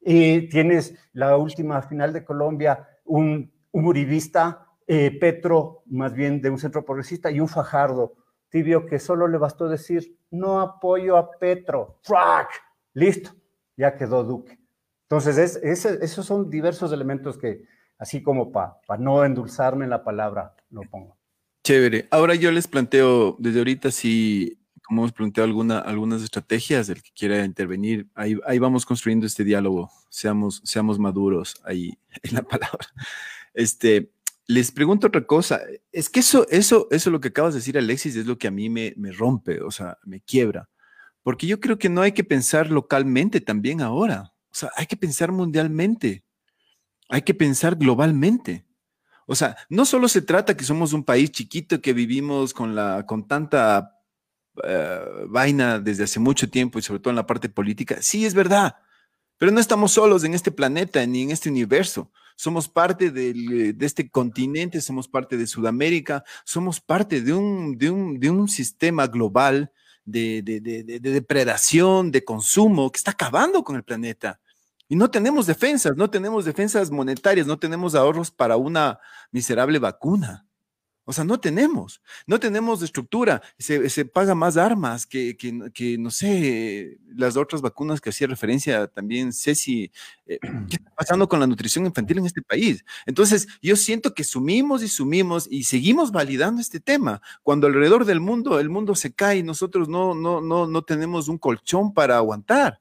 Y 0.00 0.48
tienes 0.48 0.96
la 1.12 1.36
última 1.36 1.80
final 1.82 2.12
de 2.12 2.24
Colombia, 2.24 2.88
un, 3.04 3.52
un 3.70 3.86
uribista, 3.86 4.66
eh, 4.86 5.16
Petro, 5.18 5.82
más 5.86 6.12
bien 6.14 6.40
de 6.40 6.50
un 6.50 6.58
centro 6.58 6.84
progresista, 6.84 7.30
y 7.30 7.40
un 7.40 7.48
Fajardo 7.48 8.14
tibio 8.52 8.86
que 8.86 8.98
solo 8.98 9.26
le 9.26 9.38
bastó 9.38 9.68
decir, 9.68 10.18
no 10.30 10.60
apoyo 10.60 11.16
a 11.16 11.30
Petro. 11.32 11.98
¡Frack! 12.02 12.50
Listo, 12.92 13.30
ya 13.76 13.96
quedó 13.96 14.22
Duque. 14.22 14.58
Entonces, 15.04 15.56
es, 15.62 15.84
esos 15.86 16.26
son 16.26 16.50
diversos 16.50 16.92
elementos 16.92 17.38
que, 17.38 17.64
así 17.98 18.22
como 18.22 18.52
para 18.52 18.78
no 18.98 19.24
endulzarme 19.24 19.84
en 19.84 19.90
la 19.90 20.04
palabra, 20.04 20.54
lo 20.70 20.82
pongo. 20.82 21.16
Chévere. 21.64 22.08
Ahora 22.10 22.34
yo 22.34 22.50
les 22.50 22.68
planteo 22.68 23.36
desde 23.38 23.58
ahorita 23.58 23.90
si, 23.90 24.58
como 24.82 25.02
hemos 25.02 25.12
planteado 25.12 25.46
alguna, 25.46 25.78
algunas 25.78 26.22
estrategias, 26.22 26.88
el 26.88 27.02
que 27.02 27.10
quiera 27.14 27.44
intervenir, 27.44 28.08
ahí, 28.14 28.38
ahí 28.46 28.58
vamos 28.58 28.84
construyendo 28.84 29.26
este 29.26 29.44
diálogo, 29.44 29.90
seamos, 30.10 30.60
seamos 30.64 30.98
maduros 30.98 31.62
ahí 31.64 31.98
en 32.22 32.34
la 32.34 32.42
palabra. 32.42 32.86
Este, 33.54 34.10
les 34.46 34.70
pregunto 34.70 35.06
otra 35.06 35.26
cosa. 35.26 35.60
Es 35.92 36.10
que 36.10 36.20
eso, 36.20 36.46
eso, 36.50 36.88
eso 36.90 37.10
lo 37.10 37.20
que 37.20 37.28
acabas 37.28 37.54
de 37.54 37.60
decir, 37.60 37.78
Alexis, 37.78 38.16
es 38.16 38.26
lo 38.26 38.38
que 38.38 38.48
a 38.48 38.50
mí 38.50 38.68
me, 38.68 38.94
me 38.96 39.12
rompe, 39.12 39.60
o 39.60 39.70
sea, 39.70 39.98
me 40.04 40.20
quiebra. 40.20 40.68
Porque 41.22 41.46
yo 41.46 41.60
creo 41.60 41.78
que 41.78 41.88
no 41.88 42.02
hay 42.02 42.12
que 42.12 42.24
pensar 42.24 42.70
localmente 42.70 43.40
también 43.40 43.80
ahora. 43.80 44.32
O 44.50 44.54
sea, 44.54 44.70
hay 44.76 44.86
que 44.86 44.96
pensar 44.96 45.32
mundialmente. 45.32 46.24
Hay 47.08 47.22
que 47.22 47.34
pensar 47.34 47.76
globalmente. 47.76 48.66
O 49.26 49.34
sea, 49.34 49.56
no 49.68 49.84
solo 49.84 50.08
se 50.08 50.22
trata 50.22 50.56
que 50.56 50.64
somos 50.64 50.92
un 50.92 51.04
país 51.04 51.30
chiquito 51.30 51.80
que 51.80 51.92
vivimos 51.92 52.52
con, 52.52 52.74
la, 52.74 53.06
con 53.06 53.26
tanta 53.28 53.98
eh, 54.64 55.00
vaina 55.28 55.78
desde 55.78 56.04
hace 56.04 56.20
mucho 56.20 56.50
tiempo 56.50 56.78
y 56.78 56.82
sobre 56.82 57.00
todo 57.00 57.10
en 57.10 57.16
la 57.16 57.26
parte 57.26 57.48
política. 57.48 57.98
Sí, 58.00 58.26
es 58.26 58.34
verdad, 58.34 58.76
pero 59.38 59.52
no 59.52 59.60
estamos 59.60 59.92
solos 59.92 60.24
en 60.24 60.34
este 60.34 60.52
planeta 60.52 61.04
ni 61.06 61.22
en 61.22 61.30
este 61.30 61.48
universo. 61.48 62.10
Somos 62.42 62.68
parte 62.68 63.12
de 63.12 63.76
este 63.78 64.10
continente, 64.10 64.80
somos 64.80 65.06
parte 65.06 65.36
de 65.36 65.46
Sudamérica, 65.46 66.24
somos 66.44 66.80
parte 66.80 67.20
de 67.20 67.32
un, 67.32 67.78
de 67.78 67.88
un, 67.88 68.18
de 68.18 68.30
un 68.30 68.48
sistema 68.48 69.06
global 69.06 69.70
de, 70.04 70.42
de, 70.42 70.60
de, 70.60 70.98
depredación, 70.98 72.10
de 72.10 72.24
consumo 72.24 72.90
que 72.90 72.98
está 72.98 73.12
acabando 73.12 73.62
con 73.62 73.76
el 73.76 73.84
planeta. 73.84 74.40
Y 74.88 74.96
no 74.96 75.08
tenemos 75.08 75.46
defensas, 75.46 75.92
no 75.94 76.10
tenemos 76.10 76.44
defensas 76.44 76.90
monetarias, 76.90 77.46
no 77.46 77.60
tenemos 77.60 77.94
ahorros 77.94 78.32
para 78.32 78.56
una 78.56 78.98
miserable 79.30 79.78
vacuna. 79.78 80.44
O 81.04 81.12
sea, 81.12 81.24
no 81.24 81.40
tenemos, 81.40 82.00
no 82.26 82.38
tenemos 82.38 82.80
estructura, 82.80 83.42
se, 83.58 83.90
se 83.90 84.04
paga 84.04 84.36
más 84.36 84.56
armas 84.56 85.04
que, 85.04 85.36
que, 85.36 85.98
no 85.98 86.10
sé, 86.10 86.98
las 87.14 87.36
otras 87.36 87.60
vacunas 87.60 88.00
que 88.00 88.10
hacía 88.10 88.28
referencia 88.28 88.86
también 88.86 89.32
Ceci, 89.32 89.90
eh, 90.26 90.38
¿qué 90.70 90.76
está 90.76 90.94
pasando 90.94 91.28
con 91.28 91.40
la 91.40 91.46
nutrición 91.48 91.86
infantil 91.86 92.18
en 92.18 92.26
este 92.26 92.40
país? 92.40 92.84
Entonces, 93.04 93.48
yo 93.60 93.74
siento 93.74 94.14
que 94.14 94.22
sumimos 94.22 94.82
y 94.84 94.88
sumimos 94.88 95.48
y 95.50 95.64
seguimos 95.64 96.12
validando 96.12 96.60
este 96.60 96.78
tema, 96.78 97.20
cuando 97.42 97.66
alrededor 97.66 98.04
del 98.04 98.20
mundo 98.20 98.60
el 98.60 98.70
mundo 98.70 98.94
se 98.94 99.12
cae 99.12 99.38
y 99.38 99.42
nosotros 99.42 99.88
no, 99.88 100.14
no, 100.14 100.40
no, 100.40 100.66
no 100.68 100.82
tenemos 100.82 101.28
un 101.28 101.38
colchón 101.38 101.92
para 101.92 102.16
aguantar. 102.16 102.80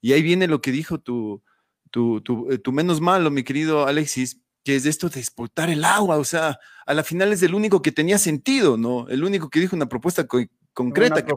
Y 0.00 0.12
ahí 0.12 0.22
viene 0.22 0.46
lo 0.46 0.60
que 0.60 0.70
dijo 0.70 0.98
tu, 0.98 1.42
tu, 1.90 2.20
tu, 2.20 2.50
eh, 2.50 2.58
tu 2.58 2.72
menos 2.72 3.00
malo, 3.00 3.30
mi 3.30 3.42
querido 3.42 3.86
Alexis, 3.86 4.40
que 4.66 4.74
es 4.74 4.84
esto 4.84 5.08
de 5.08 5.20
exportar 5.20 5.70
el 5.70 5.84
agua, 5.84 6.16
o 6.16 6.24
sea, 6.24 6.58
a 6.86 6.92
la 6.92 7.04
final 7.04 7.32
es 7.32 7.40
el 7.44 7.54
único 7.54 7.82
que 7.82 7.92
tenía 7.92 8.18
sentido, 8.18 8.76
¿no? 8.76 9.08
El 9.08 9.22
único 9.22 9.48
que 9.48 9.60
dijo 9.60 9.76
una 9.76 9.88
propuesta 9.88 10.26
concreta. 10.76 11.24
que 11.24 11.32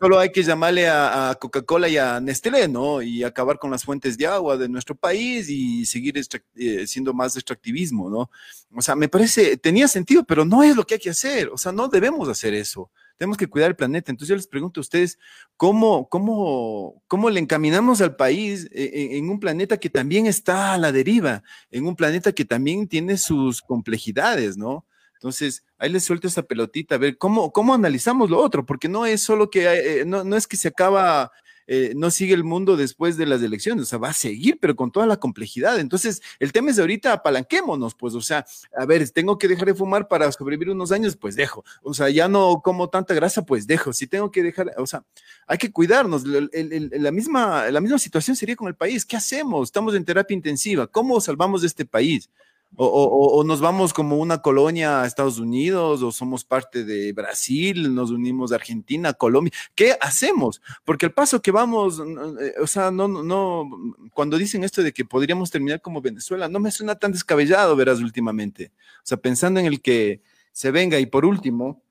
Solo 0.00 0.18
hay 0.18 0.32
que 0.32 0.42
llamarle 0.42 0.88
a, 0.88 1.36
Coca-Cola 1.40 1.88
y 1.88 1.96
a 1.96 2.20
Nestlé, 2.20 2.66
¿no? 2.66 3.00
Y 3.00 3.22
acabar 3.22 3.58
con 3.58 3.70
las 3.70 3.84
fuentes 3.84 4.18
de 4.18 4.26
agua 4.26 4.56
de 4.56 4.68
nuestro 4.68 4.96
país 4.96 5.48
y 5.48 5.86
seguir 5.86 6.20
eh, 6.56 6.86
siendo 6.86 7.14
más 7.14 7.36
extractivismo, 7.36 8.10
¿no? 8.10 8.30
O 8.74 8.82
sea, 8.82 8.96
me 8.96 9.08
parece, 9.08 9.56
tenía 9.56 9.86
sentido, 9.86 10.24
pero 10.24 10.44
no 10.44 10.64
es 10.64 10.74
lo 10.74 10.84
que 10.84 10.94
hay 10.94 11.00
que 11.00 11.10
hacer, 11.10 11.48
o 11.48 11.56
sea, 11.56 11.70
no 11.70 11.88
debemos 11.88 12.28
hacer 12.28 12.52
eso 12.52 12.90
tenemos 13.16 13.38
que 13.38 13.46
cuidar 13.46 13.70
el 13.70 13.76
planeta. 13.76 14.10
Entonces 14.10 14.28
yo 14.28 14.36
les 14.36 14.46
pregunto 14.46 14.78
a 14.78 14.82
ustedes, 14.82 15.18
¿cómo, 15.56 16.06
cómo, 16.10 17.02
cómo 17.08 17.30
le 17.30 17.40
encaminamos 17.40 18.02
al 18.02 18.14
país 18.14 18.68
e, 18.72 18.84
e, 18.84 19.16
en, 19.16 19.30
un 19.30 19.40
planeta 19.40 19.78
que 19.78 19.88
también 19.88 20.26
está 20.26 20.74
a 20.74 20.78
la 20.78 20.92
deriva, 20.92 21.42
en 21.70 21.86
un 21.86 21.96
planeta 21.96 22.32
que 22.32 22.44
también 22.44 22.86
tiene 22.86 23.16
sus 23.16 23.62
complejidades, 23.62 24.58
¿no? 24.58 24.84
Entonces, 25.16 25.64
ahí 25.78 25.90
les 25.90 26.04
suelto 26.04 26.28
esa 26.28 26.42
pelotita, 26.42 26.94
a 26.94 26.98
ver 26.98 27.18
cómo, 27.18 27.52
cómo 27.52 27.74
analizamos 27.74 28.30
lo 28.30 28.38
otro, 28.38 28.64
porque 28.64 28.88
no 28.88 29.06
es 29.06 29.22
solo 29.22 29.50
que, 29.50 29.66
eh, 30.00 30.04
no, 30.06 30.24
no 30.24 30.36
es 30.36 30.46
que 30.46 30.56
se 30.56 30.68
acaba 30.68 31.32
eh, 31.68 31.94
no 31.96 32.12
sigue 32.12 32.32
el 32.32 32.44
mundo 32.44 32.76
después 32.76 33.16
de 33.16 33.26
las 33.26 33.42
elecciones, 33.42 33.82
o 33.82 33.86
sea, 33.86 33.98
va 33.98 34.10
a 34.10 34.12
seguir, 34.12 34.58
pero 34.60 34.76
con 34.76 34.92
toda 34.92 35.06
la 35.06 35.16
complejidad. 35.16 35.80
Entonces, 35.80 36.22
el 36.38 36.52
tema 36.52 36.70
es 36.70 36.76
de 36.76 36.82
ahorita, 36.82 37.12
apalanquémonos, 37.12 37.94
pues, 37.94 38.14
o 38.14 38.20
sea, 38.20 38.46
a 38.76 38.86
ver, 38.86 39.08
tengo 39.10 39.36
que 39.36 39.48
dejar 39.48 39.66
de 39.66 39.74
fumar 39.74 40.06
para 40.06 40.30
sobrevivir 40.30 40.70
unos 40.70 40.92
años, 40.92 41.16
pues 41.16 41.34
dejo. 41.34 41.64
O 41.82 41.92
sea, 41.92 42.08
ya 42.08 42.28
no 42.28 42.60
como 42.62 42.88
tanta 42.88 43.14
grasa, 43.14 43.44
pues 43.44 43.66
dejo. 43.66 43.92
Si 43.92 44.06
tengo 44.06 44.30
que 44.30 44.42
dejar, 44.44 44.72
o 44.78 44.86
sea, 44.86 45.04
hay 45.46 45.58
que 45.58 45.72
cuidarnos. 45.72 46.24
la, 46.24 47.10
misma, 47.10 47.68
la 47.70 47.80
misma 47.80 47.98
situación 47.98 48.36
sería 48.36 48.54
con 48.54 48.68
el 48.68 48.76
país. 48.76 49.04
¿Qué 49.04 49.16
hacemos? 49.16 49.68
Estamos 49.68 49.94
en 49.94 50.04
terapia 50.04 50.34
intensiva. 50.34 50.86
¿Cómo 50.86 51.20
salvamos 51.20 51.64
este 51.64 51.84
país? 51.84 52.30
O, 52.78 53.42
nos 53.46 53.60
vamos 53.60 53.94
como 53.94 54.18
una 54.18 54.42
colonia 54.42 55.00
a 55.00 55.06
Estados 55.06 55.38
Unidos, 55.38 56.02
o 56.02 56.12
somos 56.12 56.44
parte 56.44 56.84
de 56.84 57.12
Brasil, 57.12 57.94
nos 57.94 58.10
unimos 58.10 58.52
a 58.52 58.56
Argentina, 58.56 59.14
Colombia. 59.14 59.52
¿Qué 59.74 59.96
hacemos? 59.98 60.60
Porque 60.84 61.06
el 61.06 61.12
paso 61.12 61.40
que 61.40 61.50
vamos, 61.50 62.00
eh, 62.00 62.54
o 62.60 62.66
sea, 62.66 62.90
no, 62.90 63.08
no, 63.08 63.70
cuando 64.12 64.36
dicen 64.36 64.62
esto 64.62 64.82
de 64.82 64.92
que 64.92 65.06
podríamos 65.06 65.50
terminar 65.50 65.80
como 65.80 66.02
Venezuela, 66.02 66.48
no 66.48 66.60
me 66.60 66.70
suena 66.70 66.96
tan 66.96 67.12
descabellado, 67.12 67.76
verás, 67.76 68.00
últimamente. 68.00 68.72
O 68.98 69.06
sea, 69.06 69.16
pensando 69.16 69.58
en 69.58 69.66
el 69.66 69.80
que 69.80 70.20
se 70.52 70.70
venga 70.70 70.98
y 70.98 71.06
por 71.06 71.24
último, 71.24 71.82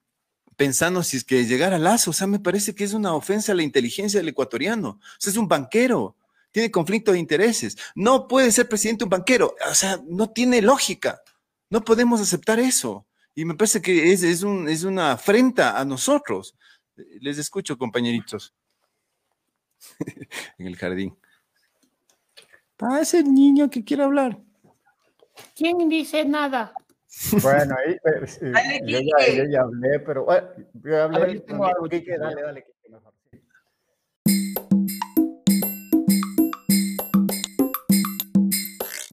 pensando 0.55 1.01
si 1.01 1.17
es 1.17 1.23
que 1.23 1.45
llegara 1.45 1.80
Lazo, 1.80 2.11
o 2.11 2.13
sea, 2.13 2.28
me 2.28 2.39
parece 2.39 2.76
que 2.76 2.84
es 2.84 2.93
una 2.93 3.15
ofensa 3.15 3.51
a 3.53 3.55
la 3.55 3.63
inteligencia 3.63 4.19
del 4.19 4.30
ecuatoriano. 4.30 4.89
O 4.89 5.17
sea, 5.17 5.32
es 5.32 5.38
un 5.38 5.47
banquero 5.47 6.15
tiene 6.56 6.72
conflicto 6.72 7.12
de 7.12 7.20
intereses. 7.20 7.76
No 7.95 8.30
puede 8.30 8.49
ser 8.49 8.70
presidente 8.70 9.03
un 9.03 9.10
banquero. 9.10 9.58
O 9.70 9.76
sea, 9.76 9.99
no 10.08 10.30
tiene 10.30 10.62
lógica. 10.62 11.22
No 11.70 11.84
podemos 11.84 12.22
aceptar 12.22 12.62
eso. 12.62 13.06
Y 13.34 13.43
me 13.43 13.56
parece 13.56 13.82
que 13.82 14.14
es, 14.14 14.24
es, 14.24 14.41
un, 14.41 14.70
es 14.70 14.86
una 14.86 15.12
afrenta 15.12 15.78
a 15.78 15.84
nosotros. 15.84 16.56
Les 17.20 17.38
escucho, 17.39 17.78
compañeritos. 17.78 18.56
en 20.58 20.68
el 20.68 20.78
jardín. 20.78 21.18
Ah, 22.80 23.01
es 23.01 23.14
el 23.16 23.34
niño 23.34 23.70
que 23.70 23.84
quiere 23.84 24.03
hablar. 24.03 24.39
¿Quién 25.58 25.89
dice 25.89 26.24
nada? 26.24 26.74
Bueno, 27.41 27.76
ahí, 27.86 27.93
eh, 27.93 28.82
yo, 28.86 28.99
ya, 28.99 29.62
hablé, 29.62 29.99
pero 29.99 30.24
bueno, 30.24 30.47
yo 30.74 31.03
hablé. 31.03 31.20
Ver, 31.20 31.41
tengo 31.41 31.66
algo. 31.66 31.88
dale, 31.88 32.41
dale. 32.41 32.74